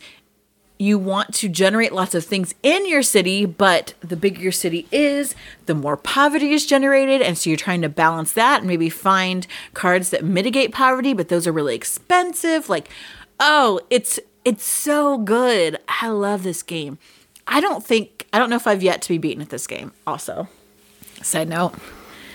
you 0.80 1.00
want 1.00 1.34
to 1.34 1.50
generate 1.50 1.92
lots 1.92 2.14
of 2.14 2.24
things 2.24 2.54
in 2.62 2.88
your 2.88 3.02
city 3.02 3.46
but 3.46 3.96
the 4.00 4.16
bigger 4.16 4.40
your 4.40 4.52
city 4.52 4.88
is 4.92 5.34
the 5.66 5.74
more 5.74 5.98
poverty 5.98 6.52
is 6.52 6.66
generated. 6.66 7.22
And 7.22 7.38
so 7.38 7.50
you're 7.50 7.58
trying 7.58 7.82
to 7.82 7.90
balance 7.90 8.34
that 8.34 8.60
and 8.60 8.68
maybe 8.68 8.90
find 8.90 9.48
cards 9.74 10.12
that 10.12 10.24
mitigate 10.24 10.72
poverty 10.72 11.14
but 11.14 11.30
those 11.30 11.48
are 11.48 11.52
really 11.52 11.76
expensive. 11.76 12.70
Like 12.70 12.90
oh 13.40 13.80
it's 13.90 14.20
it's 14.46 14.66
so 14.66 15.18
good. 15.18 15.80
I 15.88 16.10
love 16.10 16.44
this 16.44 16.62
game 16.64 17.00
i 17.48 17.60
don't 17.60 17.86
think 17.86 18.28
i 18.34 18.40
don't 18.40 18.50
know 18.50 18.56
if 18.56 18.68
i've 18.68 18.84
yet 18.84 19.02
to 19.02 19.10
be 19.10 19.18
beaten 19.18 19.42
at 19.42 19.50
this 19.50 19.68
game 19.68 19.92
also 20.06 20.48
side 21.22 21.50
note 21.50 21.74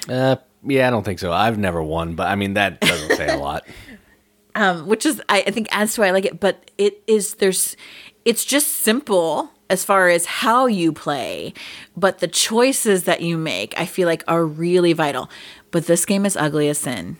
Uh, 0.08 0.36
yeah, 0.64 0.86
I 0.86 0.90
don't 0.90 1.02
think 1.04 1.18
so. 1.18 1.32
I've 1.32 1.58
never 1.58 1.82
won, 1.82 2.14
but 2.14 2.28
I 2.28 2.34
mean 2.36 2.54
that 2.54 2.80
doesn't 2.80 3.16
say 3.16 3.28
a 3.28 3.36
lot. 3.36 3.64
um, 4.54 4.86
which 4.86 5.06
is 5.06 5.20
I, 5.28 5.42
I 5.46 5.50
think 5.50 5.68
adds 5.70 5.94
to 5.94 6.00
why 6.02 6.08
I 6.08 6.10
like 6.10 6.24
it. 6.24 6.40
But 6.40 6.70
it 6.78 7.02
is 7.06 7.34
there's 7.34 7.76
it's 8.24 8.44
just 8.44 8.68
simple 8.68 9.50
as 9.70 9.84
far 9.84 10.08
as 10.08 10.26
how 10.26 10.66
you 10.66 10.92
play, 10.92 11.54
but 11.96 12.18
the 12.18 12.28
choices 12.28 13.04
that 13.04 13.22
you 13.22 13.36
make 13.38 13.78
I 13.78 13.86
feel 13.86 14.06
like 14.06 14.22
are 14.28 14.44
really 14.44 14.92
vital. 14.92 15.30
But 15.70 15.86
this 15.86 16.04
game 16.04 16.26
is 16.26 16.36
ugly 16.36 16.68
as 16.68 16.78
sin. 16.78 17.16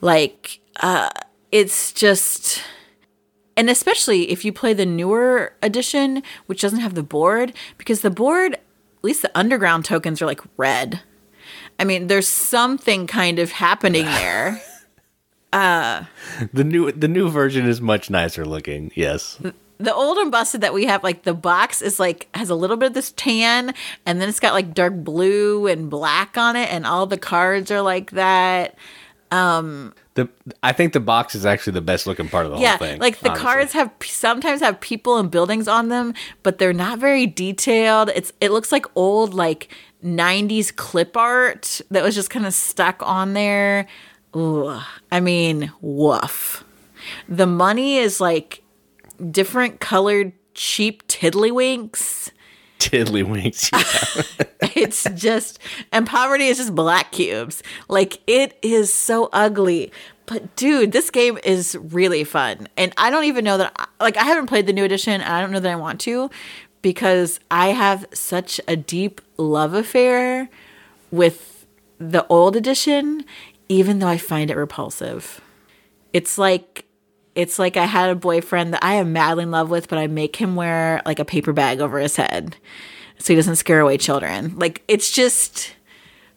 Like 0.00 0.60
uh, 0.80 1.10
it's 1.50 1.92
just. 1.92 2.62
And 3.60 3.68
especially 3.68 4.30
if 4.30 4.42
you 4.42 4.54
play 4.54 4.72
the 4.72 4.86
newer 4.86 5.52
edition, 5.62 6.22
which 6.46 6.62
doesn't 6.62 6.80
have 6.80 6.94
the 6.94 7.02
board, 7.02 7.52
because 7.76 8.00
the 8.00 8.08
board, 8.10 8.54
at 8.54 8.60
least 9.02 9.20
the 9.20 9.30
underground 9.38 9.84
tokens 9.84 10.22
are 10.22 10.26
like 10.26 10.40
red. 10.56 11.02
I 11.78 11.84
mean, 11.84 12.06
there's 12.06 12.26
something 12.26 13.06
kind 13.06 13.38
of 13.38 13.50
happening 13.52 14.06
there. 14.20 14.62
Uh, 15.52 16.04
The 16.54 16.64
new 16.64 16.90
the 16.90 17.06
new 17.06 17.28
version 17.28 17.66
is 17.68 17.82
much 17.82 18.08
nicer 18.08 18.46
looking. 18.46 18.92
Yes. 18.94 19.38
the 19.76 19.92
old 19.94 20.16
and 20.16 20.30
busted 20.30 20.62
that 20.62 20.72
we 20.72 20.86
have 20.86 21.04
like 21.04 21.24
the 21.24 21.34
box 21.34 21.82
is 21.82 22.00
like 22.00 22.28
has 22.34 22.48
a 22.48 22.54
little 22.54 22.78
bit 22.78 22.86
of 22.86 22.94
this 22.94 23.12
tan 23.12 23.74
and 24.06 24.22
then 24.22 24.28
it's 24.30 24.40
got 24.40 24.54
like 24.54 24.72
dark 24.72 24.94
blue 24.94 25.66
and 25.66 25.90
black 25.90 26.38
on 26.38 26.56
it 26.56 26.72
and 26.72 26.86
all 26.86 27.04
the 27.06 27.18
cards 27.18 27.70
are 27.70 27.82
like 27.82 28.12
that 28.12 28.74
Um, 29.32 29.94
the 30.14 30.28
I 30.62 30.72
think 30.72 30.92
the 30.92 31.00
box 31.00 31.34
is 31.36 31.46
actually 31.46 31.74
the 31.74 31.80
best 31.80 32.06
looking 32.06 32.28
part 32.28 32.46
of 32.46 32.52
the 32.52 32.58
yeah 32.58 32.76
whole 32.76 32.86
thing. 32.88 32.98
like 33.00 33.20
the 33.20 33.28
honestly. 33.30 33.44
cards 33.44 33.72
have 33.74 33.92
sometimes 34.02 34.60
have 34.60 34.80
people 34.80 35.18
and 35.18 35.30
buildings 35.30 35.68
on 35.68 35.88
them 35.88 36.14
but 36.42 36.58
they're 36.58 36.72
not 36.72 36.98
very 36.98 37.26
detailed 37.28 38.10
it's 38.14 38.32
it 38.40 38.50
looks 38.50 38.72
like 38.72 38.86
old 38.96 39.32
like 39.32 39.68
90s 40.04 40.74
clip 40.74 41.16
art 41.16 41.80
that 41.92 42.02
was 42.02 42.16
just 42.16 42.28
kind 42.28 42.44
of 42.44 42.52
stuck 42.52 43.00
on 43.04 43.34
there 43.34 43.86
Ooh, 44.34 44.80
i 45.12 45.20
mean 45.20 45.70
woof 45.80 46.64
the 47.28 47.46
money 47.46 47.98
is 47.98 48.20
like 48.20 48.62
different 49.30 49.78
colored 49.78 50.32
cheap 50.54 51.06
tiddlywinks 51.06 52.30
tiddlywinks. 52.80 53.70
Yeah. 53.72 54.46
it's 54.74 55.06
just 55.14 55.58
and 55.92 56.06
poverty 56.06 56.46
is 56.46 56.58
just 56.58 56.74
black 56.74 57.12
cubes 57.12 57.62
like 57.88 58.20
it 58.26 58.58
is 58.62 58.92
so 58.92 59.28
ugly 59.32 59.92
but 60.26 60.54
dude 60.56 60.92
this 60.92 61.10
game 61.10 61.38
is 61.44 61.76
really 61.90 62.24
fun 62.24 62.68
and 62.76 62.92
i 62.96 63.10
don't 63.10 63.24
even 63.24 63.44
know 63.44 63.58
that 63.58 63.72
I, 63.76 63.86
like 64.02 64.16
i 64.16 64.24
haven't 64.24 64.46
played 64.46 64.66
the 64.66 64.72
new 64.72 64.84
edition 64.84 65.14
and 65.14 65.22
i 65.22 65.40
don't 65.40 65.50
know 65.50 65.60
that 65.60 65.72
i 65.72 65.76
want 65.76 66.00
to 66.02 66.30
because 66.82 67.40
i 67.50 67.68
have 67.68 68.06
such 68.12 68.60
a 68.68 68.76
deep 68.76 69.20
love 69.36 69.74
affair 69.74 70.48
with 71.10 71.66
the 71.98 72.26
old 72.28 72.56
edition 72.56 73.24
even 73.68 73.98
though 73.98 74.08
i 74.08 74.18
find 74.18 74.50
it 74.50 74.56
repulsive 74.56 75.40
it's 76.12 76.38
like 76.38 76.84
it's 77.34 77.58
like 77.58 77.76
I 77.76 77.86
had 77.86 78.10
a 78.10 78.14
boyfriend 78.14 78.74
that 78.74 78.84
I 78.84 78.94
am 78.94 79.12
madly 79.12 79.44
in 79.44 79.50
love 79.50 79.70
with, 79.70 79.88
but 79.88 79.98
I 79.98 80.06
make 80.06 80.36
him 80.36 80.56
wear 80.56 81.02
like 81.06 81.18
a 81.18 81.24
paper 81.24 81.52
bag 81.52 81.80
over 81.80 81.98
his 81.98 82.16
head 82.16 82.56
so 83.20 83.32
he 83.32 83.36
doesn't 83.36 83.56
scare 83.56 83.80
away 83.80 83.98
children. 83.98 84.58
Like 84.58 84.82
it's 84.88 85.10
just 85.10 85.74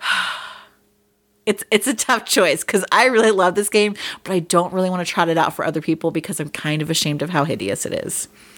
it's 1.46 1.64
it's 1.72 1.88
a 1.88 1.94
tough 1.94 2.26
choice 2.26 2.64
because 2.64 2.86
I 2.91 3.06
really 3.06 3.32
love 3.32 3.56
this 3.56 3.70
game, 3.70 3.96
but 4.24 4.34
I 4.34 4.39
don't 4.39 4.74
really 4.74 4.89
want 4.89 5.06
to 5.06 5.12
trot 5.12 5.30
it 5.30 5.38
out 5.38 5.54
for 5.54 5.66
other 5.66 5.82
people 5.82 6.12
because 6.12 6.39
I'm 6.39 6.50
kind 6.50 6.82
of 6.82 6.89
ashamed 6.89 7.22
of 7.22 7.30
how 7.30 7.46
hideous 7.46 7.86
it 7.86 7.94
is. 8.06 8.28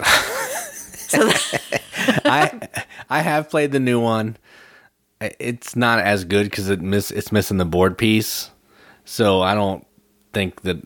so 0.96 1.24
that, 1.24 1.82
I 2.24 2.68
I 3.08 3.20
have 3.20 3.48
played 3.48 3.72
the 3.72 3.80
new 3.80 4.00
one. 4.00 4.36
It's 5.20 5.74
not 5.74 6.00
as 6.00 6.24
good 6.24 6.50
because 6.50 6.68
it 6.68 6.80
miss 6.80 7.10
it's 7.10 7.32
missing 7.32 7.58
the 7.58 7.64
board 7.64 7.96
piece. 7.96 8.50
So 9.04 9.40
I 9.40 9.54
don't 9.54 9.86
think 10.32 10.62
that 10.62 10.78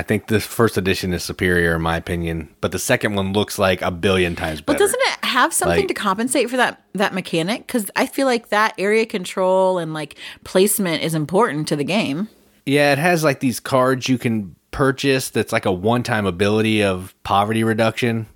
I 0.00 0.02
think 0.02 0.28
the 0.28 0.40
first 0.40 0.78
edition 0.78 1.12
is 1.12 1.22
superior 1.22 1.76
in 1.76 1.82
my 1.82 1.94
opinion, 1.94 2.48
but 2.62 2.72
the 2.72 2.78
second 2.78 3.16
one 3.16 3.34
looks 3.34 3.58
like 3.58 3.82
a 3.82 3.90
billion 3.90 4.34
times 4.34 4.62
better. 4.62 4.78
But 4.78 4.82
doesn't 4.82 4.98
it 4.98 5.26
have 5.26 5.52
something 5.52 5.80
Like- 5.80 5.88
to 5.88 5.94
compensate 5.94 6.48
for 6.48 6.56
that 6.56 6.82
that 6.94 7.12
mechanic? 7.12 7.66
Because 7.66 7.90
I 7.94 8.06
feel 8.06 8.26
like 8.26 8.48
that 8.48 8.72
area 8.78 9.04
control 9.04 9.76
and 9.76 9.92
like 9.92 10.16
placement 10.42 11.02
is 11.02 11.14
important 11.14 11.68
to 11.68 11.76
the 11.76 11.84
game. 11.84 12.30
Yeah, 12.64 12.92
it 12.92 12.98
has 12.98 13.22
like 13.22 13.40
these 13.40 13.60
cards 13.60 14.08
you 14.08 14.16
can 14.16 14.56
purchase 14.70 15.28
that's 15.28 15.52
like 15.52 15.66
a 15.66 15.72
one-time 15.72 16.24
ability 16.24 16.82
of 16.82 17.14
poverty 17.22 17.62
reduction. 17.62 18.26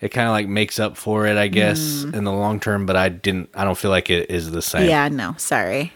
It 0.00 0.10
kind 0.10 0.28
of 0.28 0.32
like 0.32 0.46
makes 0.46 0.78
up 0.78 0.96
for 0.96 1.26
it, 1.26 1.36
I 1.36 1.48
guess, 1.48 1.80
mm. 2.04 2.14
in 2.14 2.22
the 2.22 2.32
long 2.32 2.60
term, 2.60 2.86
but 2.86 2.94
I 2.94 3.08
didn't 3.08 3.50
I 3.56 3.64
don't 3.64 3.76
feel 3.76 3.90
like 3.90 4.08
it 4.08 4.30
is 4.30 4.52
the 4.52 4.62
same. 4.62 4.88
Yeah, 4.88 5.08
no, 5.08 5.34
sorry. 5.36 5.92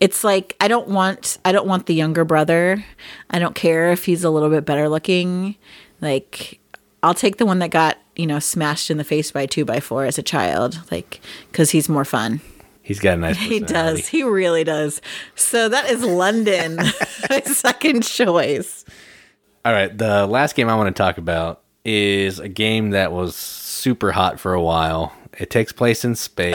It's 0.00 0.24
like 0.24 0.56
I 0.60 0.68
don't 0.68 0.88
want 0.88 1.38
I 1.44 1.52
don't 1.52 1.66
want 1.66 1.86
the 1.86 1.94
younger 1.94 2.24
brother. 2.24 2.84
I 3.30 3.38
don't 3.38 3.54
care 3.54 3.92
if 3.92 4.04
he's 4.04 4.24
a 4.24 4.30
little 4.30 4.50
bit 4.50 4.64
better 4.64 4.88
looking. 4.88 5.56
Like 6.00 6.60
I'll 7.02 7.14
take 7.14 7.36
the 7.38 7.46
one 7.46 7.60
that 7.60 7.70
got, 7.70 7.98
you 8.14 8.26
know, 8.26 8.38
smashed 8.38 8.90
in 8.90 8.98
the 8.98 9.04
face 9.04 9.30
by 9.30 9.46
2 9.46 9.64
by 9.64 9.80
4 9.80 10.04
as 10.04 10.18
a 10.18 10.22
child, 10.22 10.80
like 10.90 11.20
cuz 11.52 11.70
he's 11.70 11.88
more 11.88 12.04
fun. 12.04 12.40
He's 12.82 13.00
got 13.00 13.14
a 13.14 13.20
nice 13.20 13.36
He 13.40 13.60
does. 13.60 14.06
He 14.06 14.22
really 14.22 14.64
does. 14.64 15.00
So 15.34 15.68
that 15.68 15.90
is 15.90 16.02
London, 16.04 16.76
my 17.30 17.40
second 17.40 18.02
choice. 18.02 18.84
All 19.64 19.72
right, 19.72 19.96
the 19.96 20.26
last 20.26 20.54
game 20.54 20.68
I 20.68 20.76
want 20.76 20.94
to 20.94 21.02
talk 21.02 21.18
about 21.18 21.62
is 21.84 22.38
a 22.38 22.48
game 22.48 22.90
that 22.90 23.12
was 23.12 23.34
super 23.34 24.12
hot 24.12 24.38
for 24.38 24.52
a 24.54 24.62
while. 24.62 25.12
It 25.38 25.50
takes 25.50 25.72
place 25.72 26.04
in 26.04 26.14
space. 26.14 26.54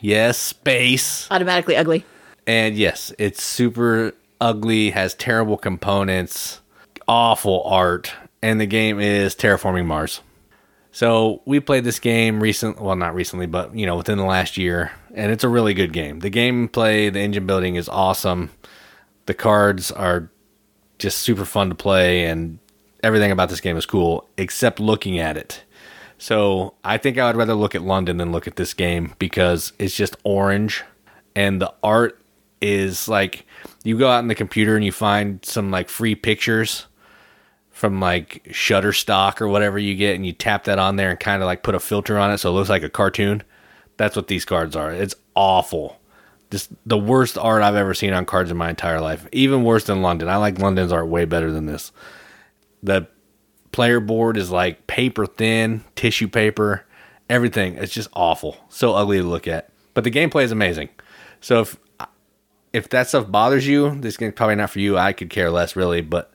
Yes, 0.00 0.38
space. 0.38 1.28
Automatically 1.30 1.76
ugly. 1.76 2.04
And 2.48 2.78
yes, 2.78 3.12
it's 3.18 3.42
super 3.42 4.14
ugly, 4.40 4.90
has 4.90 5.12
terrible 5.12 5.58
components, 5.58 6.62
awful 7.06 7.62
art, 7.64 8.10
and 8.40 8.58
the 8.58 8.64
game 8.64 8.98
is 8.98 9.34
Terraforming 9.34 9.84
Mars. 9.84 10.22
So 10.90 11.42
we 11.44 11.60
played 11.60 11.84
this 11.84 11.98
game 11.98 12.42
recent, 12.42 12.80
well, 12.80 12.96
not 12.96 13.14
recently, 13.14 13.44
but 13.44 13.74
you 13.74 13.84
know, 13.84 13.96
within 13.96 14.16
the 14.16 14.24
last 14.24 14.56
year, 14.56 14.92
and 15.14 15.30
it's 15.30 15.44
a 15.44 15.48
really 15.48 15.74
good 15.74 15.92
game. 15.92 16.20
The 16.20 16.30
gameplay, 16.30 17.12
the 17.12 17.20
engine 17.20 17.46
building 17.46 17.76
is 17.76 17.86
awesome. 17.86 18.50
The 19.26 19.34
cards 19.34 19.92
are 19.92 20.30
just 20.98 21.18
super 21.18 21.44
fun 21.44 21.68
to 21.68 21.74
play, 21.74 22.24
and 22.24 22.60
everything 23.02 23.30
about 23.30 23.50
this 23.50 23.60
game 23.60 23.76
is 23.76 23.84
cool, 23.84 24.26
except 24.38 24.80
looking 24.80 25.18
at 25.18 25.36
it. 25.36 25.64
So 26.16 26.72
I 26.82 26.96
think 26.96 27.18
I 27.18 27.26
would 27.26 27.36
rather 27.36 27.54
look 27.54 27.74
at 27.74 27.82
London 27.82 28.16
than 28.16 28.32
look 28.32 28.48
at 28.48 28.56
this 28.56 28.72
game 28.72 29.12
because 29.18 29.74
it's 29.78 29.94
just 29.94 30.16
orange, 30.24 30.82
and 31.36 31.60
the 31.60 31.74
art 31.82 32.18
is 32.60 33.08
like 33.08 33.46
you 33.84 33.98
go 33.98 34.08
out 34.08 34.20
in 34.20 34.28
the 34.28 34.34
computer 34.34 34.76
and 34.76 34.84
you 34.84 34.92
find 34.92 35.44
some 35.44 35.70
like 35.70 35.88
free 35.88 36.14
pictures 36.14 36.86
from 37.70 38.00
like 38.00 38.42
Shutterstock 38.50 39.40
or 39.40 39.48
whatever 39.48 39.78
you 39.78 39.94
get, 39.94 40.16
and 40.16 40.26
you 40.26 40.32
tap 40.32 40.64
that 40.64 40.78
on 40.78 40.96
there 40.96 41.10
and 41.10 41.20
kind 41.20 41.42
of 41.42 41.46
like 41.46 41.62
put 41.62 41.76
a 41.76 41.80
filter 41.80 42.18
on 42.18 42.32
it 42.32 42.38
so 42.38 42.50
it 42.50 42.54
looks 42.54 42.68
like 42.68 42.82
a 42.82 42.90
cartoon. 42.90 43.42
That's 43.96 44.16
what 44.16 44.26
these 44.26 44.44
cards 44.44 44.74
are. 44.74 44.92
It's 44.92 45.14
awful. 45.36 46.00
Just 46.50 46.70
the 46.86 46.98
worst 46.98 47.36
art 47.38 47.62
I've 47.62 47.74
ever 47.74 47.94
seen 47.94 48.12
on 48.12 48.24
cards 48.24 48.50
in 48.50 48.56
my 48.56 48.70
entire 48.70 49.00
life. 49.00 49.28
Even 49.32 49.64
worse 49.64 49.84
than 49.84 50.02
London. 50.02 50.28
I 50.28 50.36
like 50.36 50.58
London's 50.58 50.92
art 50.92 51.06
way 51.06 51.24
better 51.24 51.52
than 51.52 51.66
this. 51.66 51.92
The 52.82 53.06
player 53.70 54.00
board 54.00 54.36
is 54.36 54.50
like 54.50 54.86
paper 54.86 55.26
thin, 55.26 55.84
tissue 55.94 56.28
paper, 56.28 56.84
everything. 57.28 57.74
It's 57.74 57.92
just 57.92 58.08
awful. 58.14 58.56
So 58.70 58.94
ugly 58.94 59.18
to 59.18 59.24
look 59.24 59.46
at. 59.46 59.70
But 59.94 60.04
the 60.04 60.10
gameplay 60.10 60.44
is 60.44 60.52
amazing. 60.52 60.88
So 61.40 61.60
if 61.60 61.76
if 62.72 62.88
that 62.90 63.08
stuff 63.08 63.30
bothers 63.30 63.66
you, 63.66 63.94
this 64.00 64.16
game's 64.16 64.34
probably 64.34 64.56
not 64.56 64.70
for 64.70 64.80
you. 64.80 64.98
I 64.98 65.12
could 65.12 65.30
care 65.30 65.50
less 65.50 65.76
really, 65.76 66.00
but 66.00 66.32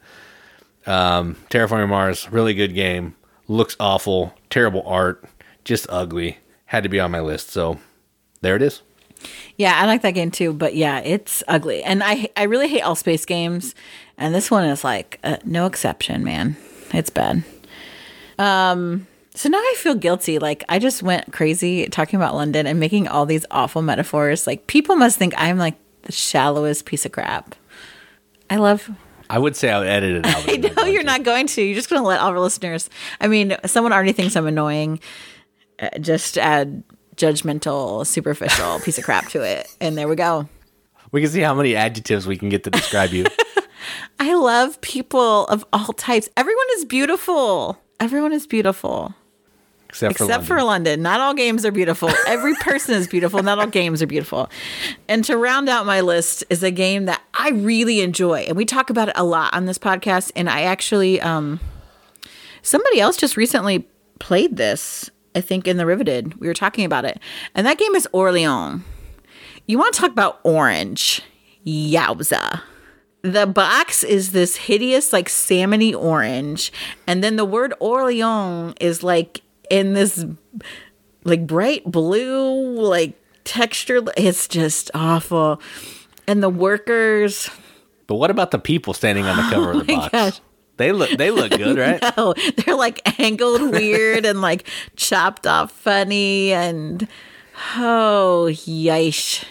um, 0.86 1.36
Terraforming 1.50 1.90
Mars, 1.90 2.30
really 2.32 2.54
good 2.54 2.74
game. 2.74 3.16
Looks 3.48 3.76
awful, 3.80 4.34
terrible 4.50 4.84
art, 4.86 5.24
just 5.64 5.86
ugly. 5.90 6.40
Had 6.66 6.84
to 6.84 6.90
be 6.90 7.00
on 7.00 7.12
my 7.12 7.20
list. 7.20 7.50
So 7.50 7.80
there 8.42 8.56
it 8.56 8.62
is. 8.62 8.82
Yeah, 9.58 9.80
I 9.80 9.86
like 9.86 10.02
that 10.02 10.12
game 10.12 10.32
too, 10.32 10.54
but 10.54 10.76
yeah, 10.76 11.00
it's 11.00 11.44
ugly. 11.48 11.84
And 11.84 12.04
I 12.04 12.30
I 12.36 12.44
really 12.44 12.68
hate 12.68 12.82
all 12.82 12.96
space 12.96 13.26
games, 13.26 13.76
and 14.18 14.34
this 14.34 14.52
one 14.52 14.66
is 14.66 14.84
like 14.84 15.20
uh, 15.24 15.38
no 15.46 15.66
exception, 15.66 16.24
man. 16.24 16.58
It's 16.94 17.10
bad. 17.10 17.44
Um 18.40 19.08
so 19.36 19.50
now 19.50 19.58
I 19.58 19.76
feel 19.78 19.96
guilty. 19.96 20.40
Like 20.40 20.64
I 20.70 20.80
just 20.80 21.02
went 21.02 21.32
crazy 21.34 21.88
talking 21.88 22.18
about 22.18 22.36
London 22.36 22.68
and 22.68 22.80
making 22.80 23.08
all 23.08 23.26
these 23.26 23.46
awful 23.50 23.82
metaphors. 23.82 24.46
Like 24.46 24.68
people 24.68 24.96
must 24.96 25.18
think 25.18 25.34
I'm 25.38 25.58
like 25.58 25.76
the 26.04 26.12
shallowest 26.12 26.86
piece 26.86 27.06
of 27.06 27.12
crap. 27.12 27.56
I 28.50 28.58
love 28.58 28.90
I 29.30 29.40
would 29.40 29.56
say 29.56 29.72
I 29.72 29.80
would 29.80 29.88
edit 29.88 30.18
it 30.18 30.26
out. 30.26 30.44
I 30.48 30.58
know 30.58 30.86
you're 30.86 31.04
not 31.04 31.24
going 31.24 31.48
to. 31.48 31.62
You're 31.62 31.76
just 31.76 31.90
going 31.90 32.02
to 32.02 32.08
let 32.08 32.20
all 32.20 32.30
our 32.30 32.40
listeners. 32.40 32.90
I 33.20 33.28
mean, 33.28 33.56
someone 33.66 33.92
already 33.92 34.12
thinks 34.12 34.36
I'm 34.36 34.46
annoying. 34.46 35.00
Uh, 35.80 35.90
just 36.00 36.38
add 36.38 36.84
judgmental, 37.16 38.06
superficial 38.06 38.80
piece 38.84 38.98
of 38.98 39.04
crap 39.04 39.30
to 39.30 39.42
it, 39.42 39.76
and 39.82 39.98
there 39.98 40.08
we 40.08 40.16
go. 40.16 40.48
We 41.12 41.22
can 41.22 41.30
see 41.30 41.42
how 41.42 41.54
many 41.54 41.76
adjectives 41.76 42.28
we 42.28 42.38
can 42.38 42.50
get 42.50 42.64
to 42.66 42.70
describe 42.70 43.12
you. 43.12 43.26
I 44.20 44.34
love 44.36 44.80
people 44.82 45.46
of 45.46 45.66
all 45.74 45.94
types. 45.94 46.30
Everyone 46.38 46.66
is 46.78 46.86
beautiful. 46.86 47.78
Everyone 48.00 48.34
is 48.34 48.48
beautiful. 48.48 49.14
Except, 49.94 50.18
for 50.18 50.24
Except 50.24 50.40
London. 50.40 50.48
for 50.48 50.64
London. 50.64 51.02
Not 51.04 51.20
all 51.20 51.36
games 51.36 51.64
are 51.68 51.72
beautiful. 51.72 52.10
Every 52.26 52.56
person 52.56 52.96
is 52.96 53.08
beautiful. 53.08 53.44
Not 53.44 53.60
all 53.60 53.68
games 53.68 54.02
are 54.02 54.08
beautiful. 54.08 54.50
And 55.08 55.24
to 55.26 55.38
round 55.38 55.70
out 55.70 55.86
my 55.86 56.02
list 56.02 56.44
is 56.50 56.64
a 56.64 56.72
game 56.72 57.06
that 57.06 57.22
I 57.36 57.52
really 57.52 58.02
enjoy. 58.02 58.40
And 58.40 58.58
we 58.58 58.66
talk 58.66 58.90
about 58.90 59.10
it 59.10 59.14
a 59.16 59.24
lot 59.24 59.54
on 59.54 59.66
this 59.68 59.78
podcast. 59.78 60.32
And 60.36 60.50
I 60.50 60.64
actually, 60.64 61.22
um, 61.22 61.60
somebody 62.64 63.02
else 63.02 63.18
just 63.18 63.38
recently 63.38 63.88
played 64.18 64.58
this, 64.58 65.12
I 65.36 65.42
think 65.42 65.68
in 65.68 65.78
the 65.78 65.86
Riveted. 65.86 66.40
We 66.40 66.48
were 66.48 66.56
talking 66.56 66.86
about 66.86 67.06
it. 67.06 67.20
And 67.54 67.68
that 67.68 67.78
game 67.78 67.94
is 67.94 68.08
Orleans. 68.12 68.82
You 69.68 69.78
want 69.78 69.94
to 69.94 70.02
talk 70.02 70.10
about 70.10 70.40
orange? 70.44 71.22
Yowza. 71.68 72.62
The 73.22 73.46
box 73.46 74.04
is 74.04 74.32
this 74.32 74.56
hideous, 74.56 75.14
like 75.14 75.30
salmony 75.30 75.96
orange, 75.96 76.74
and 77.06 77.24
then 77.24 77.36
the 77.36 77.46
word 77.46 77.76
Orleans 77.80 78.74
is 78.82 79.04
like 79.04 79.43
in 79.70 79.94
this 79.94 80.26
like 81.24 81.46
bright 81.48 81.84
blue, 81.86 82.80
like 82.80 83.20
texture. 83.44 84.02
It's 84.18 84.48
just 84.48 84.92
awful. 84.94 85.62
And 86.28 86.42
the 86.42 86.50
workers, 86.50 87.50
But 88.08 88.16
what 88.16 88.32
about 88.32 88.52
the 88.52 88.60
people 88.60 88.94
standing 88.94 89.26
on 89.26 89.36
the 89.38 89.44
cover 89.54 89.72
of 89.72 89.86
the 89.88 89.94
Oh 89.94 89.96
box? 89.98 90.12
gosh. 90.12 90.42
They 90.78 90.92
look 90.92 91.12
they 91.12 91.30
look 91.30 91.52
good, 91.52 91.78
right? 91.78 92.00
oh, 92.18 92.34
they're 92.58 92.76
like 92.76 93.20
angled 93.20 93.62
weird 93.72 94.26
and 94.26 94.42
like 94.42 94.68
chopped 94.96 95.46
off 95.46 95.72
funny 95.72 96.52
and 96.52 97.08
oh 97.78 98.48
yeesh. 98.50 99.44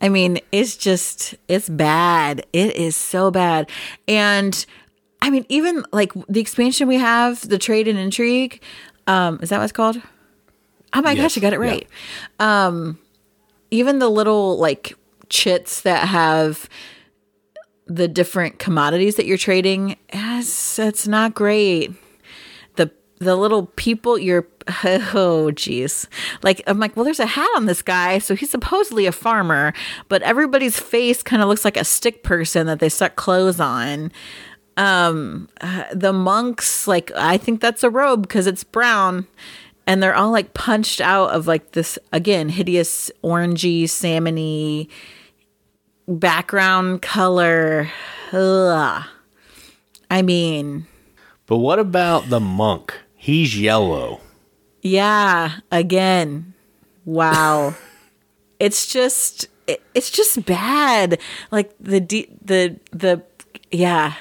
I 0.00 0.08
mean, 0.08 0.38
it's 0.52 0.76
just 0.76 1.34
it's 1.48 1.68
bad. 1.68 2.46
It 2.52 2.76
is 2.76 2.96
so 2.96 3.30
bad. 3.30 3.70
And 4.08 4.64
I 5.22 5.30
mean, 5.30 5.44
even 5.48 5.84
like 5.92 6.12
the 6.28 6.40
expansion 6.40 6.88
we 6.88 6.96
have, 6.98 7.46
the 7.48 7.58
trade 7.58 7.88
and 7.88 7.98
intrigue, 7.98 8.62
um, 9.06 9.38
is 9.42 9.50
that 9.50 9.58
what 9.58 9.64
it's 9.64 9.72
called? 9.72 10.00
Oh 10.92 11.02
my 11.02 11.12
Yes, 11.12 11.34
gosh, 11.34 11.38
I 11.38 11.40
got 11.40 11.52
it 11.52 11.60
yeah. 11.60 11.70
right. 11.70 11.88
Um, 12.38 12.98
even 13.70 13.98
the 13.98 14.08
little 14.08 14.58
like 14.58 14.96
chits 15.28 15.80
that 15.82 16.08
have 16.08 16.68
the 17.86 18.08
different 18.08 18.58
commodities 18.58 19.16
that 19.16 19.26
you're 19.26 19.36
trading, 19.36 19.96
it's, 20.08 20.78
it's 20.78 21.06
not 21.08 21.34
great. 21.34 21.92
The 22.76 22.90
the 23.18 23.36
little 23.36 23.66
people 23.76 24.18
you're 24.18 24.46
oh 24.84 25.50
geez. 25.50 26.06
Like 26.42 26.62
I'm 26.66 26.78
like, 26.78 26.96
well, 26.96 27.04
there's 27.04 27.20
a 27.20 27.26
hat 27.26 27.50
on 27.56 27.66
this 27.66 27.82
guy, 27.82 28.18
so 28.18 28.34
he's 28.34 28.50
supposedly 28.50 29.06
a 29.06 29.12
farmer, 29.12 29.74
but 30.08 30.22
everybody's 30.22 30.78
face 30.78 31.22
kind 31.22 31.42
of 31.42 31.48
looks 31.48 31.64
like 31.64 31.76
a 31.76 31.84
stick 31.84 32.22
person 32.22 32.66
that 32.66 32.78
they 32.78 32.88
stuck 32.88 33.16
clothes 33.16 33.60
on. 33.60 34.12
Um 34.76 35.48
uh, 35.60 35.84
the 35.92 36.12
monks, 36.12 36.86
like 36.88 37.10
I 37.16 37.36
think 37.36 37.60
that's 37.60 37.82
a 37.84 37.90
robe 37.90 38.22
because 38.22 38.46
it's 38.46 38.64
brown. 38.64 39.26
And 39.86 40.02
they're 40.02 40.14
all 40.14 40.30
like 40.32 40.54
punched 40.54 41.00
out 41.00 41.30
of 41.30 41.46
like 41.46 41.72
this 41.72 41.98
again 42.12 42.48
hideous 42.48 43.10
orangey 43.22 43.84
salmony 43.84 44.88
background 46.08 47.02
color. 47.02 47.90
Ugh. 48.32 49.04
I 50.10 50.22
mean, 50.22 50.86
But 51.46 51.58
what 51.58 51.78
about 51.78 52.28
the 52.28 52.40
monk? 52.40 52.94
He's 53.14 53.58
yellow. 53.58 54.20
yeah, 54.82 55.60
again. 55.70 56.52
Wow. 57.04 57.74
it's 58.60 58.86
just 58.86 59.48
it, 59.66 59.82
it's 59.94 60.10
just 60.10 60.44
bad. 60.44 61.18
Like 61.50 61.72
the 61.80 62.00
de- 62.00 62.28
the 62.44 62.78
the 62.92 63.22
yeah. 63.70 64.14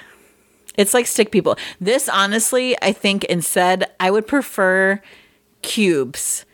It's 0.78 0.94
like 0.94 1.08
stick 1.08 1.32
people. 1.32 1.58
This 1.80 2.10
honestly, 2.10 2.76
I 2.82 2.94
think 2.94 3.24
instead 3.26 3.92
I 4.00 4.12
would 4.12 4.28
prefer 4.28 5.02
cubes 5.62 6.46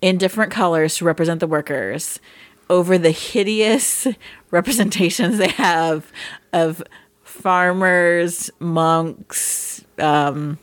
in 0.00 0.18
different 0.18 0.52
colors 0.52 0.96
to 0.96 1.04
represent 1.04 1.40
the 1.40 1.46
workers 1.46 2.20
over 2.68 2.98
the 2.98 3.10
hideous 3.10 4.06
representations 4.50 5.38
they 5.38 5.48
have 5.48 6.10
of 6.52 6.82
farmers, 7.22 8.50
monks, 8.58 9.84
um, 9.98 10.58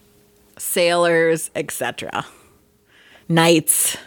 sailors, 0.57 1.51
etc. 1.55 2.25
Knights. 3.29 3.97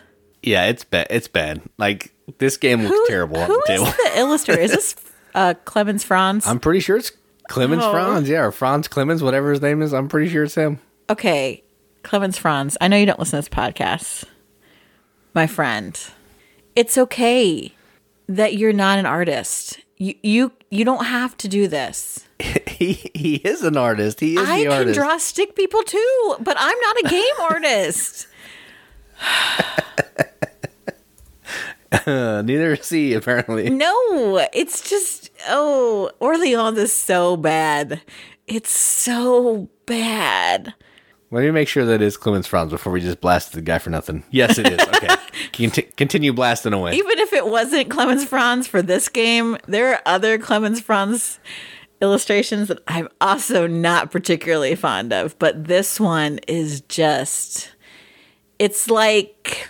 Yeah, 0.43 0.67
it's 0.67 0.85
bad. 0.85 1.07
It's 1.11 1.29
bad. 1.29 1.63
Like 1.79 2.13
this 2.39 2.57
game 2.57 2.83
looks 2.83 3.09
terrible 3.09 3.39
on 3.39 3.49
the 3.49 3.55
is 3.55 3.65
table. 3.67 3.85
the 3.87 4.13
illustrator? 4.19 4.61
Is 4.61 4.73
this 4.73 4.97
uh, 5.35 5.55
Klemens 5.65 6.05
Franz? 6.05 6.47
I'm 6.47 6.61
pretty 6.61 6.81
sure 6.81 6.97
it's 6.97 7.13
Klemens 7.49 7.83
Oh. 7.83 7.93
Franz. 7.93 8.29
Yeah, 8.29 8.43
or 8.45 8.51
Franz 8.53 8.89
Klemens, 8.89 9.23
whatever 9.23 9.51
his 9.51 9.61
name 9.63 9.83
is. 9.83 9.93
I'm 9.95 10.09
pretty 10.09 10.29
sure 10.31 10.45
it's 10.45 10.55
him. 10.55 10.81
okay, 11.11 11.63
Klemens 12.03 12.39
Franz. 12.39 12.77
I 12.81 12.89
know 12.89 12.97
you 12.97 13.07
don't 13.07 13.19
listen 13.19 13.43
to 13.43 13.49
this 13.49 13.55
podcast, 13.55 14.25
my 15.35 15.47
friend. 15.47 15.99
It's 16.75 16.99
okay 16.99 17.73
that 18.29 18.55
you're 18.57 18.73
not 18.73 18.99
an 18.99 19.07
artist. 19.07 19.81
You 19.99 20.15
you 20.23 20.53
you 20.71 20.85
don't 20.85 21.07
have 21.07 21.37
to 21.39 21.49
do 21.49 21.69
this. 21.69 22.29
he 22.67 23.11
he 23.15 23.37
is 23.37 23.63
an 23.63 23.77
artist. 23.77 24.21
He 24.21 24.35
is 24.37 24.49
I 24.49 24.65
can 24.65 24.73
artist. 24.73 24.99
draw 24.99 25.17
stick 25.17 25.55
people 25.57 25.83
too, 25.83 26.37
but 26.41 26.57
I'm 26.59 26.79
not 26.81 26.97
a 27.05 27.09
game 27.09 27.35
artist. 27.51 28.27
Uh, 32.07 32.43
neither 32.45 32.73
is 32.73 32.89
he 32.89 33.15
apparently. 33.15 33.71
No, 33.71 34.47
it's 34.53 34.89
just 34.89 35.31
oh, 35.49 36.11
Orleans 36.21 36.79
is 36.79 36.93
so 36.93 37.37
bad. 37.37 38.01
It's 38.47 38.71
so 38.71 39.69
bad. 39.87 40.75
Let 41.33 41.43
me 41.43 41.51
make 41.51 41.69
sure 41.69 41.85
that 41.85 42.01
it's 42.01 42.17
Klemens 42.17 42.47
Franz 42.47 42.71
before 42.71 42.93
we 42.93 43.01
just 43.01 43.21
blast 43.21 43.53
the 43.53 43.61
guy 43.61 43.79
for 43.79 43.91
nothing. 43.91 44.23
Yes, 44.31 44.59
it 44.59 44.69
is. 44.69 44.81
Okay, 44.81 45.09
Conti- 45.53 45.91
continue 45.97 46.33
blasting 46.33 46.73
away. 46.73 46.95
Even 46.95 47.19
if 47.19 47.33
it 47.33 47.47
wasn't 47.47 47.89
Klemens 47.89 48.25
Franz 48.25 48.69
for 48.69 48.81
this 48.81 49.09
game, 49.09 49.57
there 49.67 49.93
are 49.93 50.03
other 50.07 50.39
Klemens 50.39 50.81
Franz 50.81 51.41
illustrations 52.01 52.69
that 52.69 52.79
I'm 52.87 53.09
also 53.21 53.67
not 53.67 54.13
particularly 54.13 54.75
fond 54.77 55.13
of, 55.13 55.37
but 55.39 55.65
this 55.65 55.99
one 55.99 56.39
is 56.47 56.83
just 56.83 57.73
it's 58.59 58.89
like 58.89 59.69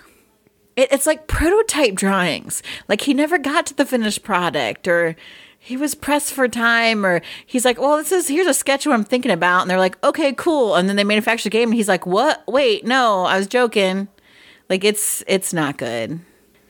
it, 0.76 0.92
it's 0.92 1.06
like 1.06 1.26
prototype 1.26 1.94
drawings. 1.94 2.62
Like 2.88 3.02
he 3.02 3.14
never 3.14 3.38
got 3.38 3.66
to 3.66 3.74
the 3.74 3.86
finished 3.86 4.22
product 4.22 4.86
or 4.86 5.16
he 5.58 5.76
was 5.76 5.94
pressed 5.94 6.32
for 6.32 6.46
time 6.46 7.04
or 7.04 7.22
he's 7.44 7.64
like, 7.64 7.80
"Well, 7.80 7.96
this 7.96 8.12
is 8.12 8.28
here's 8.28 8.46
a 8.46 8.54
sketch 8.54 8.86
what 8.86 8.94
I'm 8.94 9.04
thinking 9.04 9.32
about." 9.32 9.62
And 9.62 9.70
they're 9.70 9.78
like, 9.78 10.02
"Okay, 10.04 10.32
cool." 10.32 10.76
And 10.76 10.88
then 10.88 10.96
they 10.96 11.04
manufacture 11.04 11.44
the 11.44 11.50
game 11.50 11.70
and 11.70 11.74
he's 11.74 11.88
like, 11.88 12.06
"What? 12.06 12.44
Wait, 12.46 12.84
no, 12.84 13.24
I 13.24 13.38
was 13.38 13.46
joking." 13.48 14.08
Like 14.68 14.84
it's 14.84 15.24
it's 15.26 15.52
not 15.52 15.76
good. 15.76 16.20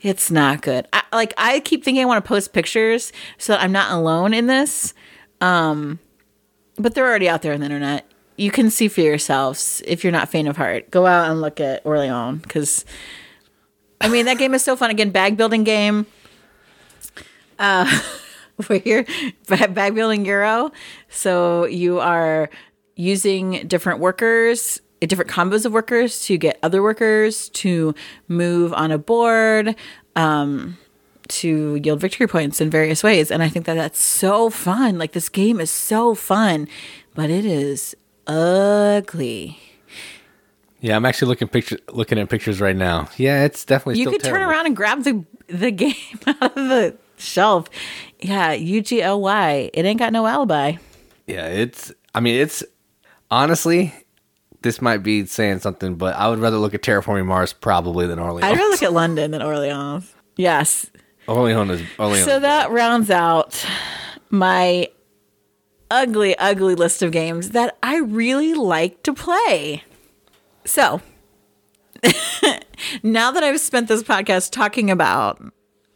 It's 0.03 0.31
not 0.31 0.63
good. 0.63 0.87
I, 0.93 1.03
like 1.13 1.35
I 1.37 1.61
keep 1.61 1.85
thinking 1.85 2.03
I 2.03 2.07
want 2.07 2.25
to 2.25 2.29
post 2.29 2.53
pictures 2.53 3.13
so 3.39 3.53
that 3.53 3.63
I'm 3.63 3.73
not 3.73 3.93
alone 3.93 4.33
in 4.33 4.47
this. 4.47 4.95
Um, 5.41 5.99
but 6.77 6.95
they're 6.95 7.07
already 7.07 7.29
out 7.29 7.43
there 7.43 7.53
on 7.53 7.61
the 7.61 7.67
internet. 7.67 8.11
You 8.37 8.51
can 8.51 8.71
see 8.71 8.89
for 8.89 9.01
yourselves 9.01 9.83
if 9.87 10.05
you're 10.05 10.13
not 10.13 10.29
faint 10.29 10.49
of 10.49 10.57
heart. 10.57 10.91
Go 10.91 11.07
out 11.07 11.31
and 11.31 11.41
look 11.41 11.61
at 11.61 11.85
Orleans 11.85 12.43
because, 12.43 12.85
I 14.01 14.09
mean, 14.09 14.27
that 14.27 14.39
game 14.39 14.55
is 14.55 14.63
so 14.63 14.77
fun. 14.77 14.91
Again, 14.91 15.11
bag 15.11 15.37
building 15.37 15.65
game. 15.65 16.07
Uh, 17.59 18.01
we're 18.69 18.81
here 18.81 19.07
bag 19.49 19.95
building 19.95 20.25
Euro. 20.25 20.73
So 21.09 21.67
you 21.67 22.01
are 22.01 22.51
using 22.95 23.67
different 23.67 24.01
workers, 24.01 24.81
different 25.01 25.31
combos 25.31 25.65
of 25.65 25.73
workers 25.73 26.21
to 26.27 26.37
get 26.37 26.59
other 26.63 26.83
workers 26.83 27.49
to 27.51 27.95
move 28.29 28.73
on 28.73 28.91
a 28.91 28.99
board. 28.99 29.77
Um, 30.15 30.79
to 31.29 31.81
yield 31.83 32.01
victory 32.01 32.27
points 32.27 32.61
in 32.61 32.71
various 32.71 33.03
ways. 33.03 33.31
And 33.31 33.43
I 33.43 33.49
think 33.49 33.67
that 33.67 33.75
that's 33.75 34.03
so 34.03 34.51
fun. 34.51 34.97
Like 34.99 35.13
this 35.13 35.29
game 35.29 35.61
is 35.61 35.71
so 35.71 36.15
fun, 36.15 36.69
but 37.15 37.31
it 37.31 37.45
is 37.45 37.97
ugly. 38.27 39.59
Yeah, 40.81 40.97
I'm 40.97 41.05
actually 41.05 41.29
looking 41.29 41.49
picture 41.49 41.79
looking 41.93 42.19
at 42.19 42.29
pictures 42.29 42.61
right 42.61 42.77
now. 42.77 43.09
Yeah, 43.17 43.45
it's 43.45 43.65
definitely. 43.65 44.01
You 44.01 44.11
could 44.11 44.23
turn 44.23 44.43
around 44.43 44.67
and 44.67 44.77
grab 44.77 45.05
the 45.05 45.25
the 45.49 45.71
game 45.71 45.95
out 46.27 46.57
of 46.57 46.69
the 46.69 46.97
shelf. 47.17 47.69
Yeah, 48.21 48.53
U 48.53 48.83
G 48.83 49.03
O 49.03 49.17
Y. 49.17 49.71
It 49.73 49.85
ain't 49.85 49.99
got 49.99 50.13
no 50.13 50.27
alibi. 50.27 50.77
Yeah, 51.27 51.47
it's. 51.47 51.93
I 52.15 52.21
mean, 52.21 52.41
it's 52.41 52.63
honestly. 53.31 53.95
This 54.63 54.83
might 54.83 54.99
be 54.99 55.25
saying 55.27 55.61
something, 55.61 55.95
but 55.95 56.17
I 56.17 56.29
would 56.29 56.41
rather 56.41 56.57
look 56.57 56.75
at 56.75 56.83
Terraforming 56.83 57.27
Mars 57.27 57.53
probably 57.53 58.07
than 58.07 58.19
Orleans. 58.19 58.45
I'd 58.45 58.57
rather 58.57 58.71
look 58.71 58.83
at 58.83 58.93
London 58.93 59.31
than 59.31 59.41
Orleans. 59.43 60.13
Yes. 60.37 60.91
Orleans 61.29 61.81
is 61.81 61.87
Orleans. 61.99 62.25
So 62.25 62.41
that 62.41 62.71
rounds 62.71 63.11
out 63.11 63.65
my 64.31 64.89
ugly, 65.91 66.37
ugly 66.39 66.75
list 66.75 67.03
of 67.03 67.13
games 67.13 67.51
that 67.51 67.77
I 67.83 67.99
really 67.99 68.55
like 68.55 69.03
to 69.05 69.15
play. 69.15 69.85
So 70.67 71.01
now 73.03 73.31
that 73.31 73.43
I've 73.43 73.61
spent 73.61 73.89
this 73.89 74.03
podcast 74.03 74.51
talking 74.51 74.91
about 74.91 75.41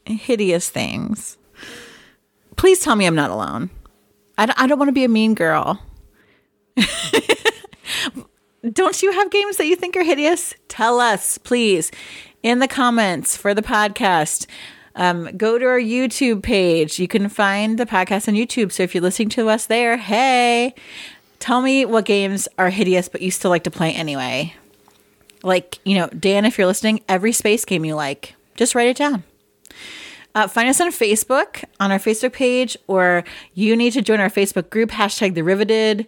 hideous 0.07 0.69
things, 0.69 1.37
please 2.57 2.81
tell 2.81 2.97
me 2.97 3.07
I'm 3.07 3.15
not 3.15 3.31
alone. 3.31 3.71
I 4.39 4.47
don't, 4.47 4.61
I 4.61 4.67
don't 4.67 4.79
want 4.79 4.89
to 4.89 4.93
be 4.93 5.05
a 5.05 5.09
mean 5.09 5.35
girl. 5.35 5.83
don't 8.73 9.03
you 9.03 9.13
have 9.13 9.31
games 9.31 9.57
that 9.59 9.67
you 9.67 9.77
think 9.77 9.97
are 9.97 10.05
hideous? 10.05 10.55
Tell 10.69 11.01
us, 11.01 11.37
please, 11.37 11.91
in 12.43 12.61
the 12.61 12.69
comments 12.69 13.37
for 13.37 13.55
the 13.55 13.63
podcast. 13.63 14.47
Um, 14.97 15.37
go 15.37 15.57
to 15.59 15.65
our 15.67 15.79
YouTube 15.81 16.43
page. 16.43 16.99
You 16.99 17.07
can 17.07 17.29
find 17.29 17.79
the 17.79 17.87
podcast 17.87 18.29
on 18.29 18.35
YouTube. 18.35 18.73
So 18.73 18.83
if 18.83 18.95
you're 18.95 19.03
listening 19.03 19.29
to 19.31 19.49
us 19.49 19.67
there, 19.67 19.97
hey, 19.97 20.75
tell 21.39 21.63
me 21.63 21.85
what 21.85 22.05
games 22.05 22.49
are 22.59 22.71
hideous, 22.71 23.09
but 23.09 23.23
you 23.23 23.31
still 23.31 23.51
like 23.51 23.65
to 23.65 23.71
play 23.71 23.93
anyway. 23.93 24.55
Like, 25.43 25.79
you 25.85 25.97
know, 25.97 26.09
Dan, 26.09 26.45
if 26.45 26.59
you're 26.59 26.67
listening, 26.67 27.03
every 27.09 27.33
space 27.33 27.65
game 27.65 27.85
you 27.85 27.95
like, 27.95 28.35
just 28.57 28.75
write 28.75 28.89
it 28.89 28.97
down. 28.97 29.25
Uh, 30.35 30.47
find 30.47 30.69
us 30.69 30.81
on 30.81 30.93
Facebook, 30.93 31.65
on 31.81 31.91
our 31.91 31.99
Facebook 31.99 32.33
page, 32.33 32.77
or 32.87 33.25
you 33.55 33.75
need 33.75 33.93
to 33.93 34.03
join 34.03 34.21
our 34.21 34.31
Facebook 34.31 34.71
group, 34.71 34.91
hashtag 34.91 35.35
the 35.35 35.43
Riveted. 35.43 36.07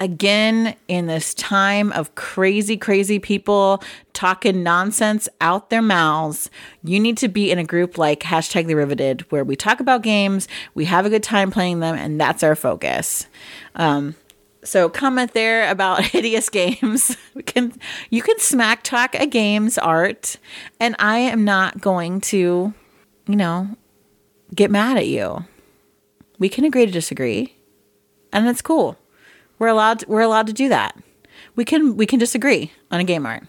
Again, 0.00 0.74
in 0.88 1.06
this 1.06 1.34
time 1.34 1.92
of 1.92 2.14
crazy, 2.14 2.76
crazy 2.76 3.18
people 3.18 3.82
talking 4.14 4.62
nonsense 4.62 5.28
out 5.42 5.68
their 5.68 5.82
mouths, 5.82 6.50
you 6.82 6.98
need 6.98 7.18
to 7.18 7.28
be 7.28 7.50
in 7.50 7.58
a 7.58 7.64
group 7.64 7.98
like 7.98 8.20
hashtag 8.20 8.66
the 8.66 8.74
Riveted, 8.74 9.30
where 9.30 9.44
we 9.44 9.56
talk 9.56 9.78
about 9.78 10.02
games, 10.02 10.48
we 10.74 10.86
have 10.86 11.04
a 11.04 11.10
good 11.10 11.22
time 11.22 11.50
playing 11.50 11.80
them, 11.80 11.94
and 11.94 12.18
that's 12.18 12.42
our 12.42 12.56
focus. 12.56 13.26
Um, 13.76 14.16
so 14.62 14.88
comment 14.88 15.32
there 15.34 15.70
about 15.70 16.04
hideous 16.04 16.48
games. 16.48 17.16
We 17.34 17.42
can 17.42 17.72
you 18.10 18.22
can 18.22 18.38
smack 18.38 18.82
talk 18.82 19.14
a 19.14 19.26
game's 19.26 19.78
art, 19.78 20.36
and 20.78 20.96
I 20.98 21.18
am 21.18 21.44
not 21.44 21.80
going 21.80 22.20
to 22.22 22.74
you 23.30 23.36
know, 23.36 23.68
get 24.54 24.70
mad 24.70 24.96
at 24.96 25.06
you. 25.06 25.44
We 26.38 26.48
can 26.48 26.64
agree 26.64 26.84
to 26.84 26.92
disagree, 26.92 27.54
and 28.32 28.46
that's 28.46 28.62
cool. 28.62 28.98
We're 29.58 29.68
allowed. 29.68 30.04
we're 30.06 30.20
allowed 30.20 30.48
to 30.48 30.52
do 30.52 30.68
that. 30.68 30.96
We 31.54 31.64
can 31.64 31.96
we 31.96 32.06
can 32.06 32.18
disagree 32.18 32.72
on 32.90 32.98
a 32.98 33.04
game 33.04 33.26
art, 33.26 33.44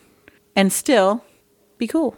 and 0.56 0.72
still 0.72 1.24
be 1.78 1.88
cool. 1.88 2.16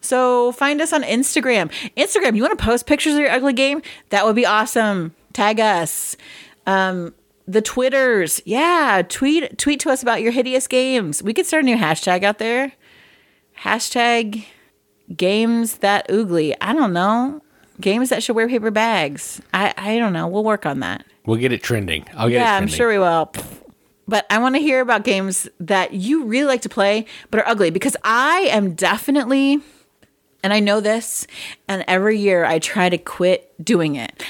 So 0.00 0.52
find 0.52 0.80
us 0.80 0.92
on 0.92 1.02
Instagram. 1.02 1.70
Instagram. 1.96 2.36
You 2.36 2.42
want 2.42 2.58
to 2.58 2.64
post 2.64 2.86
pictures 2.86 3.14
of 3.14 3.20
your 3.20 3.30
ugly 3.30 3.54
game? 3.54 3.82
That 4.10 4.26
would 4.26 4.36
be 4.36 4.46
awesome. 4.46 5.14
Tag 5.32 5.58
us. 5.58 6.16
Um, 6.66 7.14
the 7.46 7.62
Twitters. 7.62 8.40
Yeah, 8.44 9.02
tweet 9.08 9.58
tweet 9.58 9.80
to 9.80 9.90
us 9.90 10.02
about 10.02 10.22
your 10.22 10.32
hideous 10.32 10.66
games. 10.66 11.22
We 11.22 11.32
could 11.32 11.46
start 11.46 11.62
a 11.62 11.66
new 11.66 11.76
hashtag 11.76 12.22
out 12.22 12.38
there. 12.38 12.72
Hashtag 13.60 14.44
games 15.16 15.78
that 15.78 16.08
oogly. 16.08 16.54
I 16.60 16.72
don't 16.72 16.92
know. 16.92 17.42
Games 17.80 18.08
that 18.08 18.22
should 18.22 18.36
wear 18.36 18.48
paper 18.48 18.70
bags. 18.70 19.40
I, 19.52 19.74
I 19.76 19.98
don't 19.98 20.12
know. 20.12 20.26
We'll 20.28 20.44
work 20.44 20.66
on 20.66 20.80
that. 20.80 21.04
we'll 21.26 21.38
get 21.38 21.52
it 21.52 21.62
trending. 21.62 22.06
I'll 22.14 22.28
get 22.28 22.36
it 22.36 22.38
Yeah, 22.38 22.56
I'm 22.56 22.68
sure 22.68 22.88
we 22.88 22.98
will. 22.98 23.32
But 24.08 24.24
I 24.30 24.38
want 24.38 24.54
to 24.54 24.60
hear 24.60 24.80
about 24.80 25.04
games 25.04 25.48
that 25.58 25.92
you 25.92 26.24
really 26.24 26.46
like 26.46 26.62
to 26.62 26.68
play 26.68 27.06
but 27.30 27.40
are 27.40 27.48
ugly 27.48 27.70
because 27.70 27.96
I 28.04 28.48
am 28.50 28.74
definitely, 28.74 29.60
and 30.42 30.52
I 30.52 30.60
know 30.60 30.80
this, 30.80 31.26
and 31.68 31.84
every 31.88 32.18
year 32.18 32.44
I 32.44 32.58
try 32.60 32.88
to 32.88 32.98
quit 32.98 33.52
doing 33.62 33.96
it. 33.96 34.22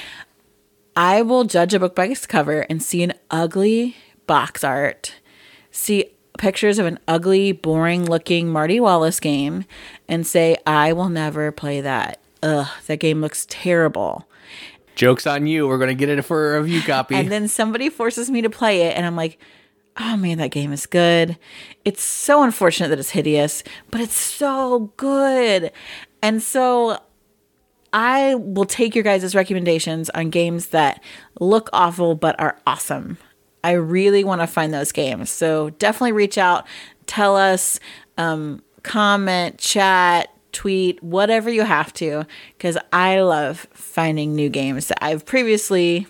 I 0.97 1.21
will 1.21 1.43
judge 1.43 1.75
a 1.75 1.79
book 1.79 1.93
by 1.95 2.07
its 2.07 2.25
cover 2.25 2.61
and 2.61 2.81
see 2.81 3.03
an 3.03 3.13
ugly 3.29 3.95
box 4.25 4.63
art, 4.63 5.13
see 5.69 6.05
pictures 6.39 6.79
of 6.79 6.87
an 6.87 6.97
ugly, 7.07 7.51
boring 7.51 8.03
looking 8.03 8.49
Marty 8.49 8.79
Wallace 8.79 9.19
game, 9.19 9.65
and 10.07 10.25
say, 10.25 10.57
I 10.65 10.93
will 10.93 11.09
never 11.09 11.51
play 11.51 11.81
that. 11.81 12.19
Ugh, 12.41 12.67
that 12.87 12.97
game 12.97 13.21
looks 13.21 13.45
terrible. 13.47 14.27
Joke's 14.95 15.27
on 15.27 15.45
you. 15.45 15.67
We're 15.67 15.77
gonna 15.77 15.93
get 15.93 16.09
it 16.09 16.23
for 16.23 16.57
a 16.57 16.61
review 16.61 16.81
copy. 16.85 17.13
And 17.13 17.31
then 17.31 17.47
somebody 17.47 17.91
forces 17.91 18.31
me 18.31 18.41
to 18.41 18.49
play 18.49 18.81
it, 18.81 18.97
and 18.97 19.05
I'm 19.05 19.15
like, 19.15 19.37
oh 19.97 20.17
man, 20.17 20.39
that 20.39 20.49
game 20.49 20.73
is 20.73 20.87
good. 20.87 21.37
It's 21.85 22.01
so 22.01 22.41
unfortunate 22.41 22.87
that 22.87 22.97
it's 22.97 23.11
hideous, 23.11 23.61
but 23.91 24.01
it's 24.01 24.17
so 24.17 24.91
good. 24.97 25.71
And 26.23 26.41
so 26.41 26.97
I 27.97 28.35
will 28.35 28.65
take 28.65 28.93
your 28.93 29.03
guys' 29.03 29.33
recommendations 29.33 30.11
on 30.11 30.29
games 30.29 30.67
that 30.67 31.01
look 31.39 31.67
awful 31.73 32.13
but 32.13 32.39
are 32.39 32.59
awesome. 32.67 33.17
I 33.63 33.71
really 33.71 34.23
want 34.23 34.39
to 34.41 34.45
find 34.45 34.71
those 34.71 34.91
games. 34.91 35.31
So 35.31 35.71
definitely 35.71 36.11
reach 36.11 36.37
out, 36.37 36.67
tell 37.07 37.35
us, 37.35 37.79
um, 38.19 38.61
comment, 38.83 39.57
chat, 39.57 40.29
tweet, 40.51 41.01
whatever 41.01 41.49
you 41.49 41.63
have 41.63 41.91
to, 41.93 42.27
because 42.55 42.77
I 42.93 43.21
love 43.21 43.65
finding 43.73 44.35
new 44.35 44.49
games 44.49 44.89
that 44.89 45.03
I've 45.03 45.25
previously 45.25 46.05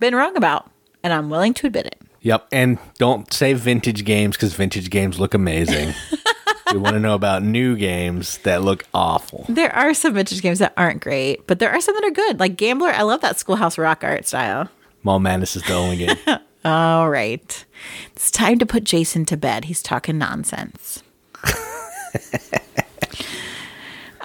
been 0.00 0.16
wrong 0.16 0.36
about, 0.36 0.72
and 1.04 1.12
I'm 1.12 1.30
willing 1.30 1.54
to 1.54 1.68
admit 1.68 1.86
it. 1.86 2.02
Yep. 2.22 2.48
And 2.50 2.78
don't 2.98 3.32
say 3.32 3.52
vintage 3.52 4.04
games 4.04 4.36
because 4.36 4.54
vintage 4.54 4.90
games 4.90 5.20
look 5.20 5.34
amazing. 5.34 5.94
we 6.72 6.78
want 6.78 6.94
to 6.94 7.00
know 7.00 7.14
about 7.14 7.42
new 7.42 7.76
games 7.76 8.38
that 8.38 8.62
look 8.62 8.84
awful. 8.94 9.46
There 9.48 9.74
are 9.74 9.94
some 9.94 10.14
vintage 10.14 10.42
games 10.42 10.58
that 10.60 10.72
aren't 10.76 11.00
great, 11.02 11.46
but 11.46 11.58
there 11.58 11.70
are 11.70 11.80
some 11.80 11.94
that 11.94 12.04
are 12.04 12.10
good. 12.10 12.38
Like 12.40 12.56
Gambler, 12.56 12.90
I 12.90 13.02
love 13.02 13.20
that 13.22 13.38
Schoolhouse 13.38 13.78
Rock 13.78 14.04
art 14.04 14.26
style. 14.26 14.68
Mall 15.02 15.18
Madness 15.18 15.56
is 15.56 15.62
the 15.64 15.74
only 15.74 15.96
game. 15.96 16.16
All 16.64 17.10
right. 17.10 17.64
It's 18.12 18.30
time 18.30 18.58
to 18.60 18.66
put 18.66 18.84
Jason 18.84 19.24
to 19.26 19.36
bed. 19.36 19.64
He's 19.64 19.82
talking 19.82 20.16
nonsense. 20.18 21.02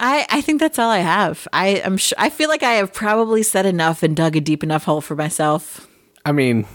I, 0.00 0.24
I 0.30 0.40
think 0.42 0.60
that's 0.60 0.78
all 0.78 0.90
I 0.90 0.98
have. 0.98 1.48
I 1.52 1.68
am 1.68 1.96
sh- 1.96 2.12
I 2.16 2.30
feel 2.30 2.48
like 2.48 2.62
I 2.62 2.74
have 2.74 2.92
probably 2.92 3.42
said 3.42 3.66
enough 3.66 4.04
and 4.04 4.14
dug 4.14 4.36
a 4.36 4.40
deep 4.40 4.62
enough 4.62 4.84
hole 4.84 5.00
for 5.00 5.16
myself. 5.16 5.88
I 6.24 6.30
mean, 6.30 6.66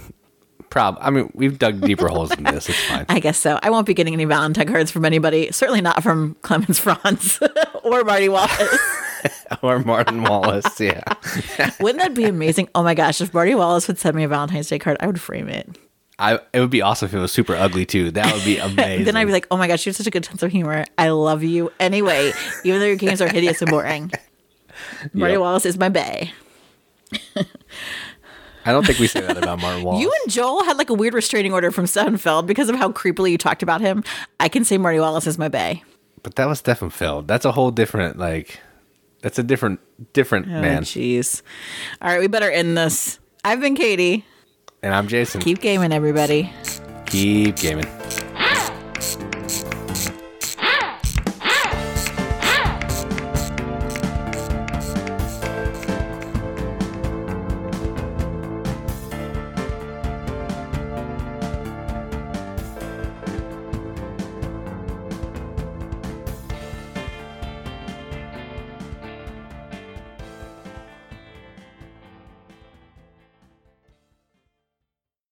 prob. 0.73 0.97
I 0.99 1.11
mean, 1.11 1.31
we've 1.35 1.57
dug 1.59 1.81
deeper 1.81 2.07
holes 2.07 2.31
than 2.31 2.45
this. 2.45 2.67
It's 2.67 2.83
fine. 2.85 3.05
I 3.09 3.19
guess 3.19 3.37
so. 3.37 3.59
I 3.61 3.69
won't 3.69 3.85
be 3.85 3.93
getting 3.93 4.13
any 4.13 4.25
Valentine 4.25 4.67
cards 4.67 4.89
from 4.91 5.05
anybody. 5.05 5.51
Certainly 5.51 5.81
not 5.81 6.01
from 6.01 6.35
Klemens 6.41 6.79
Franz 6.79 7.39
or 7.83 8.03
Marty 8.03 8.27
Wallace. 8.27 8.79
or 9.61 9.79
Martin 9.79 10.23
Wallace. 10.23 10.79
Yeah. 10.79 11.03
Wouldn't 11.79 12.01
that 12.01 12.15
be 12.15 12.25
amazing? 12.25 12.69
Oh 12.73 12.81
my 12.83 12.95
gosh, 12.95 13.21
if 13.21 13.33
Marty 13.33 13.53
Wallace 13.53 13.87
would 13.87 13.99
send 13.99 14.15
me 14.15 14.23
a 14.23 14.27
Valentine's 14.27 14.67
Day 14.67 14.79
card, 14.79 14.97
I 14.99 15.05
would 15.05 15.21
frame 15.21 15.47
it. 15.47 15.77
I, 16.17 16.39
it 16.53 16.59
would 16.59 16.71
be 16.71 16.81
awesome 16.81 17.07
if 17.07 17.13
it 17.13 17.19
was 17.19 17.31
super 17.31 17.55
ugly 17.55 17.85
too. 17.85 18.09
That 18.11 18.33
would 18.33 18.43
be 18.43 18.57
amazing. 18.57 19.05
then 19.05 19.15
I'd 19.15 19.25
be 19.25 19.31
like, 19.31 19.47
oh 19.51 19.57
my 19.57 19.67
gosh, 19.67 19.85
you 19.85 19.91
have 19.91 19.97
such 19.97 20.07
a 20.07 20.11
good 20.11 20.25
sense 20.25 20.41
of 20.41 20.51
humor. 20.51 20.85
I 20.97 21.09
love 21.09 21.43
you 21.43 21.71
anyway, 21.79 22.31
even 22.63 22.79
though 22.79 22.87
your 22.87 22.95
games 22.95 23.21
are 23.21 23.27
hideous 23.31 23.61
and 23.61 23.69
boring. 23.69 24.11
Marty 25.13 25.33
Yep. 25.33 25.41
Wallace 25.41 25.65
is 25.67 25.77
my 25.77 25.89
bae. 25.89 26.31
I 28.65 28.71
don't 28.71 28.85
think 28.85 28.99
we 28.99 29.07
say 29.07 29.21
that 29.21 29.37
about 29.37 29.59
Martin 29.59 29.83
Wallace. 29.85 30.01
You 30.01 30.11
and 30.23 30.31
Joel 30.31 30.63
had 30.63 30.77
like 30.77 30.89
a 30.89 30.93
weird 30.93 31.13
restraining 31.13 31.53
order 31.53 31.71
from 31.71 31.85
Seinfeld 31.85 32.45
because 32.47 32.69
of 32.69 32.75
how 32.75 32.91
creepily 32.91 33.31
you 33.31 33.37
talked 33.37 33.63
about 33.63 33.81
him. 33.81 34.03
I 34.39 34.47
can 34.49 34.63
say 34.63 34.77
Marty 34.77 34.99
Wallace 34.99 35.27
is 35.27 35.37
my 35.37 35.49
bae. 35.49 35.81
but 36.23 36.35
that 36.35 36.45
was 36.47 36.59
Stefan 36.59 36.89
Feld. 36.89 37.27
That's 37.27 37.45
a 37.45 37.51
whole 37.51 37.71
different 37.71 38.17
like. 38.17 38.59
That's 39.21 39.39
a 39.39 39.43
different 39.43 39.79
different 40.13 40.47
Oh, 40.47 40.61
man. 40.61 40.83
jeez. 40.83 41.41
All 42.01 42.09
right, 42.09 42.19
we 42.19 42.27
better 42.27 42.49
end 42.51 42.77
this. 42.77 43.19
I've 43.45 43.59
been 43.61 43.75
Katie. 43.75 44.25
And 44.81 44.93
I'm 44.93 45.07
Jason. 45.07 45.39
Keep 45.41 45.61
gaming, 45.61 45.93
everybody. 45.93 46.51
Keep 47.05 47.55
gaming. 47.57 47.85